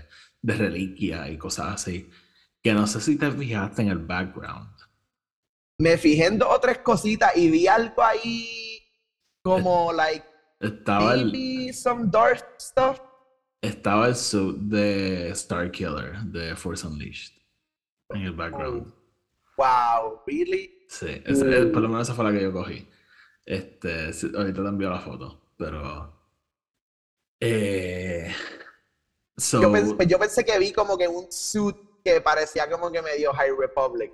de 0.42 0.54
reliquias 0.54 1.30
y 1.30 1.38
cosas 1.38 1.74
así. 1.74 2.10
Que 2.62 2.74
no 2.74 2.86
sé 2.86 3.00
si 3.00 3.16
te 3.16 3.30
fijaste 3.30 3.82
en 3.82 3.88
el 3.88 3.98
background. 3.98 4.68
Me 5.78 5.96
fijé 5.96 6.26
en 6.26 6.38
dos 6.38 6.48
o 6.52 6.60
tres 6.60 6.78
cositas 6.78 7.36
y 7.36 7.50
vi 7.50 7.66
algo 7.68 8.02
ahí 8.02 8.80
como, 9.42 9.92
like, 9.92 10.26
Estaba 10.60 11.14
el, 11.14 11.26
maybe 11.30 11.72
some 11.72 12.06
dark 12.10 12.44
stuff. 12.60 13.00
Estaba 13.62 14.08
el 14.08 14.16
suit 14.16 14.56
de 14.58 15.32
Starkiller 15.34 16.18
de 16.24 16.56
Force 16.56 16.84
Unleashed 16.86 17.32
en 18.10 18.22
el 18.22 18.32
background. 18.32 18.92
Wow, 19.56 20.22
really? 20.26 20.84
Sí, 20.88 21.22
ese- 21.24 21.58
eh, 21.62 21.66
por 21.66 21.82
lo 21.82 21.88
menos 21.88 22.08
esa 22.08 22.14
fue 22.14 22.24
la 22.24 22.32
que 22.32 22.42
yo 22.42 22.52
cogí. 22.52 22.88
Este, 23.44 24.06
ahorita 24.36 24.62
te 24.62 24.68
envío 24.68 24.90
la 24.90 25.00
foto, 25.00 25.52
pero. 25.56 26.12
Eh, 27.40 28.34
so, 29.36 29.62
Yo, 29.62 29.70
pens- 29.70 30.06
yo 30.06 30.18
pensé 30.18 30.44
que 30.44 30.58
vi 30.58 30.72
como 30.72 30.98
que 30.98 31.06
un 31.06 31.30
suit 31.30 31.76
que 32.04 32.20
parecía 32.20 32.68
como 32.68 32.90
que 32.90 33.00
medio 33.00 33.32
High 33.32 33.52
Republic. 33.56 34.12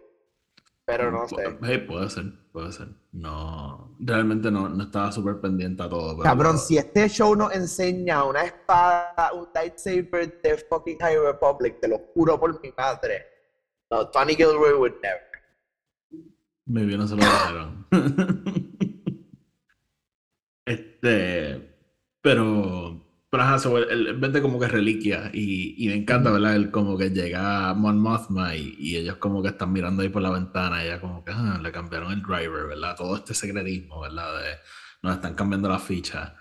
Pero 0.87 1.11
no 1.11 1.27
sé. 1.27 1.37
hey, 1.63 1.79
puede 1.89 2.11
ser, 2.11 2.25
puede 2.53 2.71
ser. 2.73 2.89
No, 3.13 3.97
realmente 4.01 4.51
no, 4.51 4.69
no 4.69 4.85
estaba 4.85 5.11
súper 5.13 5.41
pendiente 5.41 5.83
a 5.83 5.89
todo. 5.89 6.11
pero- 6.17 6.23
Cabrón, 6.25 6.59
si 6.59 6.77
este 6.77 7.09
show 7.09 7.35
nos 7.35 7.55
enseña 7.55 8.23
una 8.25 8.45
espada, 8.45 9.33
un 9.33 9.49
lightsaber 9.55 10.41
de 10.43 10.59
fucking 10.69 10.99
High 10.99 11.19
Republic, 11.19 11.81
te 11.81 11.89
lo 11.89 11.99
juro 12.13 12.39
por 12.39 12.61
mi 12.61 12.71
madre. 12.77 13.25
No, 13.91 14.09
Tony 14.11 14.35
Gilroy 14.35 14.75
would 14.75 14.95
never. 15.03 15.23
Me 16.67 16.85
bien 16.85 16.99
no 17.01 17.07
se 17.07 17.17
lo 17.17 17.23
dijeron. 17.23 17.87
este, 20.67 21.77
pero, 22.21 22.94
pero 23.35 23.43
ajá, 23.45 23.59
so, 23.59 23.79
él, 23.79 23.87
él 23.91 24.15
vende 24.19 24.41
como 24.43 24.61
que 24.61 24.69
reliquia 24.69 25.31
y, 25.33 25.75
y 25.85 25.89
me 25.89 25.95
encanta, 25.97 26.31
¿verdad? 26.31 26.55
Él 26.57 26.71
como 26.71 26.97
que 26.97 27.11
llega 27.11 27.75
Mon 27.75 27.99
Mothma 27.99 28.55
y, 28.57 28.77
y 28.79 28.97
ellos 28.97 29.17
como 29.17 29.43
que 29.43 29.49
están 29.49 29.73
mirando 29.73 30.03
ahí 30.03 30.09
por 30.09 30.23
la 30.23 30.31
ventana 30.31 30.83
y 30.85 30.87
ella 30.87 31.01
como 31.01 31.25
que 31.25 31.33
ah, 31.35 31.59
le 31.63 31.73
cambiaron 31.73 32.13
el 32.13 32.23
driver, 32.23 32.67
¿verdad? 32.69 32.97
Todo 32.97 33.17
este 33.17 33.35
secretismo, 33.35 34.01
¿verdad? 34.01 34.41
De 34.41 34.49
nos 35.03 35.17
están 35.17 35.35
cambiando 35.35 35.69
la 35.69 35.79
ficha. 35.81 36.37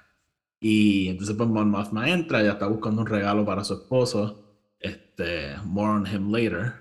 Y 0.60 1.10
entonces 1.10 1.36
pues 1.36 1.49
Mon 1.49 1.69
Mothma 1.69 2.10
entra, 2.10 2.41
ella 2.41 2.53
está 2.53 2.67
buscando 2.67 3.01
un 3.01 3.08
regalo 3.08 3.45
para 3.45 3.63
su 3.63 3.73
esposo. 3.75 4.39
Este, 4.79 5.56
more 5.65 5.91
on 5.93 6.08
him 6.08 6.32
later. 6.32 6.73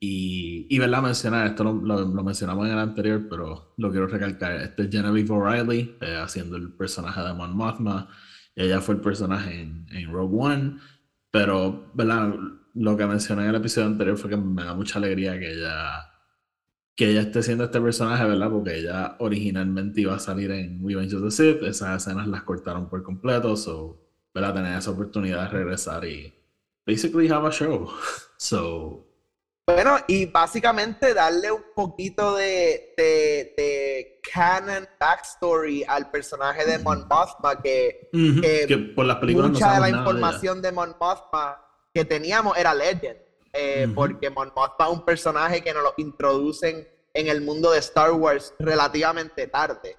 Y, 0.00 0.66
y 0.70 0.78
¿verdad? 0.78 1.02
Mencionar, 1.02 1.46
esto 1.48 1.64
lo, 1.64 1.72
lo- 1.74 2.00
lo 2.04 2.22
mencionamos 2.24 2.66
en 2.66 2.72
el 2.72 2.78
anterior, 2.78 3.26
pero 3.30 3.74
lo 3.78 3.90
quiero 3.90 4.06
recalcar. 4.06 4.52
Este 4.60 4.82
es 4.84 4.90
Genevieve 4.90 5.32
O'Reilly 5.32 5.96
eh, 6.00 6.16
haciendo 6.22 6.56
el 6.56 6.72
personaje 6.74 7.20
de 7.22 7.32
Mon 7.34 7.56
Mothma. 7.56 8.08
Ella 8.56 8.80
fue 8.80 8.94
el 8.96 9.00
personaje 9.00 9.60
en, 9.60 9.86
en 9.90 10.12
Rogue 10.12 10.36
One. 10.38 10.76
Pero, 11.30 11.90
¿verdad? 11.94 12.34
Lo 12.74 12.96
que 12.96 13.06
mencioné 13.06 13.42
en 13.42 13.50
el 13.50 13.56
episodio 13.56 13.88
anterior 13.88 14.16
fue 14.16 14.30
que 14.30 14.36
me 14.36 14.64
da 14.64 14.74
mucha 14.74 14.98
alegría 14.98 15.38
que 15.38 15.52
ella, 15.52 16.10
que 16.94 17.10
ella 17.10 17.22
esté 17.22 17.42
siendo 17.42 17.64
este 17.64 17.80
personaje, 17.80 18.24
¿verdad? 18.24 18.50
Porque 18.50 18.78
ella 18.78 19.16
originalmente 19.18 20.00
iba 20.02 20.14
a 20.14 20.18
salir 20.18 20.50
en 20.50 20.86
Revenge 20.86 21.14
of 21.16 21.24
the 21.24 21.30
Sith. 21.30 21.62
Esas 21.62 22.02
escenas 22.02 22.28
las 22.28 22.42
cortaron 22.44 22.88
por 22.88 23.02
completo. 23.02 23.56
So, 23.56 24.00
¿verdad? 24.32 24.54
Tener 24.54 24.78
esa 24.78 24.90
oportunidad 24.90 25.42
de 25.44 25.48
regresar 25.48 26.04
y 26.04 26.32
basically 26.86 27.28
have 27.28 27.46
a 27.46 27.50
show. 27.50 27.90
So, 28.36 29.13
Bueno, 29.66 29.96
y 30.06 30.26
básicamente 30.26 31.14
darle 31.14 31.50
un 31.50 31.64
poquito 31.74 32.36
de, 32.36 32.92
de, 32.98 33.54
de 33.56 34.20
canon 34.32 34.86
backstory 35.00 35.84
al 35.88 36.10
personaje 36.10 36.66
de 36.66 36.78
Mon 36.78 37.06
Mothma, 37.08 37.62
que 37.62 38.10
Ujú, 38.12 38.42
que 38.42 38.66
que 38.66 38.76
por 38.94 39.06
las 39.06 39.16
películas 39.16 39.48
no 39.48 39.54
mucha 39.54 39.74
de 39.74 39.80
la 39.80 39.88
información 39.88 40.60
de 40.60 40.70
Mon 40.70 40.94
Mothma 41.00 41.60
que 41.94 42.04
teníamos 42.04 42.58
era 42.58 42.74
Legend, 42.74 43.16
eh, 43.54 43.88
porque 43.94 44.28
Mon 44.28 44.52
Mothma 44.54 44.86
es 44.86 44.92
un 44.92 45.04
personaje 45.04 45.62
que 45.62 45.72
nos 45.72 45.82
lo 45.82 45.94
introducen 45.96 46.86
en 47.14 47.28
el 47.28 47.40
mundo 47.40 47.70
de 47.70 47.78
Star 47.78 48.12
Wars 48.12 48.52
relativamente 48.58 49.46
tarde. 49.46 49.96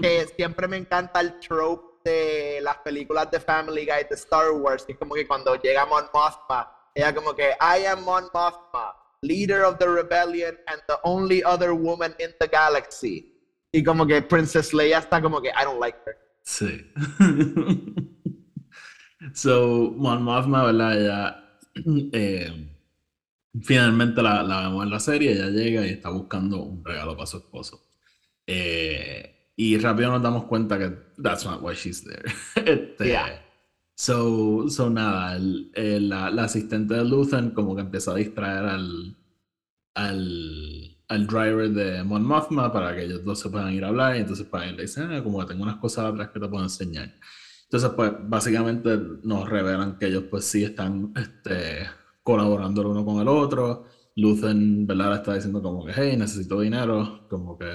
Que 0.00 0.26
siempre 0.36 0.68
me 0.68 0.76
encanta 0.76 1.20
el 1.20 1.38
trope 1.40 2.10
de 2.10 2.60
las 2.62 2.78
películas 2.78 3.30
de 3.30 3.40
Family 3.40 3.86
Guy 3.86 4.04
de 4.08 4.14
Star 4.14 4.50
Wars, 4.50 4.84
que 4.84 4.92
es 4.92 4.98
como 4.98 5.14
que 5.14 5.26
cuando 5.26 5.54
llega 5.56 5.86
Mon 5.86 6.04
Mothma, 6.12 6.70
ella 6.94 7.14
como 7.14 7.34
que 7.34 7.50
I 7.60 7.86
am 7.86 8.04
Mon 8.04 8.24
Mothma, 8.32 8.94
leader 9.22 9.64
of 9.64 9.78
the 9.78 9.88
rebellion 9.88 10.56
and 10.66 10.80
the 10.88 10.98
only 11.04 11.42
other 11.44 11.74
woman 11.74 12.14
in 12.18 12.30
the 12.40 12.48
galaxy. 12.48 13.28
Y 13.72 13.82
como 13.82 14.06
que 14.06 14.20
Princess 14.22 14.74
Leia 14.74 14.98
está 14.98 15.22
como 15.22 15.40
que 15.40 15.48
I 15.48 15.64
don't 15.64 15.80
like 15.80 15.98
her. 16.06 16.16
Sí. 16.44 16.84
so, 19.34 19.92
Mon 19.96 20.22
Mothma, 20.22 20.64
¿verdad? 20.64 21.00
Ella 21.00 21.42
eh, 22.12 22.68
finalmente 23.60 24.22
la, 24.22 24.42
la 24.42 24.62
vemos 24.62 24.84
en 24.84 24.90
la 24.90 25.00
serie, 25.00 25.32
ella 25.32 25.48
llega 25.48 25.86
y 25.86 25.90
está 25.90 26.10
buscando 26.10 26.62
un 26.62 26.84
regalo 26.84 27.14
para 27.14 27.26
su 27.26 27.38
esposo. 27.38 27.82
Eh, 28.46 29.52
y 29.56 29.78
rápido 29.78 30.10
nos 30.10 30.22
damos 30.22 30.44
cuenta 30.44 30.78
que 30.78 30.90
that's 31.22 31.44
not 31.44 31.62
why 31.62 31.74
she's 31.74 32.04
there. 32.04 32.24
Este, 32.56 33.08
Yeah. 33.08 33.42
So, 33.94 34.68
so 34.68 34.90
nada, 34.90 35.36
el- 35.36 35.70
el- 35.74 36.08
la, 36.08 36.30
la 36.30 36.44
asistente 36.44 36.94
de 36.94 37.04
Luthen 37.04 37.50
como 37.50 37.74
que 37.76 37.82
empieza 37.82 38.12
a 38.12 38.14
distraer 38.16 38.64
al, 38.64 39.16
al, 39.94 40.98
al 41.08 41.26
driver 41.26 41.70
de 41.70 42.04
Mon 42.04 42.24
Mothma 42.24 42.72
para 42.72 42.94
que 42.96 43.04
ellos 43.04 43.24
dos 43.24 43.40
se 43.40 43.50
puedan 43.50 43.72
ir 43.74 43.84
a 43.84 43.88
hablar 43.88 44.16
y 44.16 44.20
entonces 44.20 44.46
para 44.46 44.66
él 44.68 44.76
le 44.76 44.82
dicen, 44.84 45.12
ah, 45.12 45.22
como 45.22 45.40
que 45.40 45.46
tengo 45.46 45.62
unas 45.64 45.76
cosas 45.78 46.06
atrás 46.06 46.30
que 46.30 46.40
te 46.40 46.48
puedo 46.48 46.64
enseñar. 46.64 47.12
Entonces, 47.64 47.90
pues 47.96 48.12
básicamente 48.22 48.98
nos 49.24 49.48
revelan 49.48 49.98
que 49.98 50.06
ellos 50.08 50.24
pues 50.30 50.44
sí 50.46 50.64
están 50.64 51.12
este, 51.16 51.86
colaborando 52.22 52.82
el 52.82 52.88
uno 52.88 53.04
con 53.04 53.20
el 53.22 53.28
otro. 53.28 53.86
Lucen, 54.16 54.86
¿verdad? 54.86 55.10
Le 55.10 55.16
está 55.16 55.34
diciendo 55.34 55.62
como 55.62 55.84
que, 55.86 55.92
hey, 55.96 56.16
necesito 56.18 56.60
dinero, 56.60 57.26
como 57.30 57.58
que... 57.58 57.66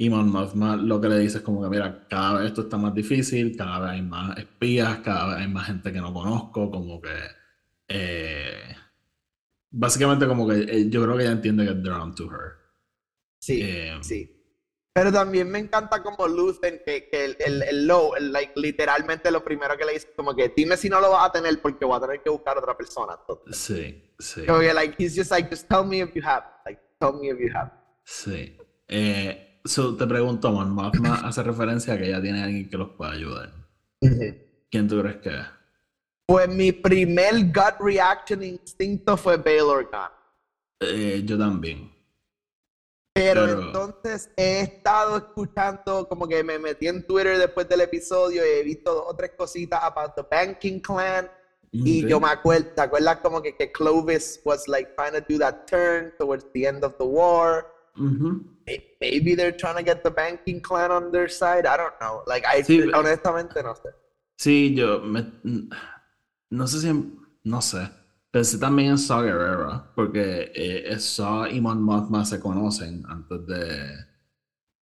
Y 0.00 0.08
Mon 0.10 0.30
Mothma 0.30 0.76
lo 0.76 1.00
que 1.00 1.08
le 1.08 1.18
dice 1.18 1.38
es 1.38 1.42
como 1.44 1.60
que, 1.60 1.68
mira, 1.68 2.06
cada 2.08 2.38
vez 2.38 2.46
esto 2.48 2.60
está 2.62 2.76
más 2.76 2.94
difícil, 2.94 3.56
cada 3.56 3.80
vez 3.80 3.90
hay 3.90 4.02
más 4.02 4.38
espías, 4.38 4.98
cada 5.00 5.26
vez 5.34 5.38
hay 5.44 5.48
más 5.52 5.66
gente 5.66 5.92
que 5.92 6.00
no 6.00 6.14
conozco, 6.14 6.70
como 6.70 7.00
que... 7.00 7.10
Eh, 7.88 8.76
básicamente 9.70 10.28
como 10.28 10.46
que 10.48 10.54
eh, 10.60 10.88
yo 10.88 11.02
creo 11.02 11.16
que 11.16 11.24
ella 11.24 11.32
entiende 11.32 11.66
que 11.66 11.74
they're 11.74 11.92
on 12.00 12.14
to 12.14 12.24
her. 12.30 12.52
Sí, 13.40 13.60
Eh, 13.62 13.98
sí. 14.02 14.34
Pero 14.94 15.12
también 15.12 15.48
me 15.50 15.58
encanta 15.58 16.02
como 16.02 16.26
Lucen, 16.28 16.80
que, 16.84 17.08
que 17.08 17.24
el, 17.24 17.36
el, 17.40 17.62
el 17.62 17.86
low, 17.86 18.14
el, 18.16 18.32
like, 18.32 18.52
literalmente 18.56 19.30
lo 19.32 19.42
primero 19.44 19.76
que 19.76 19.84
le 19.84 19.92
dice, 19.94 20.12
como 20.16 20.34
que 20.34 20.52
dime 20.56 20.76
si 20.76 20.88
no 20.88 21.00
lo 21.00 21.10
vas 21.10 21.28
a 21.28 21.32
tener 21.32 21.60
porque 21.60 21.84
voy 21.84 21.96
a 21.96 22.00
tener 22.00 22.22
que 22.22 22.30
buscar 22.30 22.56
otra 22.58 22.76
persona. 22.76 23.16
Entonces, 23.20 23.56
Sí, 23.56 24.12
sí. 24.18 24.46
como 24.46 24.60
que, 24.60 24.72
like, 24.74 24.94
he's 25.02 25.14
just 25.16 25.30
like, 25.30 25.48
just 25.50 25.68
tell 25.68 25.84
me 25.84 26.00
if 26.02 26.14
you 26.14 26.22
have. 26.24 26.44
Like, 26.64 26.80
tell 27.00 27.12
me 27.14 27.28
if 27.30 27.38
you 27.40 27.48
have. 27.52 27.70
Sí. 28.04 28.56
Eh, 28.88 29.47
so, 29.64 29.96
te 29.96 30.06
pregunto, 30.06 30.50
Mon 30.50 30.70
Mothma 30.70 31.14
hace 31.24 31.42
referencia 31.42 31.94
a 31.94 31.98
que 31.98 32.06
ella 32.08 32.20
tiene 32.20 32.42
alguien 32.42 32.68
que 32.68 32.76
los 32.76 32.90
pueda 32.90 33.12
ayudar. 33.12 33.52
¿Quién 34.70 34.88
tú 34.88 35.00
crees 35.00 35.16
que 35.16 35.28
es? 35.30 35.46
Pues 36.26 36.48
mi 36.48 36.72
primer 36.72 37.44
gut 37.46 37.80
reaction 37.80 38.42
instinto 38.42 39.16
fue 39.16 39.36
Bail 39.36 39.62
Organa. 39.62 40.12
Eh, 40.80 41.22
yo 41.24 41.38
también. 41.38 41.90
Pero, 43.14 43.46
Pero- 43.46 43.62
entonces 43.62 44.30
he 44.36 44.60
estado 44.60 45.16
escuchando, 45.16 46.06
como 46.08 46.28
que 46.28 46.44
me 46.44 46.58
metí 46.58 46.86
en 46.86 47.04
Twitter 47.04 47.36
después 47.38 47.68
del 47.68 47.80
episodio 47.80 48.44
y 48.46 48.60
he 48.60 48.62
visto 48.62 48.94
dos 48.94 49.04
o 49.08 49.16
tres 49.16 49.32
cositas 49.36 49.80
about 49.82 50.14
the 50.14 50.22
banking 50.30 50.80
clan. 50.80 51.28
Y 51.72 52.06
yo 52.06 52.18
me 52.20 52.28
acuerdo, 52.28 52.68
¿te 52.74 52.80
acuerdas 52.80 53.18
como 53.18 53.42
que, 53.42 53.54
que 53.56 53.70
Clovis 53.72 54.40
was 54.44 54.66
like 54.68 54.94
trying 54.96 55.12
to 55.12 55.20
do 55.28 55.38
that 55.38 55.66
turn 55.66 56.12
towards 56.18 56.46
the 56.54 56.66
end 56.66 56.84
of 56.84 56.94
the 56.98 57.04
war? 57.04 57.66
May- 57.98 58.84
Maybe 59.00 59.34
they're 59.34 59.52
trying 59.56 59.76
to 59.76 59.82
get 59.82 60.02
the 60.02 60.10
banking 60.10 60.60
clan 60.60 60.90
on 60.90 61.10
their 61.12 61.28
side. 61.28 61.66
I 61.66 61.76
don't 61.76 61.94
know. 62.00 62.22
Like, 62.26 62.44
I 62.46 62.62
Sí, 62.62 62.82
honestamente 62.92 63.62
no 63.62 63.74
sé. 63.74 63.90
Sí, 64.36 64.74
yo 64.74 65.00
me- 65.00 65.32
no 66.50 66.66
sé 66.66 66.80
si 66.80 66.92
no 67.44 67.60
sé. 67.60 67.90
Pensé 68.30 68.58
también 68.58 68.90
en 68.90 68.98
Saw 68.98 69.22
Gerrera, 69.22 69.90
porque 69.94 70.52
eh, 70.54 70.98
Saw 70.98 71.46
y 71.46 71.60
Mon 71.60 71.82
Mothma 71.82 72.24
se 72.24 72.38
conocen 72.38 73.04
antes 73.08 73.46
de 73.46 74.06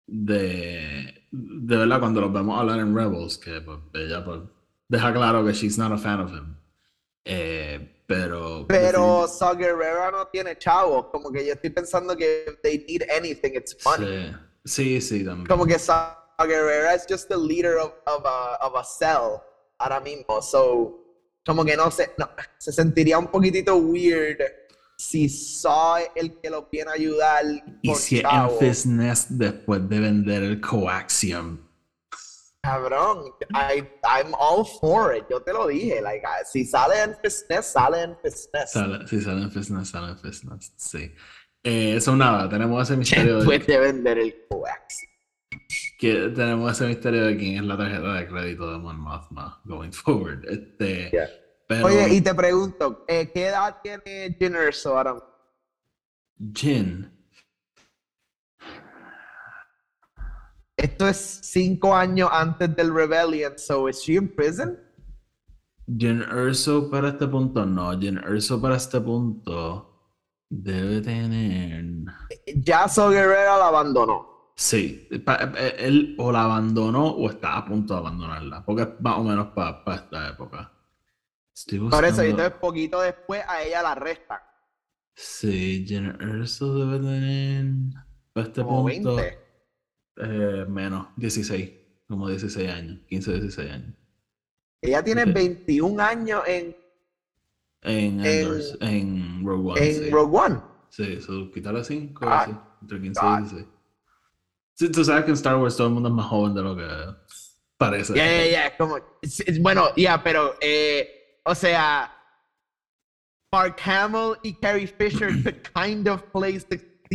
de 0.07 1.14
de 1.30 1.76
verdad 1.76 2.00
cuando 2.00 2.20
los 2.20 2.32
vemos 2.32 2.59
hablar 2.61 2.80
en 2.80 2.94
Rebels, 2.94 3.38
que 3.38 3.61
pues, 3.62 3.78
ella 3.94 4.22
pues, 4.24 4.40
deja 4.88 5.12
claro 5.14 5.44
que 5.46 5.53
she's 5.55 5.78
not 5.78 5.92
a 5.92 5.96
fan 5.98 6.20
of 6.20 6.30
him. 6.32 6.57
Eh, 7.24 8.01
pero 8.12 8.66
Pero 8.68 9.28
Saw 9.28 9.56
Gerrera 9.56 10.10
no 10.10 10.26
tiene 10.28 10.56
chavos. 10.58 11.06
Como 11.10 11.30
que 11.30 11.46
yo 11.46 11.54
estoy 11.54 11.70
pensando 11.70 12.16
que 12.16 12.44
if 12.48 12.60
they 12.62 12.84
need 12.88 13.02
anything, 13.10 13.52
it's 13.54 13.76
money. 13.84 14.34
sí, 14.64 15.00
sí, 15.00 15.18
sí, 15.18 15.24
también. 15.24 15.46
Como 15.46 15.66
que 15.66 15.78
Saw 15.78 16.14
Gerrera 16.40 16.94
es 16.94 17.06
just 17.08 17.28
the 17.28 17.36
leader 17.36 17.78
of, 17.78 17.92
of, 18.06 18.24
a, 18.24 18.56
of 18.66 18.74
a 18.76 18.84
cell 18.84 19.40
ahora 19.78 20.00
mismo. 20.00 20.42
So, 20.42 20.98
como 21.44 21.64
que 21.64 21.76
no 21.76 21.90
sé, 21.90 22.10
no, 22.18 22.28
se 22.58 22.72
sentiría 22.72 23.18
un 23.18 23.28
poquitito 23.28 23.76
weird 23.76 24.38
si 24.96 25.28
Saw 25.28 25.96
es 25.98 26.10
el 26.14 26.40
que 26.40 26.50
los 26.50 26.70
viene 26.70 26.90
a 26.90 26.94
ayudar 26.94 27.44
y 27.82 27.94
si. 27.94 28.20
Enfys 28.20 28.86
Nest 28.86 29.30
después 29.30 29.88
de 29.88 30.00
vender 30.00 30.42
el 30.42 30.60
Coaxium. 30.60 31.58
Cabrón, 32.62 33.24
I, 33.54 33.82
I'm 34.04 34.32
all 34.38 34.64
for 34.64 35.16
it. 35.16 35.24
Yo 35.28 35.42
te 35.42 35.52
lo 35.52 35.66
dije. 35.66 36.00
Like, 36.00 36.24
si 36.44 36.64
sale 36.64 37.02
en 37.02 37.14
Fitness, 37.16 37.66
sale 37.72 38.02
en 38.02 38.16
Fitness. 38.22 38.70
Sale, 38.70 39.06
sí, 39.08 39.20
sale 39.20 39.42
en 39.42 39.50
Fitness, 39.50 39.88
sale 39.88 40.12
en 40.12 40.18
Fitness, 40.18 40.72
sí. 40.76 41.12
Eh, 41.64 41.96
eso 41.96 42.14
nada, 42.14 42.48
tenemos 42.48 42.80
ese 42.88 42.96
misterio 42.96 43.34
de, 43.34 43.38
Después 43.46 43.66
de 43.66 43.78
vender 43.80 44.18
el 44.18 44.46
coax. 44.48 44.96
que, 45.98 46.14
tenemos 46.34 46.70
ese 46.72 46.86
misterio 46.86 47.26
de 47.26 47.36
quién 47.36 47.56
es 47.56 47.64
la 47.64 47.76
tarjeta 47.76 48.14
de 48.14 48.28
crédito 48.28 48.72
de 48.72 48.78
Mon 48.78 48.98
Mothma 49.00 49.60
going 49.64 49.90
forward. 49.92 50.44
Este, 50.48 51.10
Yeah. 51.12 51.28
pero 51.66 51.86
Oye, 51.86 52.14
y 52.14 52.20
te 52.20 52.32
pregunto, 52.34 53.04
eh, 53.08 53.28
¿qué 53.32 53.46
edad 53.46 53.78
tiene 53.82 54.36
Jyn 54.38 54.54
Erso 54.54 54.96
ahora? 54.96 55.16
Jin, 56.54 57.10
Esto 60.83 61.07
es 61.09 61.41
cinco 61.45 61.95
años 61.95 62.28
antes 62.33 62.74
del 62.74 62.93
Rebellion, 62.93 63.57
so 63.59 63.89
is 63.89 64.03
she 64.03 64.14
in 64.14 64.28
prison? 64.35 64.78
Jin 65.87 66.22
Erso 66.22 66.91
para 66.91 67.11
este 67.11 67.26
punto 67.28 67.64
no, 67.66 67.99
Jin 67.99 68.18
Erso 68.18 68.61
para 68.61 68.76
este 68.76 69.01
punto 69.01 69.89
debe 70.49 71.01
tener, 71.01 71.85
Ya 72.57 72.89
So 72.89 73.11
Guerrera 73.11 73.59
la 73.59 73.68
abandonó. 73.68 74.53
sí, 74.57 75.09
pa- 75.24 75.53
eh, 75.57 75.76
él 75.78 76.14
o 76.18 76.33
la 76.33 76.45
abandonó 76.45 77.09
o 77.11 77.30
está 77.30 77.57
a 77.59 77.64
punto 77.64 77.95
de 77.95 78.01
abandonarla, 78.01 78.64
porque 78.64 78.83
es 78.83 78.89
más 79.01 79.18
o 79.18 79.24
menos 79.24 79.49
para 79.49 79.83
esta 79.95 80.28
época. 80.30 80.72
Por 81.91 82.05
eso, 82.05 82.24
y 82.24 82.30
entonces 82.30 82.55
poquito 82.61 83.01
después 83.01 83.43
a 83.47 83.62
ella 83.62 83.83
la 83.83 83.93
arrestan. 83.93 84.39
Sí, 85.14 85.85
Jenna 85.87 86.16
Erso 86.20 86.74
debe 86.74 86.99
tener 86.99 87.66
para 88.33 88.47
este 88.47 88.62
Como 88.62 88.85
punto 88.85 89.16
20. 89.16 89.39
Eh, 90.16 90.64
menos, 90.68 91.08
16, 91.16 91.70
como 92.08 92.28
16 92.28 92.70
años, 92.70 92.98
15, 93.08 93.32
16 93.40 93.70
años. 93.70 93.94
Ella 94.80 95.02
tiene 95.02 95.22
Ok. 95.22 95.32
21 95.32 96.02
años 96.02 96.42
en, 96.46 96.76
En, 97.82 98.20
En- 98.24 98.44
Andors, 98.46 98.78
en 98.80 99.44
Rogue 99.44 99.70
One, 99.72 99.86
en 99.88 99.94
sí. 99.94 100.10
Rogue 100.10 100.38
One. 100.38 100.60
Sí, 100.88 101.20
so, 101.20 101.50
quítale 101.50 101.82
5, 101.84 102.20
God. 102.24 102.44
sí, 102.46 102.50
entre 102.82 103.00
15 103.00 103.20
God. 103.20 103.38
y 103.38 103.40
16. 103.42 103.66
Sí, 104.74 104.88
tú 104.90 105.04
sabes 105.04 105.24
que 105.24 105.30
en 105.30 105.34
Star 105.36 105.56
Wars 105.56 105.76
todo 105.76 105.86
el 105.88 105.92
mundo 105.94 106.08
es 106.08 106.14
más 106.14 106.26
joven 106.26 106.54
de 106.54 106.62
lo 106.62 106.76
que 106.76 106.86
parece. 107.76 108.14
Ya, 108.14 108.26
ya, 108.26 108.50
ya, 108.50 108.76
como, 108.76 108.96
bueno, 109.60 109.88
ya, 109.96 110.22
pero, 110.22 110.54
eh, 110.60 111.40
o 111.44 111.54
sea, 111.54 112.10
Mark 113.52 113.76
Hamill 113.84 114.36
y 114.42 114.54
Carrie 114.54 114.86
Fisher 114.86 115.30
could 115.42 115.62
kind 115.74 116.08
of 116.08 116.22
play 116.32 116.58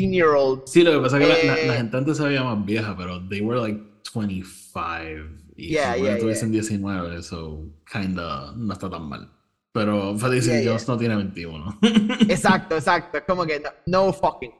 16-year-olds. 0.01 0.71
Sí, 0.71 0.83
lo 0.83 0.91
que 0.91 0.99
pasa 0.99 1.19
es 1.19 1.27
que 1.27 1.47
la, 1.47 1.53
la- 1.53 1.61
Eh, 1.61 1.67
la 1.67 1.73
gente 1.75 1.97
antes 1.97 2.17
se 2.17 2.23
veía 2.23 2.43
más 2.43 2.65
vieja, 2.65 2.95
pero 2.97 3.21
they 3.27 3.41
were 3.41 3.59
like 3.59 3.81
25 4.13 5.37
y 5.55 5.69
Yeah, 5.69 5.95
si 5.95 6.01
yeah, 6.01 6.17
tuviesen 6.19 6.51
19, 6.51 7.23
so 7.23 7.63
kinda 7.91 8.53
no 8.55 8.73
está 8.73 8.89
tan 8.89 9.03
mal. 9.09 9.31
Pero 9.71 10.17
Felicity. 10.17 10.65
Jones 10.67 10.87
no 10.87 10.97
tiene 10.97 11.15
21. 11.15 11.79
Exacto, 12.29 12.75
exacto, 12.75 13.17
es 13.19 13.23
como 13.25 13.45
que 13.45 13.59
no, 13.59 13.69
no 13.85 14.13
fucking. 14.13 14.51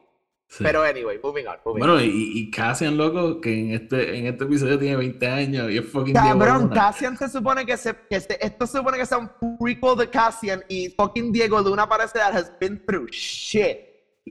Sí. 0.50 0.64
Pero 0.64 0.82
anyway, 0.82 1.20
moving 1.22 1.46
on, 1.46 1.58
moving 1.66 1.82
on. 1.84 1.88
bueno, 1.90 2.02
y, 2.02 2.10
y 2.40 2.50
Cassian, 2.52 2.96
loco, 2.98 3.42
que 3.42 3.60
en 3.60 3.72
este, 3.74 4.18
en 4.18 4.28
este 4.28 4.46
episodio 4.46 4.80
tiene 4.80 4.96
20 4.96 5.28
años 5.28 5.70
y 5.72 5.78
es 5.78 5.86
fucking 5.86 6.14
Cabrón. 6.14 6.70
Cassian 6.70 7.18
se 7.18 7.28
supone 7.28 7.66
que, 7.66 7.76
se, 7.76 7.94
que 8.10 8.20
se- 8.22 8.38
esto 8.40 8.66
se 8.66 8.78
supone 8.78 8.98
que 8.98 9.06
sea 9.06 9.18
un 9.18 9.30
prequel 9.60 9.98
de 9.98 10.10
Cassian 10.10 10.64
y 10.70 10.90
fucking 10.90 11.34
Diego 11.34 11.60
Luna 11.62 11.88
parece 11.90 12.18
that 12.20 12.34
has 12.34 12.50
been 12.62 12.82
through 12.86 13.08
shit. 13.12 13.78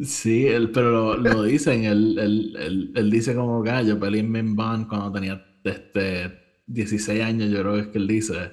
Sí, 0.04 0.46
él, 0.46 0.70
pero 0.72 0.90
lo, 0.90 1.16
lo 1.16 1.42
dicen, 1.42 1.84
él, 1.84 2.18
él, 2.18 2.54
él, 2.58 2.92
él 2.94 3.10
dice 3.10 3.34
como 3.34 3.62
que 3.62 3.70
"Ah, 3.70 3.82
yo 3.82 3.98
peleé 3.98 4.20
en 4.20 4.30
Main 4.30 4.54
Band 4.54 4.88
cuando 4.88 5.10
tenía 5.12 5.42
este, 5.64 6.38
16 6.66 7.22
años, 7.22 7.50
yo 7.50 7.60
creo 7.60 7.74
que 7.74 7.80
es 7.80 7.86
que 7.88 7.98
él 7.98 8.06
dice. 8.06 8.52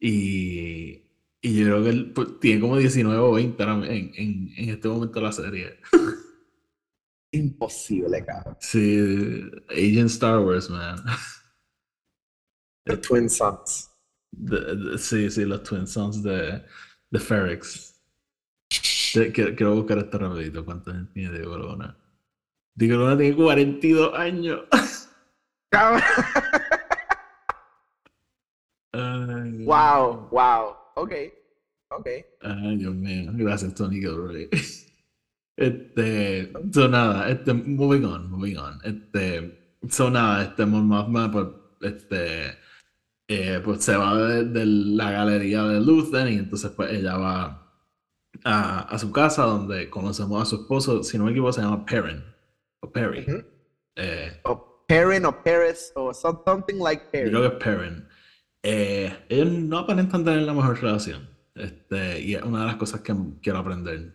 Y, 0.00 1.02
y 1.42 1.54
yo 1.58 1.66
creo 1.66 1.82
que 1.84 1.90
él 1.90 2.12
pues, 2.14 2.40
tiene 2.40 2.60
como 2.62 2.76
19 2.78 3.20
o 3.20 3.32
20 3.32 3.62
ahora 3.62 3.86
en, 3.86 4.12
en, 4.16 4.50
en 4.56 4.68
este 4.70 4.88
momento 4.88 5.20
de 5.20 5.26
la 5.26 5.32
serie. 5.32 5.80
Imposible, 7.32 8.24
cabrón. 8.24 8.56
Sí, 8.60 8.98
Agent 9.70 10.10
Star 10.10 10.40
Wars, 10.40 10.68
man. 10.70 10.96
The 12.86 12.96
Twin 12.96 13.28
Sons. 13.28 13.88
De- 14.32 14.98
sí, 14.98 15.30
sí, 15.30 15.44
los 15.44 15.62
Twin 15.62 15.86
Sons 15.86 16.22
de, 16.22 16.62
de 17.10 17.18
Ferrex. 17.20 17.89
Quiero, 19.12 19.56
quiero 19.56 19.74
buscar 19.74 19.98
esto 19.98 20.18
rapidito. 20.18 20.64
¿Cuántos 20.64 20.94
años 20.94 21.08
tiene 21.12 21.32
Diego 21.32 21.56
Luna? 21.58 21.96
Diego 22.74 22.96
Luna 22.96 23.16
tiene 23.16 23.36
42 23.36 24.14
años. 24.14 24.60
Cabrón. 25.70 26.02
Ay, 28.92 29.64
Wow, 29.64 30.28
wow. 30.30 30.74
Ok, 30.96 31.12
ok. 31.90 32.08
Ay, 32.42 32.76
Dios 32.76 32.94
mío. 32.94 33.30
Gracias, 33.34 33.74
Tony 33.74 34.00
Gilroy. 34.00 34.48
Este, 35.56 36.50
so 36.72 36.88
nada, 36.88 37.28
este, 37.28 37.52
moving 37.52 38.04
on, 38.04 38.30
moving 38.30 38.56
on. 38.56 38.78
Este, 38.82 39.76
so 39.90 40.10
nada, 40.10 40.44
este 40.44 40.64
Mon 40.64 40.88
pues, 41.30 41.46
este, 41.82 42.56
eh, 43.28 43.60
pues 43.62 43.84
se 43.84 43.94
va 43.94 44.16
de, 44.16 44.44
de 44.44 44.64
la 44.64 45.10
galería 45.10 45.64
de 45.64 45.80
Luthen 45.80 46.28
y 46.28 46.36
entonces 46.38 46.70
pues 46.70 46.90
ella 46.92 47.18
va 47.18 47.59
a, 48.44 48.80
a 48.80 48.98
su 48.98 49.10
casa 49.12 49.44
donde 49.44 49.90
conocemos 49.90 50.40
a 50.42 50.44
su 50.46 50.56
esposo, 50.56 51.02
si 51.02 51.18
no 51.18 51.24
me 51.24 51.30
equivoco 51.32 51.52
se 51.52 51.62
llama 51.62 51.84
Perrin 51.84 52.22
o 52.80 52.90
Perry. 52.90 53.26
Eh, 53.96 54.40
O 54.44 54.84
Perrin 54.86 55.24
o 55.26 55.42
Paris 55.42 55.92
o 55.94 56.12
some- 56.14 56.40
something 56.44 56.76
like 56.82 57.04
yo 57.04 57.10
Perry. 57.10 57.30
creo 57.30 57.42
que 57.42 57.56
es 57.56 57.62
Perrin. 57.64 58.08
Eh, 58.62 59.16
ellos 59.28 59.48
no 59.52 59.78
aparentan 59.78 60.24
tener 60.24 60.42
la 60.42 60.52
mejor 60.54 60.80
relación. 60.80 61.28
Este, 61.54 62.20
y 62.20 62.34
es 62.34 62.42
una 62.42 62.60
de 62.60 62.66
las 62.66 62.76
cosas 62.76 63.00
que 63.02 63.14
quiero 63.42 63.58
aprender. 63.58 64.14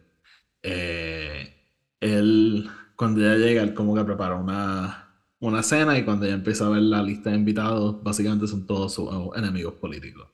Eh, 0.64 1.54
él, 2.00 2.70
cuando 2.96 3.22
ella 3.22 3.36
llega, 3.36 3.62
él 3.64 3.74
como 3.74 3.96
que 3.96 4.04
prepara 4.04 4.36
una, 4.36 5.14
una 5.40 5.62
cena 5.64 5.98
y 5.98 6.04
cuando 6.04 6.26
ella 6.26 6.36
empieza 6.36 6.66
a 6.66 6.70
ver 6.70 6.82
la 6.82 7.04
lista 7.04 7.30
de 7.30 7.36
invitados, 7.38 8.02
básicamente 8.04 8.48
son 8.48 8.66
todos 8.66 8.94
sus 8.94 9.10
enemigos 9.36 9.74
políticos. 9.76 10.28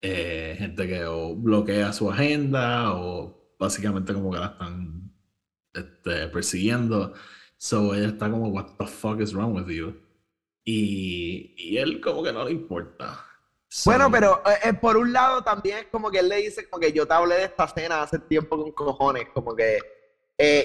Eh, 0.00 0.54
gente 0.56 0.86
que 0.86 1.04
bloquea 1.36 1.92
su 1.92 2.10
agenda 2.10 2.94
o 2.94 3.54
básicamente 3.58 4.12
como 4.14 4.30
que 4.30 4.38
la 4.38 4.46
están 4.46 5.12
este, 5.74 6.28
persiguiendo. 6.28 7.14
So 7.56 7.94
ella 7.94 8.08
está 8.08 8.30
como, 8.30 8.48
what 8.48 8.76
the 8.78 8.86
fuck 8.86 9.20
is 9.20 9.32
wrong 9.32 9.56
with 9.56 9.66
you? 9.66 10.00
Y, 10.64 11.54
y 11.56 11.78
él 11.78 12.00
como 12.00 12.22
que 12.22 12.32
no 12.32 12.44
le 12.44 12.52
importa. 12.52 13.24
Bueno, 13.84 14.10
pero 14.10 14.40
eh, 14.46 14.68
eh, 14.68 14.72
por 14.74 14.96
un 14.96 15.12
lado 15.12 15.42
también 15.42 15.78
es 15.78 15.86
como 15.86 16.10
que 16.10 16.20
él 16.20 16.28
le 16.28 16.36
dice 16.36 16.68
como 16.68 16.80
que 16.80 16.92
yo 16.92 17.06
te 17.06 17.14
hablé 17.14 17.34
de 17.34 17.44
esta 17.44 17.66
cena 17.68 18.02
hace 18.02 18.18
tiempo 18.20 18.56
con 18.56 18.72
cojones, 18.72 19.28
como 19.34 19.54
que 19.54 19.78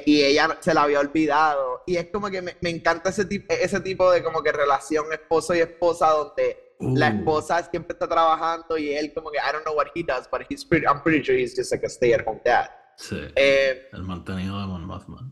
y 0.05 0.21
ella 0.21 0.59
se 0.61 0.71
la 0.71 0.83
había 0.83 0.99
olvidado 0.99 1.81
y 1.87 1.95
es 1.95 2.09
como 2.11 2.29
que 2.29 2.43
me, 2.43 2.55
me 2.61 2.69
encanta 2.69 3.09
ese 3.09 3.27
ese 3.49 3.79
tipo 3.79 4.11
de 4.11 4.21
como 4.21 4.43
que 4.43 4.51
relación 4.51 5.11
esposo 5.11 5.55
y 5.55 5.61
esposa 5.61 6.11
donde 6.11 6.62
la 6.79 7.09
Uh. 7.11 7.17
esposa 7.19 7.63
siempre 7.69 7.93
está 7.93 8.07
trabajando 8.07 8.77
y 8.77 8.93
él 8.93 9.13
como 9.13 9.31
que 9.31 9.37
I 9.37 9.51
don't 9.51 9.63
know 9.63 9.75
what 9.75 9.87
he 9.95 10.03
does, 10.03 10.27
but 10.31 10.41
he's 10.49 10.65
pretty, 10.65 10.85
I'm 10.85 11.01
pretty 11.01 11.23
sure 11.23 11.35
he's 11.37 11.55
just 11.55 11.71
like 11.71 11.85
a 11.85 11.89
stay 11.89 12.13
at 12.13 12.25
home 12.27 12.41
dad. 12.43 12.69
Sí, 12.97 13.17
Eh, 13.35 13.87
el 13.93 14.03
mantenido 14.03 14.59
de 14.59 14.67
Mon 14.67 14.85
Mothma. 14.85 15.31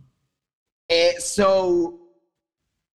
eh, 0.87 1.15
so, 1.19 1.97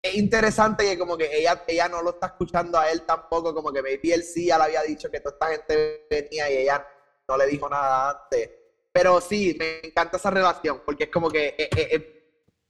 es 0.03 0.15
interesante 0.17 0.85
que 0.85 0.99
como 0.99 1.17
que 1.17 1.29
ella, 1.37 1.63
ella 1.67 1.89
no 1.89 2.03
lo 2.03 2.11
está 2.11 2.27
escuchando 2.29 2.79
a 2.79 2.91
él 2.91 3.03
tampoco, 3.03 3.55
como 3.55 3.73
que 3.73 3.83
maybe 3.83 4.13
él 4.13 4.23
sí 4.23 4.47
ya 4.47 4.59
le 4.59 4.65
había 4.65 4.83
dicho 4.83 5.11
que 5.11 5.21
toda 5.21 5.33
esta 5.35 5.47
gente 5.49 6.07
venía 6.11 6.51
y 6.51 6.57
ella 6.59 6.87
no 7.29 7.37
le 7.37 7.47
dijo 7.47 7.69
nada 7.69 8.11
antes. 8.23 8.51
Pero 8.93 9.21
sí, 9.21 9.55
me 9.59 9.81
encanta 9.89 10.17
esa 10.17 10.31
relación, 10.31 10.81
porque 10.85 11.05
es 11.05 11.11
como 11.11 11.29
que 11.31 11.49
eh, 11.59 11.69
eh, 11.77 11.89
eh, 11.93 12.13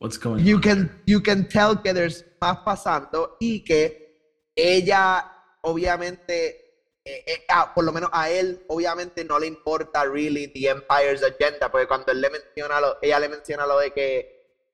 What's 0.00 0.18
going 0.18 0.42
you 0.44 0.56
on? 0.56 0.62
can, 0.62 1.02
you 1.06 1.22
can 1.22 1.48
tell 1.48 1.80
que 1.82 1.94
there's 1.94 2.24
más 2.40 2.58
pasando 2.58 3.36
y 3.40 3.64
que 3.64 4.50
ella 4.54 5.32
obviamente, 5.66 6.56
eh, 7.04 7.22
eh, 7.26 7.38
ah, 7.48 7.70
por 7.74 7.84
lo 7.84 7.92
menos 7.92 8.08
a 8.12 8.30
él 8.30 8.58
obviamente 8.68 9.24
no 9.24 9.38
le 9.38 9.46
importa 9.46 10.04
really 10.04 10.48
the 10.48 10.68
Empire's 10.70 11.22
agenda, 11.22 11.68
porque 11.70 11.86
cuando 11.86 12.12
él 12.12 12.20
le 12.20 12.30
menciona 12.30 12.80
lo, 12.80 12.94
ella 13.00 13.18
le 13.20 13.28
menciona 13.28 13.66
lo 13.66 13.78
de 13.78 13.90
que 13.92 14.26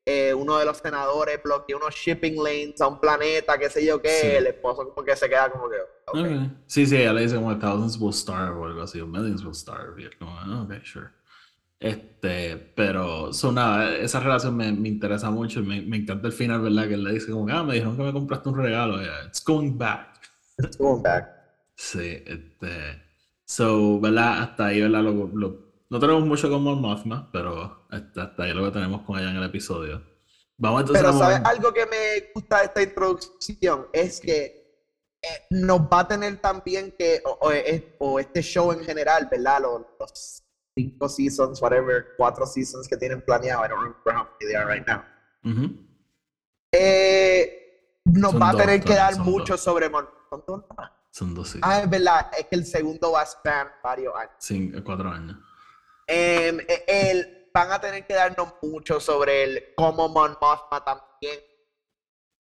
eh, 0.07 0.35
uno 0.35 0.59
de 0.59 0.65
los 0.65 0.79
senadores 0.83 1.39
bloqueó 1.43 1.77
unos 1.77 1.95
shipping 1.95 2.35
lanes 2.43 2.81
a 2.81 2.89
un 2.89 2.99
planeta, 2.99 3.57
qué 3.59 3.71
sé 3.71 3.85
yo 3.85 4.01
qué, 4.01 4.09
Sí. 4.21 4.27
el 4.29 4.47
esposo 4.49 4.85
como 4.93 5.05
que 5.05 5.17
se 5.17 5.29
queda 5.29 5.49
como 5.51 5.69
que, 5.71 5.77
ok. 5.81 5.89
Ok. 6.19 6.27
Sí, 6.67 6.87
sí, 6.87 6.97
ella 6.97 7.13
le 7.13 7.23
dice 7.23 7.37
como 7.37 7.57
thousands 7.59 7.97
will 7.99 8.13
starve 8.13 8.59
o 8.59 8.67
algo 8.67 8.83
así, 8.83 9.01
o 9.01 9.07
millions 9.07 9.45
will 9.45 9.55
starve. 9.55 10.03
Y 10.03 10.07
es 10.07 10.17
como, 10.19 10.37
ah, 10.39 10.63
ok, 10.63 10.73
sure. 10.85 11.09
Este, 11.81 12.57
pero, 12.77 13.33
so 13.33 13.51
nada, 13.53 13.97
esa 13.97 14.21
relación 14.21 14.57
me, 14.57 14.73
me 14.73 14.89
interesa 14.89 15.31
mucho 15.31 15.61
y 15.61 15.65
me, 15.65 15.83
me 15.83 15.97
encanta 15.99 16.29
el 16.29 16.33
final, 16.33 16.61
¿verdad? 16.63 16.87
Que 16.89 16.95
él 16.95 17.05
le 17.05 17.13
dice 17.15 17.33
como, 17.33 17.49
ah, 17.53 17.63
me 17.65 17.75
dijeron 17.75 17.97
que 17.97 18.03
me 18.05 18.13
compraste 18.13 18.49
un 18.49 18.57
regalo, 18.59 19.01
yeah, 19.03 19.25
it's 19.27 19.43
going 19.45 19.77
back. 19.77 20.12
It's 20.59 20.77
going 20.77 21.03
back. 21.03 21.29
Sí, 21.75 22.23
este, 22.27 23.03
so, 23.45 24.01
¿verdad? 24.01 24.43
Hasta 24.43 24.67
ahí, 24.67 24.81
¿verdad? 24.81 25.03
Lo, 25.03 25.13
lo- 25.35 25.73
no 25.89 25.99
tenemos 25.99 26.25
mucho 26.25 26.49
con 26.49 26.63
Mon 26.63 26.81
Mothma, 26.81 27.31
pero 27.33 27.87
este, 27.91 28.21
hasta 28.21 28.45
ahí 28.45 28.55
lo 28.55 28.65
que 28.65 28.71
tenemos 28.71 29.03
con 29.03 29.19
ella 29.19 29.31
en 29.31 29.37
el 29.37 29.45
episodio. 29.45 30.03
Vamos 30.57 30.83
entonces 30.83 31.03
Pero 31.05 31.19
¿sabes 31.19 31.41
algo 31.45 31.73
que 31.73 31.87
me 31.87 32.31
gusta 32.35 32.59
de 32.61 32.65
esta 32.67 32.83
introducción? 32.83 33.87
Es 33.93 34.21
que 34.21 34.63
eh, 35.23 35.47
nos 35.51 35.81
va 35.81 36.01
a 36.01 36.09
tener 36.09 36.41
también 36.41 36.95
que, 36.99 37.21
o, 37.25 37.31
o 37.43 37.51
es- 37.51 37.83
o 37.99 38.19
este 38.19 38.43
show 38.43 38.73
en 38.73 38.81
general, 38.85 39.29
¿verdad? 39.31 39.61
Los, 39.63 39.83
los 39.99 40.43
cinco 40.77 41.09
seasons, 41.09 41.61
whatever, 41.61 42.07
cuatro 42.17 42.47
seasons 42.47 42.89
que 42.89 42.97
tienen 42.97 43.21
planeado, 43.23 43.65
I 43.65 43.69
don't 43.69 43.81
remember 43.83 44.15
how 44.15 44.25
many 44.41 44.47
they 44.53 44.55
are 44.55 44.67
right 44.73 44.87
now. 44.87 45.03
Ujú. 45.45 45.75
Eh, 46.73 48.01
nos 48.07 48.33
Son 48.33 48.41
va 48.43 48.49
a 48.51 48.53
dos, 48.53 48.61
tener 48.63 48.83
que 48.83 48.95
dar 48.95 49.19
mucho 49.19 49.53
dos. 49.55 49.61
sobre 49.61 49.89
Mon- 49.91 50.09
¿son 50.33 50.43
dos? 50.47 50.63
Son 51.11 51.35
dos, 51.35 51.49
sí. 51.51 51.59
Ah, 51.63 51.81
es 51.81 51.91
verdad, 51.91 52.27
es 52.37 52.47
que 52.49 52.57
el 52.57 52.65
segundo 52.65 53.13
va 53.13 53.21
a 53.21 53.27
span 53.27 53.69
varios 53.83 54.15
años. 54.15 54.33
Cin- 54.41 54.83
cuatro 54.83 55.11
años. 55.11 55.37
Em, 56.07 56.59
eh, 56.61 56.83
el- 56.87 57.27
van 57.55 57.71
a 57.71 57.79
tener 57.79 58.07
que 58.07 58.15
darnos 58.15 58.49
mucho 58.63 58.99
sobre 58.99 59.43
el 59.45 59.63
cómo 59.77 60.09
Mon 60.09 60.35
Mothma 60.41 60.81
también 60.81 61.39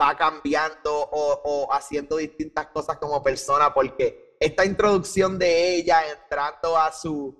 va 0.01 0.14
cambiando 0.14 1.07
o, 1.12 1.38
o 1.45 1.72
haciendo 1.72 2.16
distintas 2.16 2.66
cosas 2.72 2.97
como 2.99 3.22
persona, 3.22 3.70
porque 3.72 4.36
esta 4.40 4.64
introducción 4.64 5.38
de 5.38 5.76
ella 5.76 6.09
entrando 6.11 6.76
a 6.78 6.90
su 6.90 7.34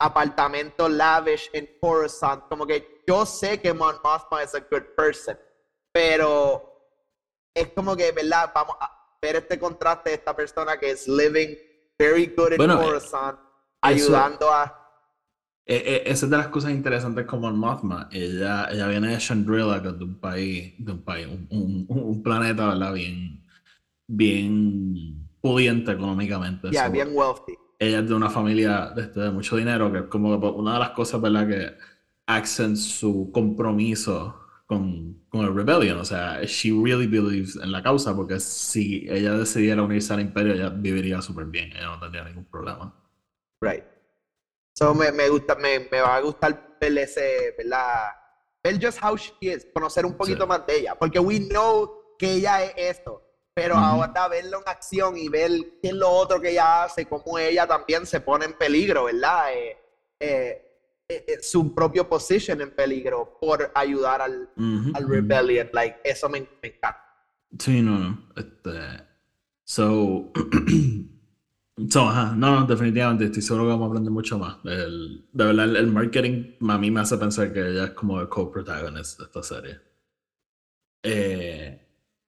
apartamento 0.00 0.88
lavish 0.88 1.50
en 1.52 1.68
Coruscant, 1.78 2.42
como 2.48 2.66
que 2.66 3.02
yo 3.06 3.26
sé 3.26 3.58
que 3.58 3.74
Mon 3.74 3.96
Mothma 4.02 4.42
es 4.42 4.54
a 4.54 4.60
good 4.60 4.82
person, 4.96 5.38
pero 5.92 6.62
es 7.54 7.68
como 7.74 7.94
que, 7.94 8.10
¿verdad? 8.12 8.50
Vamos 8.54 8.76
a 8.80 8.88
ver 9.20 9.36
este 9.36 9.58
contraste 9.58 10.10
de 10.10 10.16
esta 10.16 10.34
persona 10.34 10.78
que 10.78 10.90
es 10.90 11.06
living 11.06 11.56
very 11.98 12.32
good 12.36 12.52
in 12.52 12.56
Bueno, 12.56 12.80
Coruscant, 12.80 13.38
eso- 13.38 14.14
ayudando 14.16 14.50
a... 14.52 14.76
Eh, 15.66 15.82
eh, 15.86 16.02
esa 16.06 16.26
es 16.26 16.30
de 16.30 16.36
las 16.36 16.48
cosas 16.48 16.72
interesantes 16.72 17.26
como 17.26 17.46
el 17.48 17.54
Mothma. 17.54 18.08
Ella, 18.10 18.68
ella 18.72 18.88
viene 18.88 19.08
de 19.08 19.18
Chandrila, 19.18 19.80
que 19.80 19.88
es 19.88 19.98
de 19.98 20.04
un 20.04 20.18
país, 20.18 20.74
de 20.78 20.92
un 20.92 21.02
país, 21.04 21.26
un, 21.28 21.46
un- 21.50 21.86
un 21.88 22.22
planeta, 22.22 22.66
¿verdad? 22.68 22.92
Bien, 22.94 23.44
bien 24.08 25.28
pudiente 25.40 25.92
económicamente. 25.92 26.70
Yeah, 26.70 26.86
So, 26.86 26.92
bien 26.92 27.10
wealthy. 27.12 27.54
ella 27.78 28.00
es 28.00 28.08
de 28.08 28.14
una 28.14 28.30
familia 28.30 28.90
de, 28.96 29.02
este, 29.02 29.20
de 29.20 29.30
mucho 29.30 29.56
dinero, 29.56 29.92
que 29.92 29.98
es 29.98 30.04
como 30.06 30.34
una 30.34 30.72
de 30.74 30.78
las 30.80 30.90
cosas, 30.90 31.20
¿verdad? 31.20 31.46
Que 31.46 31.70
accent 32.26 32.76
su 32.76 33.30
compromiso 33.32 34.40
con, 34.70 35.24
con 35.28 35.40
el 35.44 35.52
Rebellion. 35.52 35.98
O 35.98 36.04
sea, 36.04 36.40
she 36.44 36.70
really 36.70 37.08
believes 37.08 37.56
en 37.56 37.72
la 37.72 37.82
causa, 37.82 38.14
porque 38.14 38.38
si 38.38 39.04
ella 39.10 39.32
decidiera 39.32 39.82
unirse 39.82 40.14
al 40.14 40.20
Imperio, 40.20 40.54
ella 40.54 40.68
viviría 40.68 41.20
súper 41.20 41.46
bien, 41.46 41.72
ella 41.72 41.86
no 41.86 41.98
tendría 41.98 42.22
ningún 42.22 42.44
problema. 42.44 42.94
Right. 43.60 43.82
So 44.78 44.94
me, 44.94 45.10
me 45.10 45.28
gusta, 45.28 45.56
me, 45.56 45.88
me 45.90 46.00
va 46.00 46.14
a 46.16 46.20
gustar 46.20 46.76
ver 46.80 46.96
ese, 46.98 47.52
¿verdad? 47.58 48.12
Ver 48.62 48.78
just 48.80 49.02
how 49.02 49.16
she 49.16 49.32
is, 49.40 49.66
conocer 49.74 50.06
un 50.06 50.14
poquito 50.16 50.44
Sí. 50.44 50.48
más 50.48 50.64
de 50.66 50.78
ella, 50.78 50.94
porque 50.94 51.18
we 51.18 51.40
know 51.40 52.16
que 52.16 52.34
ella 52.34 52.62
es 52.62 52.72
esto, 52.76 53.22
pero 53.52 53.74
ahora 53.76 54.28
verlo 54.28 54.58
en 54.58 54.68
acción 54.68 55.16
y 55.16 55.28
ver 55.28 55.50
qué 55.82 55.88
es 55.88 55.94
lo 55.94 56.08
otro 56.08 56.40
que 56.40 56.50
ella 56.50 56.84
hace, 56.84 57.06
cómo 57.06 57.38
ella 57.38 57.66
también 57.66 58.06
se 58.06 58.20
pone 58.20 58.44
en 58.44 58.52
peligro, 58.52 59.04
¿verdad? 59.04 59.52
Eh, 59.52 59.76
eh, 60.20 60.69
su 61.42 61.74
propio 61.74 62.08
position 62.08 62.60
en 62.60 62.70
peligro 62.74 63.38
por 63.40 63.70
ayudar 63.74 64.20
al, 64.22 64.48
al 64.94 65.08
rebellion, 65.08 65.68
like, 65.72 65.98
eso 66.04 66.28
me, 66.28 66.40
me 66.40 66.68
encanta. 66.68 66.96
Sí, 67.58 67.82
no, 67.82 67.98
no. 67.98 68.28
Este. 68.36 68.70
So. 69.64 70.32
so, 71.88 72.08
ajá. 72.08 72.34
No, 72.36 72.60
no, 72.60 72.66
definitivamente. 72.66 73.24
Estoy 73.24 73.42
seguro 73.42 73.64
que 73.64 73.70
vamos 73.70 73.86
a 73.86 73.88
aprender 73.88 74.12
mucho 74.12 74.38
más. 74.38 74.56
El- 74.64 75.26
de 75.32 75.44
verdad, 75.44 75.64
el, 75.64 75.76
el 75.76 75.86
marketing 75.88 76.56
a 76.68 76.78
mí 76.78 76.90
me 76.90 77.00
hace 77.00 77.16
pensar 77.18 77.52
que 77.52 77.60
ella 77.70 77.84
es 77.86 77.90
como 77.90 78.20
el 78.20 78.28
co-protagonist 78.28 79.18
de 79.18 79.24
esta 79.24 79.42
serie. 79.42 79.80
Eh, 81.02 81.80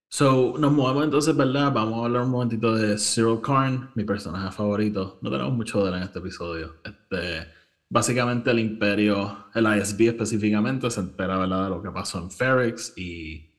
so, 0.08 0.54
nos 0.58 0.72
movemos 0.72 1.04
entonces, 1.04 1.36
¿verdad? 1.36 1.72
Vamos 1.72 2.00
a 2.02 2.06
hablar 2.06 2.22
un 2.22 2.30
momentito 2.30 2.74
de 2.74 2.96
Cyril 2.98 3.40
Karn, 3.42 3.90
mi 3.94 4.04
personaje 4.04 4.50
favorito. 4.50 5.18
No 5.22 5.30
tenemos 5.30 5.52
mucho 5.54 5.82
de 5.84 5.90
él 5.90 5.96
en 5.98 6.02
este 6.04 6.18
episodio. 6.18 6.76
Este, 6.84 7.46
básicamente 7.92 8.50
el 8.50 8.58
imperio, 8.58 9.46
el 9.54 9.66
ISB 9.66 10.08
específicamente, 10.08 10.90
se 10.90 11.00
entera, 11.00 11.38
¿verdad? 11.38 11.64
De 11.64 11.70
lo 11.70 11.82
que 11.82 11.90
pasó 11.90 12.18
en 12.20 12.30
Ferrix 12.30 12.94
y 12.96 13.50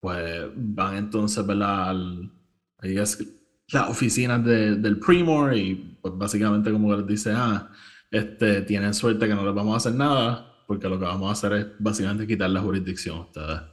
pues 0.00 0.44
van 0.54 0.96
entonces, 0.96 1.44
¿verdad? 1.46 1.90
Al, 1.90 2.30
las 3.72 3.88
oficinas 3.90 4.44
de- 4.44 4.76
del 4.76 4.98
Primor 4.98 5.54
y 5.56 5.98
pues 6.00 6.14
básicamente 6.16 6.70
como 6.72 6.90
que 6.90 6.96
les 6.98 7.06
dice, 7.06 7.32
ah, 7.34 7.70
este, 8.10 8.62
tienen 8.62 8.94
suerte 8.94 9.28
que 9.28 9.34
no 9.34 9.44
les 9.44 9.54
vamos 9.54 9.74
a 9.74 9.76
hacer 9.78 9.94
nada 9.94 10.46
porque 10.66 10.88
lo 10.88 10.98
que 10.98 11.04
vamos 11.04 11.28
a 11.28 11.32
hacer 11.32 11.52
es 11.58 11.66
básicamente 11.78 12.26
quitar 12.26 12.50
la 12.50 12.60
jurisdicción 12.60 13.16
a 13.18 13.20
ustedes. 13.22 13.60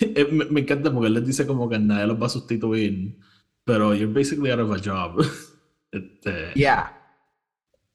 Eh, 0.00 0.28
me, 0.30 0.44
me 0.44 0.60
encanta 0.60 0.92
porque 0.92 1.08
él 1.08 1.14
les 1.14 1.26
dice 1.26 1.44
como 1.46 1.68
que 1.68 1.76
nadie 1.78 2.06
los 2.06 2.20
va 2.20 2.26
a 2.26 2.30
sustituir, 2.30 3.18
pero 3.64 3.92
you're 3.94 4.12
basically 4.12 4.50
out 4.50 4.60
of 4.60 4.70
a 4.72 4.78
job. 4.78 5.24
Este, 5.92 6.52
Yeah. 6.54 7.01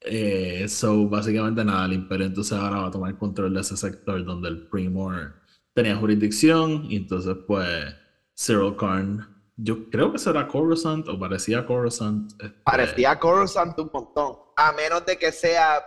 Eh, 0.02 0.66
so, 0.68 1.08
básicamente 1.08 1.64
nada, 1.64 1.86
el 1.86 1.92
imperio 1.94 2.26
entonces 2.26 2.56
ahora 2.56 2.82
va 2.82 2.86
a 2.88 2.90
tomar 2.90 3.16
control 3.18 3.54
de 3.54 3.60
ese 3.60 3.76
sector 3.76 4.24
donde 4.24 4.48
el 4.48 4.68
Primor 4.68 5.34
tenía 5.74 5.96
jurisdicción 5.96 6.86
y 6.90 6.96
entonces 6.96 7.36
pues 7.46 7.94
Cyril 8.36 8.76
Karn, 8.76 9.26
yo 9.56 9.90
creo 9.90 10.12
que 10.12 10.18
será 10.18 10.46
Coruscant 10.46 11.08
o 11.08 11.18
parecía 11.18 11.66
Coruscant. 11.66 12.30
este, 12.40 12.48
Parecía 12.64 13.18
Coruscant 13.18 13.76
un 13.80 13.90
montón. 13.92 14.36
A 14.56 14.72
menos 14.72 15.04
de 15.06 15.18
que 15.18 15.32
sea 15.32 15.80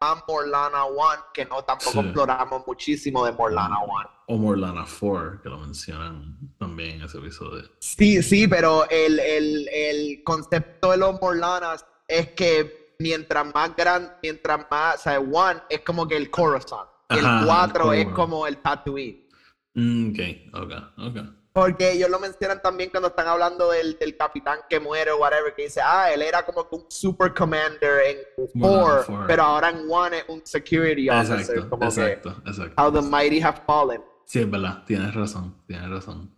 más 0.00 0.22
Morlana 0.28 0.84
One, 0.86 1.20
que 1.34 1.44
no 1.44 1.62
tampoco 1.62 1.90
Sí. 1.92 1.98
exploramos 2.00 2.62
muchísimo 2.66 3.26
de 3.26 3.32
Morlana 3.32 3.80
One. 3.80 4.08
O 4.28 4.36
Morlana 4.38 4.84
4, 5.00 5.40
que 5.42 5.48
lo 5.48 5.58
mencionan 5.58 6.38
también 6.58 6.96
en 6.96 7.02
ese 7.02 7.18
episodio. 7.18 7.64
Sí, 7.80 8.22
sí, 8.22 8.46
pero 8.46 8.88
el, 8.90 9.18
el, 9.18 9.68
el 9.68 10.22
concepto 10.24 10.90
de 10.92 10.98
los 10.98 11.20
Morlanas 11.20 11.84
es 12.06 12.28
que 12.32 12.87
mientras 12.98 13.54
más 13.54 13.74
grande, 13.76 14.10
mientras 14.22 14.66
más, 14.70 14.96
o 14.96 14.98
sea, 14.98 15.20
One 15.20 15.60
es 15.68 15.80
como 15.80 16.06
que 16.06 16.16
el 16.16 16.30
Coruscant. 16.30 16.88
Y 17.10 17.18
Ajá, 17.18 17.40
el 17.40 17.46
4 17.46 17.92
el 17.92 18.00
es 18.00 18.08
como 18.08 18.46
el 18.46 18.58
Tatooine. 18.58 19.28
Mm, 19.74 20.10
ok, 20.10 20.62
ok, 20.62 20.72
ok. 20.98 21.16
Porque 21.52 21.92
ellos 21.92 22.10
lo 22.10 22.20
mencionan 22.20 22.60
también 22.62 22.90
cuando 22.90 23.08
están 23.08 23.26
hablando 23.26 23.70
del, 23.70 23.98
del 23.98 24.16
capitán 24.16 24.60
que 24.68 24.78
muere 24.78 25.10
o 25.10 25.18
whatever, 25.18 25.54
que 25.54 25.62
dice, 25.62 25.80
ah, 25.82 26.12
él 26.12 26.22
era 26.22 26.44
como 26.44 26.68
un 26.70 26.84
super 26.88 27.32
commander 27.34 28.00
en 28.06 28.16
Morlana 28.54 29.02
4, 29.04 29.04
four. 29.04 29.26
pero 29.26 29.42
ahora 29.42 29.70
en 29.70 29.90
One 29.90 30.18
es 30.18 30.24
un 30.28 30.42
security 30.44 31.08
officer. 31.08 31.40
Exacto, 31.40 31.70
como 31.70 31.84
exacto, 31.84 32.42
que, 32.44 32.50
exacto. 32.50 32.82
how 32.82 32.92
the 32.92 33.02
mighty 33.02 33.40
have 33.40 33.62
fallen. 33.66 34.02
Sí, 34.26 34.40
es 34.40 34.50
verdad, 34.50 34.84
tienes 34.84 35.14
razón, 35.14 35.56
tienes 35.66 35.88
razón. 35.88 36.30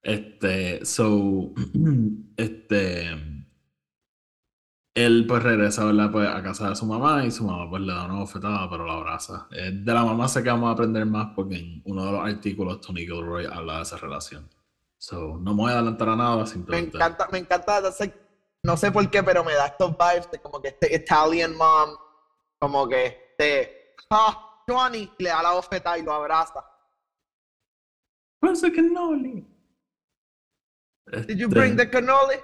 Este, 0.00 0.84
so, 0.84 1.52
este, 2.36 3.35
él 4.96 5.26
pues 5.28 5.42
regresa, 5.42 5.84
¿verdad? 5.84 6.10
Pues 6.10 6.26
a 6.28 6.42
casa 6.42 6.70
de 6.70 6.74
su 6.76 6.86
mamá 6.86 7.24
y 7.24 7.30
su 7.30 7.44
mamá 7.44 7.68
pues 7.68 7.82
le 7.82 7.92
da 7.92 8.06
una 8.06 8.14
bofetada, 8.20 8.68
pero 8.70 8.86
la 8.86 8.94
abraza. 8.94 9.46
Eh, 9.52 9.70
de 9.72 9.92
la 9.94 10.04
mamá 10.04 10.26
sé 10.26 10.42
que 10.42 10.48
vamos 10.48 10.68
a 10.70 10.72
aprender 10.72 11.04
más 11.06 11.28
porque 11.36 11.56
en 11.56 11.82
uno 11.84 12.04
de 12.06 12.12
los 12.12 12.20
artículos 12.26 12.80
Tony 12.80 13.00
Gilroy 13.02 13.44
habla 13.44 13.76
de 13.76 13.82
esa 13.82 13.98
relación. 13.98 14.48
So, 14.98 15.36
no 15.38 15.54
me 15.54 15.62
voy 15.62 15.70
a 15.72 15.74
adelantar 15.76 16.08
a 16.08 16.16
nada, 16.16 16.36
Me 16.38 16.46
simplemente. 16.46 16.96
encanta, 16.96 17.28
me 17.30 17.38
encanta, 17.38 17.82
no 18.62 18.76
sé, 18.76 18.90
por 18.90 19.08
qué, 19.10 19.22
pero 19.22 19.44
me 19.44 19.52
da 19.52 19.66
estos 19.66 19.90
vibes 19.96 20.30
de 20.30 20.40
como 20.40 20.60
que 20.62 20.68
este 20.68 20.92
Italian 20.96 21.54
mom, 21.56 21.90
como 22.58 22.88
que 22.88 23.06
este, 23.38 23.94
ah, 24.10 24.62
Johnny, 24.66 25.12
le 25.18 25.28
da 25.28 25.42
la 25.42 25.52
bofetada 25.52 25.98
y 25.98 26.02
lo 26.02 26.12
abraza. 26.14 26.64
Que 28.40 28.82
no, 28.82 29.12
Lee. 29.14 29.46
Did 31.26 31.36
you 31.36 31.46
Este- 31.48 31.60
bring 31.60 31.76
the 31.76 31.90
cannoli? 31.90 32.36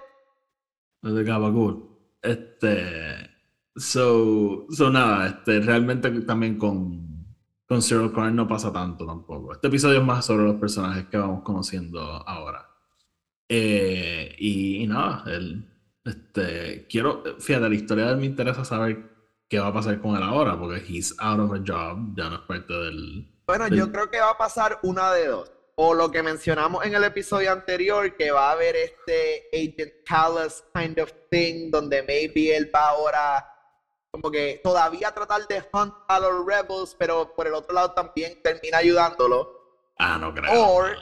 de 1.03 1.25
Gabagool. 1.25 1.92
Este. 2.23 3.31
So, 3.75 4.67
so 4.71 4.91
nada, 4.91 5.27
este, 5.29 5.61
realmente 5.61 6.11
también 6.23 6.59
con, 6.59 7.27
con 7.67 7.81
Cyril 7.83 8.13
Karn 8.13 8.37
no 8.37 8.47
pasa 8.47 8.73
tanto 8.73 9.07
tampoco. 9.07 9.53
Este 9.53 9.69
episodio 9.69 9.99
es 10.01 10.05
más 10.05 10.27
sobre 10.27 10.45
los 10.45 10.57
personajes 10.57 11.07
que 11.07 11.17
vamos 11.17 11.43
conociendo 11.43 12.01
ahora. 12.01 12.69
Eh, 13.49 14.35
y, 14.39 14.83
y 14.83 14.87
nada, 14.87 15.25
el, 15.27 15.69
este, 16.05 16.87
quiero, 16.89 17.23
fíjate, 17.39 17.69
la 17.69 17.75
historia 17.75 18.07
de 18.07 18.13
él 18.13 18.19
me 18.19 18.27
interesa 18.27 18.65
saber 18.65 19.11
qué 19.49 19.59
va 19.59 19.69
a 19.69 19.73
pasar 19.73 20.01
con 20.01 20.17
él 20.17 20.23
ahora, 20.23 20.59
porque 20.59 20.83
he's 20.87 21.15
out 21.19 21.41
of 21.41 21.53
a 21.53 21.59
job, 21.59 22.15
ya 22.17 22.29
no 22.29 22.37
es 22.37 22.43
parte 22.43 22.73
del. 22.75 23.29
Bueno, 23.47 23.67
Sí. 23.69 23.77
yo 23.77 23.91
creo 23.91 24.11
que 24.11 24.21
va 24.21 24.31
a 24.31 24.39
pasar 24.39 24.79
una 24.83 25.13
de 25.13 25.29
dos. 25.29 25.51
O 25.77 25.95
lo 25.95 26.11
que 26.11 26.23
mencionamos 26.23 26.85
en 26.85 26.95
el 26.95 27.05
episodio 27.05 27.51
anterior, 27.51 28.15
que 28.17 28.31
va 28.31 28.51
a 28.51 28.53
haber 28.53 28.77
este 28.77 29.49
Agent 29.53 29.93
Callus 30.05 30.63
kind 30.75 30.99
of 30.99 31.11
thing, 31.31 31.71
donde 31.71 32.03
maybe 32.03 32.55
él 32.55 32.71
va 32.75 32.91
ahora 32.91 33.49
como 34.11 34.31
que 34.31 34.61
todavía 34.63 35.11
tratar 35.13 35.49
de 35.49 35.63
hunt 35.73 35.95
a 36.07 36.21
los 36.21 36.45
rebels, 36.45 36.95
pero 36.99 37.35
por 37.35 37.47
el 37.47 37.55
otro 37.55 37.75
lado 37.75 37.93
también 37.93 38.41
termina 38.43 38.79
ayudándolo. 38.79 39.51
Ah, 39.99 40.19
no 40.19 40.35
creo. 40.35 40.53
Or, 40.53 40.97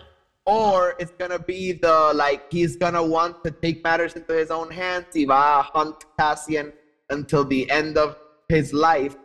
or 0.45 0.95
it's 1.01 1.13
gonna 1.19 1.39
be 1.39 1.73
the 1.73 2.13
like 2.15 2.45
he's 2.51 2.79
gonna 2.79 3.03
want 3.03 3.43
to 3.43 3.51
take 3.51 3.83
matters 3.83 4.15
into 4.15 4.33
his 4.33 4.51
own 4.53 4.71
hands 4.71 5.09
y 5.17 5.25
va 5.25 5.59
a 5.59 5.63
hunt 5.75 5.97
Cassian 6.17 6.73
until 7.09 7.45
the 7.45 7.69
end 7.69 7.99
of 7.99 8.17
his 8.49 8.73
life. 8.73 9.17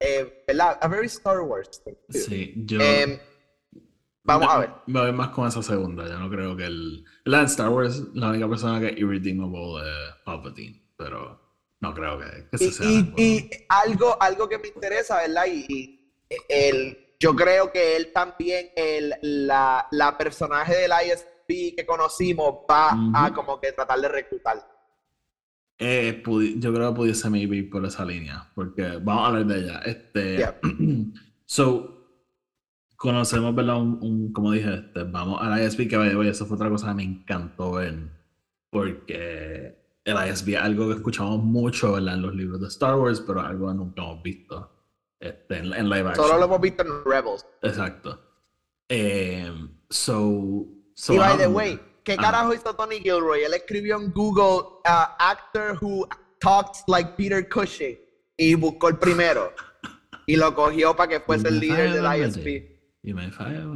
Eh. 0.00 0.26
A 0.48 0.88
very 0.88 1.08
Star 1.08 1.42
Wars 1.44 1.80
thing. 1.82 1.96
too. 2.12 2.18
Sí, 2.18 2.52
yo. 2.68 2.80
Em, 2.80 3.18
vamos 4.38 4.46
me, 4.48 4.52
a 4.54 4.58
ver. 4.58 4.70
Me 4.86 5.00
voy 5.00 5.12
más 5.12 5.28
con 5.30 5.46
esa 5.48 5.62
segunda. 5.62 6.06
Yo 6.08 6.18
no 6.18 6.28
creo 6.30 6.56
que 6.56 6.64
el. 6.66 7.04
La 7.24 7.40
en 7.40 7.46
Star 7.46 7.68
Wars, 7.68 8.02
la 8.14 8.30
única 8.30 8.48
persona 8.48 8.80
que 8.80 8.88
es 8.88 8.98
irredeemable 8.98 9.82
es 9.82 10.14
Palpatine. 10.24 10.82
Pero 10.96 11.40
no 11.80 11.94
creo 11.94 12.18
que, 12.18 12.48
que 12.50 12.64
Y, 12.64 12.70
se 12.70 12.72
sea. 12.82 12.90
y- 12.90 13.12
y 13.16 13.50
algo, 13.68 14.16
algo 14.20 14.48
que 14.48 14.58
me 14.58 14.68
interesa, 14.68 15.16
¿verdad? 15.18 15.44
Y, 15.46 15.66
y 15.68 16.10
el, 16.48 16.98
yo 17.18 17.34
creo 17.34 17.70
que 17.72 17.96
él 17.96 18.12
también, 18.12 18.68
el, 18.76 19.14
la, 19.22 19.86
la 19.90 20.16
personaje 20.16 20.76
del 20.76 20.92
ISP 21.06 21.74
que 21.76 21.84
conocimos 21.86 22.54
va 22.70 22.90
a 22.90 23.26
Ujú. 23.26 23.34
como 23.34 23.60
que 23.60 23.72
tratar 23.72 24.00
de 24.00 24.08
reclutar. 24.08 24.68
Eh, 25.78 26.22
yo 26.56 26.72
creo 26.72 26.90
que 26.90 26.96
pudiese 26.96 27.28
maybe 27.28 27.64
por 27.64 27.84
esa 27.84 28.04
línea. 28.04 28.48
Porque 28.54 28.82
vamos 29.02 29.24
a 29.24 29.26
hablar 29.28 29.46
de 29.46 29.58
ella. 29.58 29.78
Este. 29.84 30.36
Yeah. 30.36 30.60
so. 31.46 32.01
Conocemos, 33.02 33.52
¿verdad? 33.52 33.78
Un, 33.80 33.98
un- 34.00 34.32
como 34.32 34.52
dije, 34.52 34.74
este, 34.74 35.02
vamos 35.02 35.40
al 35.42 35.60
ISP 35.60 35.88
que 35.88 35.96
vaya, 35.96 36.30
eso 36.30 36.46
fue 36.46 36.54
otra 36.54 36.70
cosa 36.70 36.86
que 36.90 36.94
me 36.94 37.02
encantó 37.02 37.72
ver. 37.72 37.98
Porque 38.70 39.76
el 40.04 40.28
ISB 40.28 40.50
es 40.50 40.60
algo 40.60 40.86
que 40.86 40.94
escuchamos 40.94 41.42
mucho, 41.42 41.94
¿verdad? 41.94 42.14
En 42.14 42.22
los 42.22 42.32
libros 42.32 42.60
de 42.60 42.68
Star 42.68 42.94
Wars, 42.94 43.20
pero 43.26 43.40
algo 43.40 43.66
que 43.66 43.74
nunca 43.74 44.02
hemos 44.02 44.22
visto 44.22 44.70
este, 45.18 45.58
en, 45.58 45.72
en 45.72 45.88
live 45.90 46.10
action. 46.10 46.26
Solo 46.26 46.38
lo 46.38 46.44
hemos 46.44 46.60
visto 46.60 46.84
en 46.84 47.04
Rebels. 47.04 47.44
Exacto. 47.62 48.20
Eh, 48.88 49.52
so, 49.90 50.64
so 50.94 51.14
y 51.14 51.18
by 51.18 51.36
the 51.38 51.48
way, 51.48 51.80
¿qué 52.04 52.16
carajo 52.16 52.54
hizo 52.54 52.72
Tony 52.76 53.00
Gilroy? 53.00 53.42
Él 53.42 53.54
escribió 53.54 53.96
en 53.96 54.12
Google 54.12 54.78
uh, 54.84 55.08
actor 55.18 55.76
who 55.80 56.06
talks 56.38 56.84
like 56.86 57.14
Peter 57.16 57.48
Cushing 57.48 57.98
y 58.36 58.54
buscó 58.54 58.90
el 58.90 58.98
primero. 58.98 59.52
Y 60.26 60.36
lo 60.36 60.54
cogió 60.54 60.94
para 60.94 61.08
que 61.08 61.20
fuese 61.20 61.48
el 61.48 61.58
líder 61.58 61.92
del 61.94 62.26
ISP. 62.28 62.71
You 63.02 63.14
may 63.14 63.30
fire. 63.30 63.66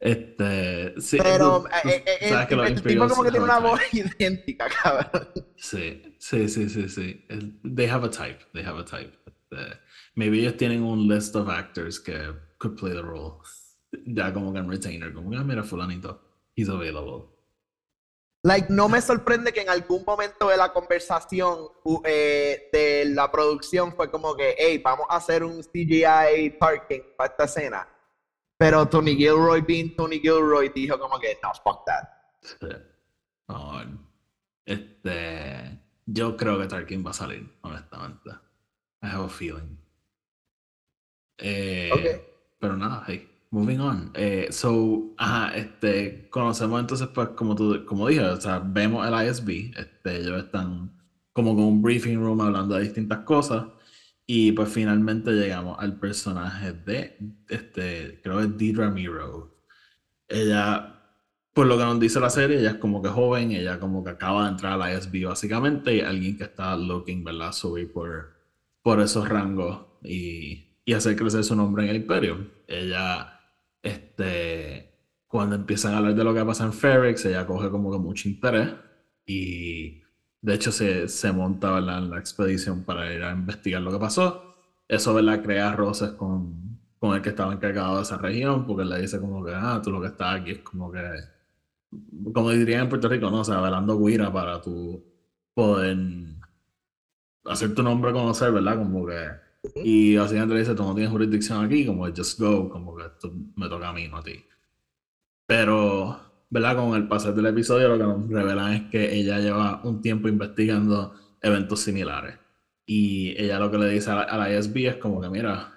Este, 0.00 0.98
sí, 0.98 1.18
Pero 1.22 1.66
eh, 1.84 2.02
eh, 2.06 2.46
el, 2.48 2.82
tipo 2.82 3.06
como 3.06 3.22
que 3.22 3.30
tiene 3.30 3.44
una 3.44 3.58
voz 3.58 3.80
idéntica, 3.92 4.66
cabrón. 4.82 5.28
Sí, 5.56 6.16
sí, 6.18 6.48
sí, 6.48 6.70
sí, 6.70 6.88
sí. 6.88 7.26
They 7.62 7.86
have 7.86 8.06
a 8.06 8.10
type. 8.10 8.38
They 8.54 8.64
have 8.64 8.78
a 8.78 8.84
type. 8.84 9.12
Este, 9.26 9.78
maybe 10.14 10.40
ellos 10.40 10.56
tienen 10.56 10.82
un 10.82 11.06
list 11.06 11.36
of 11.36 11.50
actors 11.50 12.00
que 12.00 12.16
could 12.58 12.76
play 12.78 12.94
the 12.94 13.02
role. 13.02 13.42
Ya 14.06 14.32
como 14.32 14.52
que 14.52 14.60
en 14.60 14.70
retainer, 14.70 15.12
como 15.12 15.30
que 15.30 15.36
ah, 15.36 15.44
mira 15.44 15.62
fulanito, 15.62 16.22
he's 16.56 16.70
available. 16.70 17.39
Like, 18.42 18.68
no 18.70 18.88
me 18.88 19.02
sorprende 19.02 19.52
que 19.52 19.60
en 19.60 19.68
algún 19.68 20.02
momento 20.04 20.48
de 20.48 20.56
la 20.56 20.72
conversación 20.72 21.68
eh, 22.04 22.70
de 22.72 23.04
la 23.06 23.30
producción 23.30 23.92
fue 23.94 24.10
como 24.10 24.34
que, 24.34 24.54
hey, 24.58 24.80
vamos 24.82 25.06
a 25.10 25.16
hacer 25.16 25.44
un 25.44 25.62
CGI 25.62 26.56
Tarkin 26.58 27.02
para 27.18 27.30
esta 27.30 27.44
escena. 27.44 27.88
Pero 28.56 28.88
Tony 28.88 29.14
Gilroy, 29.14 29.60
being 29.60 29.94
Tony 29.94 30.20
Gilroy, 30.20 30.70
dijo 30.70 30.98
como 30.98 31.18
que, 31.18 31.38
no, 31.42 31.50
fuck 31.62 31.84
that. 31.84 32.08
No, 33.46 33.82
este, 34.64 35.78
yo 36.06 36.36
creo 36.36 36.58
que 36.58 36.66
Tarkin 36.66 37.04
va 37.04 37.10
a 37.10 37.14
salir, 37.14 37.46
honestamente. 37.60 38.30
I 39.02 39.06
have 39.06 39.24
a 39.24 39.28
feeling. 39.28 39.76
Eh, 41.38 41.90
Ok. 41.92 42.26
Pero 42.58 42.76
nada, 42.76 43.02
hey, 43.06 43.29
moving 43.50 43.80
on. 43.80 44.10
Eh, 44.14 44.48
so, 44.50 45.14
ajá, 45.18 45.56
este, 45.56 46.28
conocemos 46.30 46.80
entonces, 46.80 47.08
pues, 47.08 47.30
como 47.30 47.54
tú, 47.54 47.84
como 47.86 48.08
dije, 48.08 48.22
o 48.22 48.40
sea, 48.40 48.60
vemos 48.60 49.06
el 49.06 49.28
ISB, 49.28 49.72
este, 49.76 50.18
ellos 50.18 50.44
están 50.44 50.92
como 51.32 51.54
con 51.54 51.64
un 51.64 51.82
briefing 51.82 52.18
room 52.18 52.40
hablando 52.40 52.74
de 52.74 52.82
distintas 52.82 53.20
cosas. 53.20 53.66
Y 54.26 54.52
pues 54.52 54.68
finalmente 54.68 55.32
llegamos 55.32 55.76
al 55.80 55.98
personaje 55.98 56.72
de, 56.72 57.18
este, 57.48 58.20
creo 58.22 58.38
que 58.38 58.44
es 58.44 58.58
Deidre 58.58 58.90
Miro. 58.90 59.56
Ella, 60.28 61.02
por 61.52 61.66
lo 61.66 61.76
que 61.76 61.84
nos 61.84 61.98
dice 61.98 62.20
la 62.20 62.30
serie, 62.30 62.60
ella 62.60 62.70
es 62.72 62.76
como 62.76 63.02
que 63.02 63.08
joven, 63.08 63.50
ella 63.52 63.80
como 63.80 64.04
que 64.04 64.10
acaba 64.10 64.44
de 64.44 64.50
entrar 64.50 64.74
a 64.74 64.76
la 64.76 64.94
ISB 64.94 65.26
básicamente, 65.26 65.96
y 65.96 66.00
alguien 66.00 66.36
que 66.38 66.44
está 66.44 66.76
looking, 66.76 67.24
¿verdad? 67.24 67.52
Subir 67.52 67.92
por, 67.92 68.36
por 68.82 69.00
esos 69.00 69.28
rangos 69.28 69.86
y, 70.04 70.76
y 70.84 70.92
hacer 70.92 71.16
crecer 71.16 71.42
su 71.42 71.56
nombre 71.56 71.84
en 71.84 71.90
el 71.90 71.96
imperio. 71.96 72.46
Ella, 72.68 73.39
este, 73.82 74.94
cuando 75.28 75.56
empiezan 75.56 75.94
a 75.94 75.98
hablar 75.98 76.14
de 76.14 76.24
lo 76.24 76.34
que 76.34 76.44
pasa 76.44 76.64
en 76.64 76.72
Ferrex, 76.72 77.24
ella 77.24 77.46
coge 77.46 77.70
como 77.70 77.90
que 77.92 77.98
mucho 77.98 78.28
interés 78.28 78.70
y 79.26 80.02
de 80.42 80.54
hecho 80.54 80.72
se, 80.72 81.08
se 81.08 81.32
monta, 81.32 81.72
¿verdad? 81.72 81.98
En 81.98 82.10
la 82.10 82.18
expedición 82.18 82.84
para 82.84 83.12
ir 83.12 83.22
a 83.22 83.32
investigar 83.32 83.82
lo 83.82 83.92
que 83.92 83.98
pasó. 83.98 84.54
Eso, 84.88 85.14
¿verdad? 85.14 85.42
Crea 85.42 85.72
roces 85.72 86.10
con, 86.12 86.80
con 86.98 87.14
el 87.14 87.22
que 87.22 87.30
estaba 87.30 87.52
encargado 87.52 87.96
de 87.96 88.02
esa 88.02 88.18
región, 88.18 88.66
porque 88.66 88.84
le 88.84 89.00
dice 89.00 89.20
como 89.20 89.44
que, 89.44 89.52
ah, 89.54 89.80
tú 89.82 89.90
lo 89.92 90.00
que 90.00 90.08
estás 90.08 90.40
aquí 90.40 90.52
es 90.52 90.58
como 90.60 90.90
que, 90.92 91.00
como 92.32 92.50
dirían 92.50 92.82
en 92.82 92.88
Puerto 92.88 93.08
Rico, 93.08 93.30
¿no? 93.30 93.40
O 93.40 93.44
sea, 93.44 93.60
velando 93.60 93.98
guira 93.98 94.32
para 94.32 94.60
tu 94.60 95.04
poder 95.54 95.96
hacer 97.44 97.74
tu 97.74 97.82
nombre 97.82 98.12
conocer, 98.12 98.52
¿verdad? 98.52 98.76
Como 98.78 99.06
que... 99.06 99.49
Y 99.76 100.16
básicamente 100.16 100.54
le 100.54 100.60
dice, 100.60 100.74
tú 100.74 100.84
no 100.84 100.94
tienes 100.94 101.12
jurisdicción 101.12 101.64
aquí, 101.64 101.86
como 101.86 102.06
que 102.06 102.12
just 102.16 102.38
go, 102.38 102.68
como 102.68 102.96
que 102.96 103.04
esto 103.04 103.32
me 103.56 103.68
toca 103.68 103.90
a 103.90 103.92
mí, 103.92 104.08
no 104.08 104.18
a 104.18 104.22
ti. 104.22 104.44
Pero, 105.46 106.18
¿verdad? 106.48 106.76
Con 106.76 106.94
el 106.94 107.08
pasar 107.08 107.34
del 107.34 107.46
episodio 107.46 107.88
lo 107.88 107.98
que 107.98 108.04
nos 108.04 108.28
revelan 108.28 108.72
es 108.72 108.82
que 108.90 109.14
ella 109.14 109.38
lleva 109.38 109.80
un 109.84 110.00
tiempo 110.00 110.28
investigando 110.28 111.14
eventos 111.42 111.80
similares. 111.80 112.38
Y 112.86 113.34
ella 113.40 113.58
lo 113.58 113.70
que 113.70 113.78
le 113.78 113.88
dice 113.90 114.10
a 114.10 114.16
la, 114.16 114.22
a 114.22 114.38
la 114.38 114.52
ISB 114.52 114.88
es 114.88 114.96
como 114.96 115.20
que, 115.20 115.28
mira, 115.28 115.72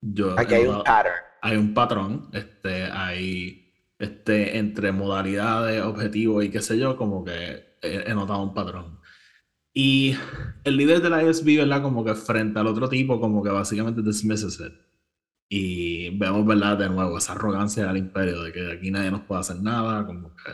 yo... 0.00 0.38
Aquí 0.38 0.54
hay 0.54 0.66
un 0.66 0.82
pattern. 0.82 1.14
hay 1.40 1.56
un 1.56 1.74
patrón, 1.74 2.28
este, 2.32 2.84
hay, 2.84 3.72
este, 3.98 4.58
entre 4.58 4.92
modalidades, 4.92 5.82
objetivos 5.82 6.44
y 6.44 6.50
qué 6.50 6.60
sé 6.60 6.78
yo, 6.78 6.96
como 6.96 7.24
que 7.24 7.76
he, 7.80 8.10
he 8.10 8.14
notado 8.14 8.42
un 8.42 8.54
patrón. 8.54 8.98
Y 9.74 10.14
el 10.64 10.76
líder 10.76 11.00
de 11.00 11.10
la 11.10 11.22
ISB, 11.22 11.58
¿verdad? 11.58 11.82
Como 11.82 12.04
que 12.04 12.14
frente 12.14 12.58
al 12.58 12.66
otro 12.66 12.88
tipo, 12.88 13.20
como 13.20 13.42
que 13.42 13.50
básicamente 13.50 14.02
dismisses 14.02 14.60
it. 14.60 14.74
Y 15.48 16.16
vemos, 16.18 16.46
¿verdad? 16.46 16.78
De 16.78 16.88
nuevo, 16.88 17.18
esa 17.18 17.32
arrogancia 17.32 17.86
del 17.86 17.98
imperio, 17.98 18.42
de 18.42 18.52
que 18.52 18.72
aquí 18.72 18.90
nadie 18.90 19.10
nos 19.10 19.22
puede 19.22 19.40
hacer 19.40 19.60
nada, 19.60 20.06
como 20.06 20.34
que 20.36 20.52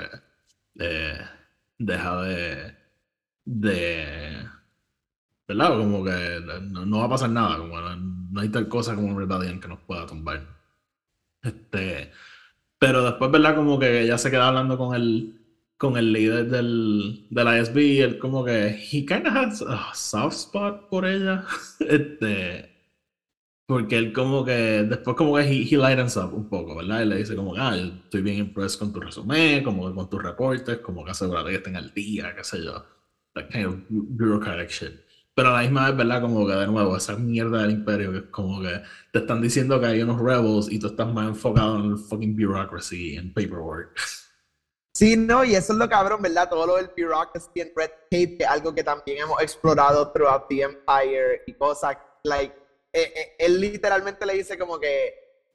eh, 0.80 1.20
deja 1.78 2.22
de, 2.22 2.74
de, 3.44 4.48
¿verdad? 5.46 5.78
Como 5.78 6.04
que 6.04 6.40
no, 6.70 6.86
no 6.86 6.98
va 6.98 7.06
a 7.06 7.08
pasar 7.10 7.30
nada, 7.30 7.58
como 7.58 7.80
no, 7.80 7.96
no 7.96 8.40
hay 8.40 8.48
tal 8.50 8.68
cosa 8.68 8.94
como 8.94 9.08
un 9.08 9.18
Rebellion 9.18 9.60
que 9.60 9.68
nos 9.68 9.80
pueda 9.80 10.06
tumbar. 10.06 10.46
Este, 11.42 12.12
pero 12.78 13.04
después, 13.04 13.30
¿verdad? 13.30 13.56
Como 13.56 13.78
que 13.78 14.02
ella 14.02 14.18
se 14.18 14.30
queda 14.30 14.48
hablando 14.48 14.76
con 14.78 14.94
el, 14.94 15.37
con 15.78 15.96
el 15.96 16.12
líder 16.12 16.48
del, 16.50 17.26
del 17.30 17.60
ISB 17.60 18.02
él 18.02 18.18
como 18.18 18.44
que, 18.44 18.66
he 18.68 19.06
kind 19.06 19.26
of 19.26 19.34
has 19.34 19.62
a 19.62 19.94
soft 19.94 20.36
spot 20.36 20.88
por 20.88 21.06
ella. 21.06 21.44
Este, 21.80 22.78
porque 23.66 23.96
él 23.98 24.12
como 24.12 24.44
que, 24.44 24.84
después 24.84 25.16
como 25.16 25.36
que 25.36 25.42
he, 25.42 25.62
he 25.62 25.76
lightens 25.76 26.16
up 26.16 26.34
un 26.34 26.48
poco, 26.48 26.76
¿verdad? 26.76 27.02
Y 27.02 27.06
le 27.06 27.16
dice 27.18 27.36
como 27.36 27.54
ah, 27.56 27.76
estoy 27.76 28.22
bien 28.22 28.38
impressed 28.38 28.78
con 28.80 28.92
tu 28.92 29.00
resumen, 29.00 29.62
como 29.62 29.88
que 29.88 29.94
con 29.94 30.10
tus 30.10 30.22
reportes, 30.22 30.78
como 30.78 31.04
que 31.04 31.12
asegúrate 31.12 31.50
que 31.50 31.56
estén 31.56 31.76
al 31.76 31.94
día, 31.94 32.34
qué 32.34 32.44
sé 32.44 32.64
yo. 32.64 32.84
That 33.34 33.48
kind 33.50 33.66
of 33.66 33.76
bureaucratic 33.88 34.70
shit. 34.70 34.92
Pero 35.34 35.50
a 35.50 35.52
la 35.52 35.60
misma 35.62 35.86
vez, 35.86 35.96
¿verdad? 35.96 36.22
Como 36.22 36.46
que 36.46 36.54
de 36.54 36.66
nuevo, 36.66 36.96
esa 36.96 37.16
mierda 37.16 37.62
del 37.62 37.70
imperio, 37.72 38.10
que 38.10 38.18
es 38.18 38.24
como 38.24 38.60
que 38.60 38.82
te 39.12 39.20
están 39.20 39.40
diciendo 39.40 39.78
que 39.78 39.86
hay 39.86 40.02
unos 40.02 40.20
rebels 40.20 40.72
y 40.72 40.80
tú 40.80 40.88
estás 40.88 41.12
más 41.12 41.28
enfocado 41.28 41.78
en 41.78 41.92
el 41.92 41.98
fucking 41.98 42.34
bureaucracy, 42.34 43.16
en 43.16 43.32
paperwork. 43.32 43.96
Sí, 44.98 45.14
no, 45.16 45.44
y 45.44 45.54
eso 45.54 45.72
es 45.72 45.78
lo 45.78 45.88
cabrón, 45.88 46.20
¿verdad? 46.20 46.48
Todo 46.48 46.66
lo 46.66 46.74
del 46.74 46.90
bureaucracy 46.96 47.60
and 47.60 47.70
red 47.76 47.90
tape, 48.10 48.34
que 48.36 48.42
es 48.42 48.48
algo 48.50 48.74
que 48.74 48.82
también 48.82 49.18
hemos 49.22 49.40
explorado 49.40 50.10
throughout 50.10 50.42
the 50.48 50.62
Empire 50.62 51.40
y 51.46 51.54
cosas, 51.54 51.94
like, 52.24 52.52
eh, 52.92 53.12
eh, 53.14 53.28
él 53.38 53.60
literalmente 53.60 54.26
le 54.26 54.32
dice 54.34 54.58
como 54.58 54.76
que, 54.76 55.12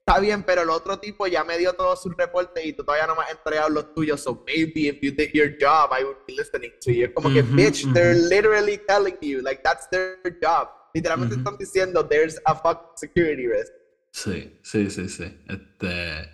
está 0.07 0.21
bien, 0.21 0.43
pero 0.43 0.61
el 0.61 0.69
otro 0.69 0.95
tipo 0.97 1.27
ya 1.27 1.43
me 1.43 1.57
dio 1.57 1.73
todos 1.73 2.01
sus 2.01 2.13
reportes 2.15 2.63
y 2.65 2.71
tú 2.71 2.85
todavía 2.85 3.05
no 3.05 3.15
me 3.15 3.23
has 3.23 3.31
entregado 3.31 3.67
los 3.67 3.83
tuyos, 3.93 4.21
so 4.21 4.41
maybe 4.47 4.87
if 4.87 4.97
you 5.01 5.11
did 5.11 5.29
your 5.33 5.49
job, 5.59 5.91
I 5.91 6.05
would 6.05 6.19
be 6.25 6.35
listening 6.37 6.71
to 6.79 6.91
you. 6.93 7.11
Como 7.13 7.27
que, 7.29 7.43
Ujú, 7.43 7.53
bitch, 7.57 7.83
they're 7.93 8.15
literally 8.15 8.77
telling 8.87 9.17
you, 9.19 9.41
like, 9.41 9.59
that's 9.61 9.89
their 9.91 10.17
job. 10.41 10.69
Literalmente 10.95 11.35
Ujú. 11.35 11.39
están 11.41 11.57
diciendo, 11.57 12.07
there's 12.07 12.37
a 12.45 12.55
fucking 12.55 12.95
security 12.95 13.45
risk. 13.47 13.73
Sí, 14.13 14.57
sí, 14.63 14.89
sí, 14.89 15.09
sí. 15.09 15.37
Este, 15.49 16.29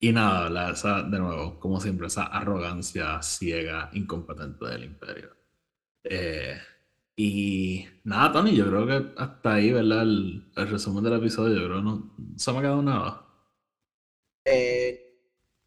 y 0.00 0.12
nada, 0.12 0.44
¿verdad? 0.44 0.70
Esa, 0.72 1.02
de 1.02 1.18
nuevo, 1.18 1.60
como 1.60 1.80
siempre, 1.80 2.06
esa 2.06 2.24
arrogancia 2.24 3.22
ciega, 3.22 3.90
incompetente 3.92 4.64
del 4.66 4.84
imperio. 4.84 5.36
Eh, 6.04 6.58
y 7.16 7.86
nada, 8.04 8.32
Tony, 8.32 8.56
yo 8.56 8.66
creo 8.68 8.86
que 8.86 9.12
hasta 9.20 9.54
ahí, 9.54 9.72
¿verdad? 9.72 10.02
El, 10.02 10.50
el 10.56 10.68
resumen 10.70 11.04
del 11.04 11.14
episodio, 11.14 11.56
yo 11.60 11.66
creo 11.66 11.76
que 11.78 11.84
no, 11.84 12.14
se 12.36 12.52
me 12.52 12.58
ha 12.58 12.62
quedado 12.62 12.82
nada. 12.82 13.26
Eh, 14.44 15.18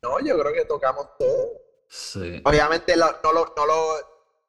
no, 0.01 0.19
yo 0.25 0.37
creo 0.39 0.53
que 0.53 0.65
tocamos 0.65 1.07
todo. 1.17 1.51
Sí. 1.87 2.41
Obviamente 2.43 2.97
lo- 2.97 3.19
no, 3.23 3.31
lo, 3.33 3.53
no 3.55 3.65
lo 3.67 3.95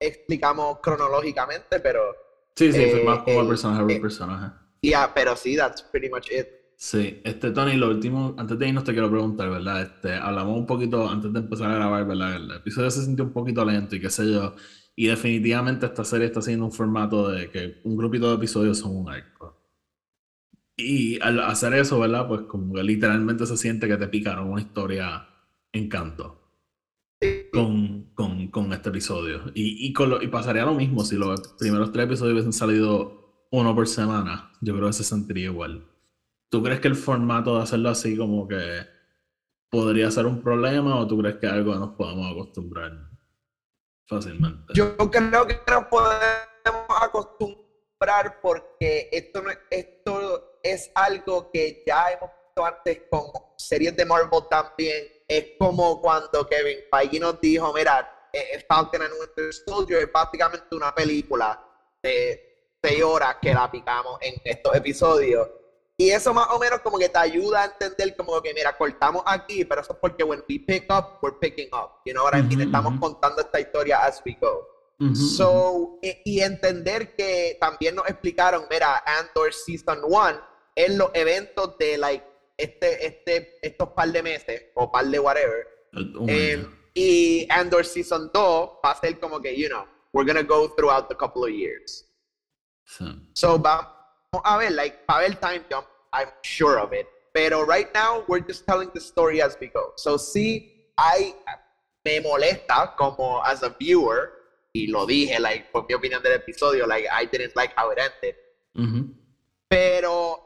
explicamos 0.00 0.78
cronológicamente, 0.80 1.80
pero 1.80 2.14
Sí, 2.56 2.72
sí, 2.72 2.86
fue 2.86 3.00
Eh, 3.00 3.04
más 3.04 3.18
como 3.18 3.40
el 3.40 3.42
el- 3.42 3.48
personaje 3.48 3.82
por 3.82 3.90
eh, 3.90 4.00
personaje. 4.00 4.52
yeah, 4.80 5.12
pero 5.12 5.36
sí, 5.36 5.56
that's 5.56 5.82
pretty 5.82 6.08
much 6.08 6.30
it. 6.30 6.48
Sí, 6.76 7.20
este 7.24 7.50
Tony, 7.52 7.76
lo 7.76 7.88
último, 7.88 8.34
antes 8.36 8.58
de 8.58 8.68
irnos 8.68 8.84
te 8.84 8.92
quiero 8.92 9.10
preguntar, 9.10 9.48
¿verdad? 9.50 9.82
Este, 9.82 10.14
hablamos 10.14 10.56
un 10.58 10.66
poquito 10.66 11.08
antes 11.08 11.32
de 11.32 11.38
empezar 11.40 11.70
a 11.70 11.74
grabar, 11.76 12.06
¿verdad? 12.06 12.36
El 12.36 12.50
episodio 12.50 12.90
se 12.90 13.04
sintió 13.04 13.24
un 13.24 13.32
poquito 13.32 13.64
lento 13.64 13.96
y 13.96 14.00
qué 14.00 14.10
sé 14.10 14.30
yo. 14.30 14.54
Y 14.96 15.06
definitivamente 15.06 15.86
esta 15.86 16.04
serie 16.04 16.26
está 16.26 16.40
haciendo 16.40 16.66
un 16.66 16.72
formato 16.72 17.28
de 17.30 17.50
que 17.50 17.80
un 17.84 17.96
grupito 17.96 18.28
de 18.28 18.34
episodios 18.36 18.78
son 18.78 18.96
un 18.96 19.08
arco. 19.10 19.56
Y 20.76 21.20
al 21.20 21.40
hacer 21.40 21.74
eso, 21.74 21.98
¿verdad? 22.00 22.26
Pues 22.28 22.42
como 22.42 22.74
que 22.74 22.82
literalmente 22.82 23.46
se 23.46 23.56
siente 23.56 23.88
que 23.88 23.96
te 23.96 24.08
picaron 24.08 24.50
una 24.50 24.60
historia 24.62 25.26
en 25.72 25.88
canto 25.88 26.40
con, 27.50 28.10
con, 28.14 28.48
con 28.48 28.72
este 28.72 28.90
episodio. 28.90 29.50
Y, 29.54 29.86
y, 29.86 29.92
con 29.92 30.10
lo- 30.10 30.22
y 30.22 30.28
pasaría 30.28 30.64
lo 30.64 30.74
mismo 30.74 31.04
si 31.04 31.16
los 31.16 31.40
primeros 31.58 31.92
tres 31.92 32.06
episodios 32.06 32.32
hubiesen 32.34 32.52
salido 32.52 33.46
uno 33.50 33.74
por 33.74 33.86
semana. 33.88 34.52
Yo 34.60 34.74
creo 34.74 34.88
que 34.88 34.92
se 34.94 35.04
sentiría 35.04 35.46
igual. 35.46 35.84
¿Tú 36.54 36.62
crees 36.62 36.78
que 36.78 36.86
el 36.86 36.94
formato 36.94 37.56
de 37.56 37.64
hacerlo 37.64 37.88
así 37.88 38.16
como 38.16 38.46
que 38.46 38.86
podría 39.68 40.08
ser 40.12 40.24
un 40.24 40.40
problema 40.40 41.00
o 41.00 41.04
tú 41.04 41.18
crees 41.18 41.34
que 41.38 41.48
algo 41.48 41.74
nos 41.74 41.96
podemos 41.96 42.30
acostumbrar 42.30 42.92
fácilmente? 44.06 44.72
Yo 44.72 44.96
creo 44.96 45.10
que 45.10 45.20
nos 45.68 45.84
podemos 45.86 47.02
acostumbrar 47.02 48.40
porque 48.40 49.08
esto, 49.10 49.42
esto 49.68 50.60
es 50.62 50.92
algo 50.94 51.50
que 51.50 51.82
ya 51.84 52.12
hemos 52.12 52.30
visto 52.30 52.64
antes 52.64 53.02
con 53.10 53.24
series 53.56 53.96
de 53.96 54.04
Marvel 54.04 54.42
también. 54.48 55.06
Es 55.26 55.46
como 55.58 56.00
cuando 56.00 56.46
Kevin 56.46 56.78
Feige 56.88 57.18
nos 57.18 57.40
dijo, 57.40 57.72
mira, 57.74 58.28
eh, 58.32 58.64
Falcon 58.68 59.02
and 59.02 59.12
Winter 59.18 59.52
Soldier 59.52 60.02
es 60.02 60.08
prácticamente 60.08 60.72
una 60.76 60.94
película 60.94 61.60
de 62.00 62.70
seis 62.80 63.02
horas 63.02 63.38
que 63.42 63.52
la 63.52 63.68
picamos 63.68 64.20
en 64.22 64.40
estos 64.44 64.72
episodios. 64.76 65.48
Y 65.96 66.10
eso 66.10 66.34
más 66.34 66.48
o 66.50 66.58
menos 66.58 66.80
como 66.82 66.98
que 66.98 67.08
te 67.08 67.18
ayuda 67.18 67.62
a 67.62 67.64
entender 67.66 68.14
como 68.16 68.40
que, 68.42 68.52
mira, 68.52 68.72
cortamos 68.76 69.22
aquí, 69.24 69.64
pero 69.64 69.80
eso 69.80 69.92
es 69.92 69.98
porque 70.00 70.24
when 70.24 70.40
we 70.48 70.58
pick 70.58 70.84
up, 70.92 71.04
we're 71.22 71.36
picking 71.40 71.68
up. 71.72 71.90
You 72.04 72.12
know 72.12 72.24
what 72.24 72.34
I 72.34 72.42
mean? 72.42 72.60
Ujú, 72.60 72.66
Estamos 72.66 72.92
ujú. 72.94 73.00
contando 73.00 73.40
esta 73.42 73.60
historia 73.60 73.98
as 74.04 74.20
we 74.26 74.36
go. 74.40 74.66
Ujú, 74.98 75.12
ujú. 75.12 75.14
So, 75.14 75.98
e- 76.02 76.20
y 76.24 76.40
entender 76.40 77.14
que 77.16 77.56
también 77.60 77.94
nos 77.94 78.08
explicaron, 78.08 78.64
mira, 78.68 79.02
Andor 79.06 79.52
Season 79.52 80.00
1 80.02 80.40
es 80.74 80.92
los 80.96 81.10
eventos 81.14 81.76
de, 81.78 81.96
like, 81.96 82.24
este, 82.56 83.06
este, 83.06 83.58
estos 83.62 83.88
par 83.94 84.08
de 84.10 84.22
meses, 84.22 84.62
o 84.74 84.90
par 84.90 85.04
de 85.06 85.18
whatever. 85.20 85.64
Un 85.92 86.26
Eh, 86.28 86.66
y 86.94 87.46
Andor 87.50 87.84
Season 87.84 88.30
2 88.32 88.68
va 88.84 88.90
a 88.90 88.94
ser 88.96 89.16
como 89.20 89.40
que, 89.40 89.54
you 89.56 89.68
know, 89.68 89.86
we're 90.12 90.26
gonna 90.26 90.42
go 90.42 90.68
throughout 90.74 91.08
the 91.08 91.14
couple 91.14 91.42
of 91.44 91.50
years. 91.50 92.04
Sí. 92.84 93.04
So, 93.34 93.58
vamos 93.58 93.86
a 94.44 94.58
ver, 94.58 94.72
like, 94.72 95.06
para 95.06 95.28
ver 95.28 95.36
time 95.40 95.64
jump, 95.70 95.86
I'm 96.12 96.28
sure 96.42 96.78
of 96.78 96.92
it. 96.92 97.06
Pero 97.32 97.62
right 97.62 97.88
now, 97.94 98.24
we're 98.28 98.40
just 98.40 98.66
telling 98.66 98.90
the 98.94 99.00
story 99.00 99.42
as 99.42 99.56
we 99.60 99.68
go. 99.68 99.92
So, 99.96 100.16
sí, 100.16 100.64
hay, 100.96 101.34
me 102.04 102.20
molesta 102.20 102.94
como 102.96 103.40
as 103.42 103.62
a 103.62 103.74
viewer, 103.78 104.30
y 104.72 104.86
lo 104.88 105.06
dije, 105.06 105.40
like, 105.40 105.70
por 105.72 105.84
mi 105.88 105.94
opinión 105.94 106.22
del 106.22 106.32
episodio, 106.32 106.86
like, 106.86 107.06
I 107.10 107.26
didn't 107.26 107.54
like 107.56 107.72
how 107.76 107.90
it 107.90 107.98
ended. 107.98 108.36
Pero 109.68 110.38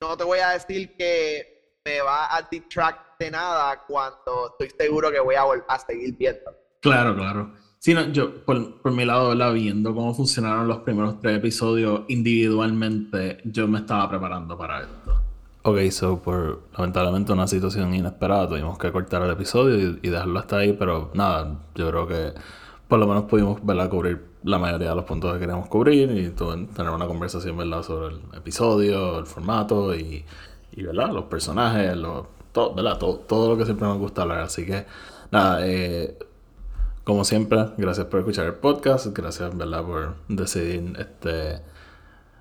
no 0.00 0.16
te 0.16 0.24
voy 0.24 0.38
a 0.38 0.50
decir 0.50 0.94
que 0.96 1.80
me 1.84 2.00
va 2.00 2.36
a 2.36 2.42
detract 2.50 3.18
de 3.18 3.30
nada 3.30 3.84
cuando 3.86 4.50
estoy 4.50 4.70
seguro 4.78 5.10
que 5.10 5.20
voy 5.20 5.34
a, 5.34 5.44
a 5.68 5.78
seguir 5.78 6.14
viendo. 6.16 6.56
Claro, 6.80 7.14
claro. 7.14 7.52
Sí, 7.78 7.94
no, 7.94 8.08
yo, 8.12 8.44
por, 8.44 8.80
por 8.80 8.92
mi 8.92 9.04
lado, 9.04 9.28
¿verdad? 9.28 9.52
Viendo 9.52 9.94
cómo 9.94 10.12
funcionaron 10.14 10.66
los 10.66 10.78
primeros 10.78 11.20
tres 11.20 11.38
episodios 11.38 12.02
individualmente, 12.08 13.38
yo 13.44 13.68
me 13.68 13.78
estaba 13.78 14.08
preparando 14.08 14.58
para 14.58 14.80
esto. 14.82 15.22
Ok, 15.62 15.78
so 15.90 16.20
por 16.22 16.62
lamentablemente 16.76 17.32
una 17.32 17.46
situación 17.46 17.94
inesperada 17.94 18.48
tuvimos 18.48 18.78
que 18.78 18.90
cortar 18.90 19.22
el 19.22 19.30
episodio 19.30 19.76
y, 19.76 19.98
y 20.02 20.10
dejarlo 20.10 20.38
hasta 20.38 20.58
ahí, 20.58 20.72
pero 20.72 21.10
nada, 21.14 21.58
yo 21.74 21.88
creo 21.88 22.06
que 22.06 22.32
por 22.88 22.98
lo 22.98 23.06
menos 23.06 23.24
pudimos 23.24 23.64
¿verdad? 23.64 23.90
cubrir 23.90 24.24
la 24.44 24.58
mayoría 24.58 24.90
de 24.90 24.96
los 24.96 25.04
puntos 25.04 25.32
que 25.34 25.40
queríamos 25.40 25.68
cubrir 25.68 26.10
y 26.10 26.30
tener 26.30 26.90
una 26.90 27.06
conversación 27.06 27.56
¿verdad? 27.56 27.82
sobre 27.82 28.14
el 28.14 28.20
episodio, 28.34 29.18
el 29.18 29.26
formato 29.26 29.94
y, 29.94 30.24
y 30.72 30.82
¿verdad? 30.82 31.10
los 31.12 31.24
personajes, 31.24 31.96
los, 31.96 32.26
todo, 32.52 32.74
¿verdad? 32.74 32.98
Todo, 32.98 33.16
todo 33.18 33.50
lo 33.50 33.58
que 33.58 33.64
siempre 33.64 33.86
nos 33.86 33.98
gusta 33.98 34.22
hablar. 34.22 34.40
Así 34.40 34.64
que 34.64 34.86
nada, 35.30 35.66
eh, 35.66 36.16
como 37.08 37.24
siempre, 37.24 37.70
gracias 37.78 38.06
por 38.08 38.20
escuchar 38.20 38.44
el 38.44 38.52
podcast, 38.56 39.06
gracias 39.16 39.56
¿verdad? 39.56 39.82
por 39.82 40.14
decidir 40.28 40.92
este, 40.98 41.62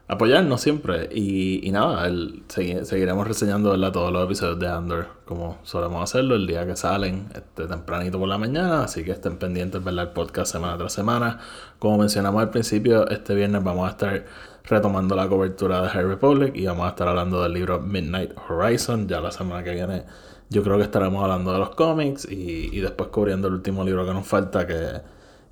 apoyarnos 0.09 0.59
siempre. 0.59 1.07
Y, 1.09 1.65
y 1.65 1.72
nada, 1.72 2.05
el- 2.05 2.43
segui- 2.49 2.84
seguiremos 2.84 3.26
reseñando 3.26 3.72
¿verdad? 3.72 3.93
todos 3.93 4.11
los 4.11 4.26
episodios 4.26 4.59
de 4.59 4.68
Andor 4.68 5.07
como 5.24 5.57
solemos 5.63 6.03
hacerlo 6.03 6.36
el 6.36 6.45
día 6.47 6.65
que 6.68 6.76
salen, 6.76 7.30
este, 7.34 7.65
tempranito 7.65 8.20
por 8.20 8.28
la 8.28 8.38
mañana. 8.38 8.84
Así 8.84 9.05
que 9.05 9.11
estén 9.11 9.38
pendientes 9.38 9.82
¿verdad? 9.82 10.07
el 10.07 10.11
podcast 10.11 10.51
semana 10.51 10.78
tras 10.78 10.91
semana. 10.91 11.39
Como 11.80 11.97
mencionamos 11.99 12.41
al 12.41 12.49
principio, 12.49 13.07
este 13.09 13.36
viernes 13.36 13.63
vamos 13.63 13.88
a 13.88 13.91
estar 13.91 14.26
retomando 14.65 15.15
la 15.15 15.30
cobertura 15.30 15.82
de 15.82 15.88
High 15.88 16.03
Republic 16.03 16.53
y 16.57 16.65
vamos 16.65 16.88
a 16.88 16.89
estar 16.89 17.07
hablando 17.07 17.41
del 17.41 17.53
libro 17.53 17.80
Midnight 17.80 18.32
Horizon. 18.49 19.07
Ya 19.07 19.22
la 19.22 19.32
semana 19.32 19.63
que 19.63 19.72
viene 19.72 20.03
yo 20.50 20.64
creo 20.64 20.78
que 20.78 20.84
estaremos 20.84 21.24
hablando 21.24 21.54
de 21.54 21.60
los 21.60 21.72
cómics 21.72 22.28
y, 22.30 22.70
y 22.72 22.80
después 22.80 23.10
cubriendo 23.10 23.48
el 23.48 23.56
último 23.56 23.84
libro 23.84 24.06
que 24.06 24.14
nos 24.14 24.26
falta 24.26 24.66
que, 24.66 25.02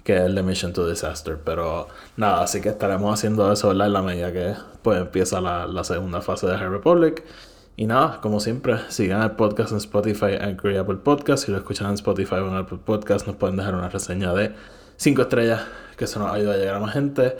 que 0.04 0.16
es 0.16 0.22
el 0.22 0.36
de 0.36 0.43
Mission 0.43 0.72
to 0.72 0.88
Disaster. 0.88 1.38
Pero 1.43 1.88
nada, 2.16 2.43
así 2.43 2.62
que 2.62 2.70
estaremos 2.70 3.14
haciendo 3.14 3.52
eso 3.52 3.72
en 3.72 3.78
la 3.93 4.02
medida 4.02 4.32
que 4.32 4.54
pues 4.82 5.00
empieza 5.02 5.41
la, 5.41 5.68
la 5.68 5.84
segunda 5.84 6.22
fase 6.22 6.48
de 6.48 6.58
High 6.58 6.70
Republic. 6.70 7.24
Y 7.78 7.88
nada, 7.88 8.22
como 8.22 8.39
siempre, 8.39 8.78
sigan 8.88 9.22
el 9.22 9.32
podcast 9.32 9.72
en 9.72 9.78
Spotify, 9.78 10.36
Anchor 10.39 10.72
y 10.72 10.78
Apple 10.78 10.98
Podcast. 10.98 11.46
Si 11.46 11.52
lo 11.52 11.58
escuchan 11.58 11.88
en 11.88 11.96
Spotify 11.96 12.36
o 12.36 12.48
en 12.48 12.56
Apple 12.56 12.78
Podcast, 12.86 13.28
nos 13.28 13.36
pueden 13.36 13.58
dejar 13.58 13.76
una 13.76 13.89
reseña 13.89 14.34
de 14.34 14.54
5 14.96 15.24
estrellas, 15.24 15.64
que 15.98 16.06
eso 16.06 16.20
nos 16.20 16.32
ayuda 16.32 16.54
a 16.54 16.58
llegar 16.58 16.76
a 16.76 16.80
más 16.80 16.93
gente. 16.93 17.36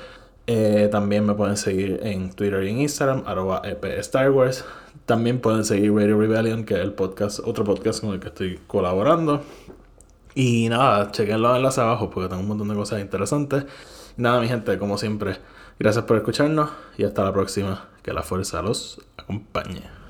Eh, 0.48 0.90
también 0.92 1.26
me 1.26 1.36
pueden 1.36 1.56
seguir 1.56 2.00
en 2.04 2.34
Twitter 2.34 2.64
y 2.64 2.70
en 2.70 2.82
Instagram, 2.82 3.24
arroba 3.26 3.62
EP 3.64 3.86
Star 4.00 4.30
Wars. 4.32 4.66
También 5.06 5.40
pueden 5.40 5.64
seguir 5.66 5.94
Radio 5.94 6.20
Rebellion, 6.20 6.66
que 6.66 6.74
es 6.74 6.80
el 6.80 6.94
podcast, 6.94 7.40
otro 7.40 7.64
podcast 7.64 8.02
con 8.02 8.14
el 8.14 8.20
que 8.20 8.30
estoy 8.30 8.60
colaborando. 8.66 9.44
Y 10.34 10.68
nada, 10.70 11.12
chequen 11.12 11.42
los 11.42 11.56
enlaces 11.56 11.80
abajo 11.80 12.10
porque 12.10 12.28
tengo 12.28 12.42
un 12.42 12.48
montón 12.48 12.68
de 12.68 12.76
cosas 12.76 13.02
interesantes. 13.02 13.66
nada, 14.18 14.42
mi 14.42 14.48
gente, 14.48 14.78
como 14.78 14.98
siempre, 14.98 15.38
gracias 15.80 16.06
por 16.06 16.18
escucharnos 16.18 16.72
y 16.98 17.04
hasta 17.04 17.24
la 17.24 17.34
próxima. 17.34 17.90
Que 18.02 18.14
la 18.14 18.22
fuerza 18.22 18.62
los 18.62 19.02
acompañe. 19.18 20.05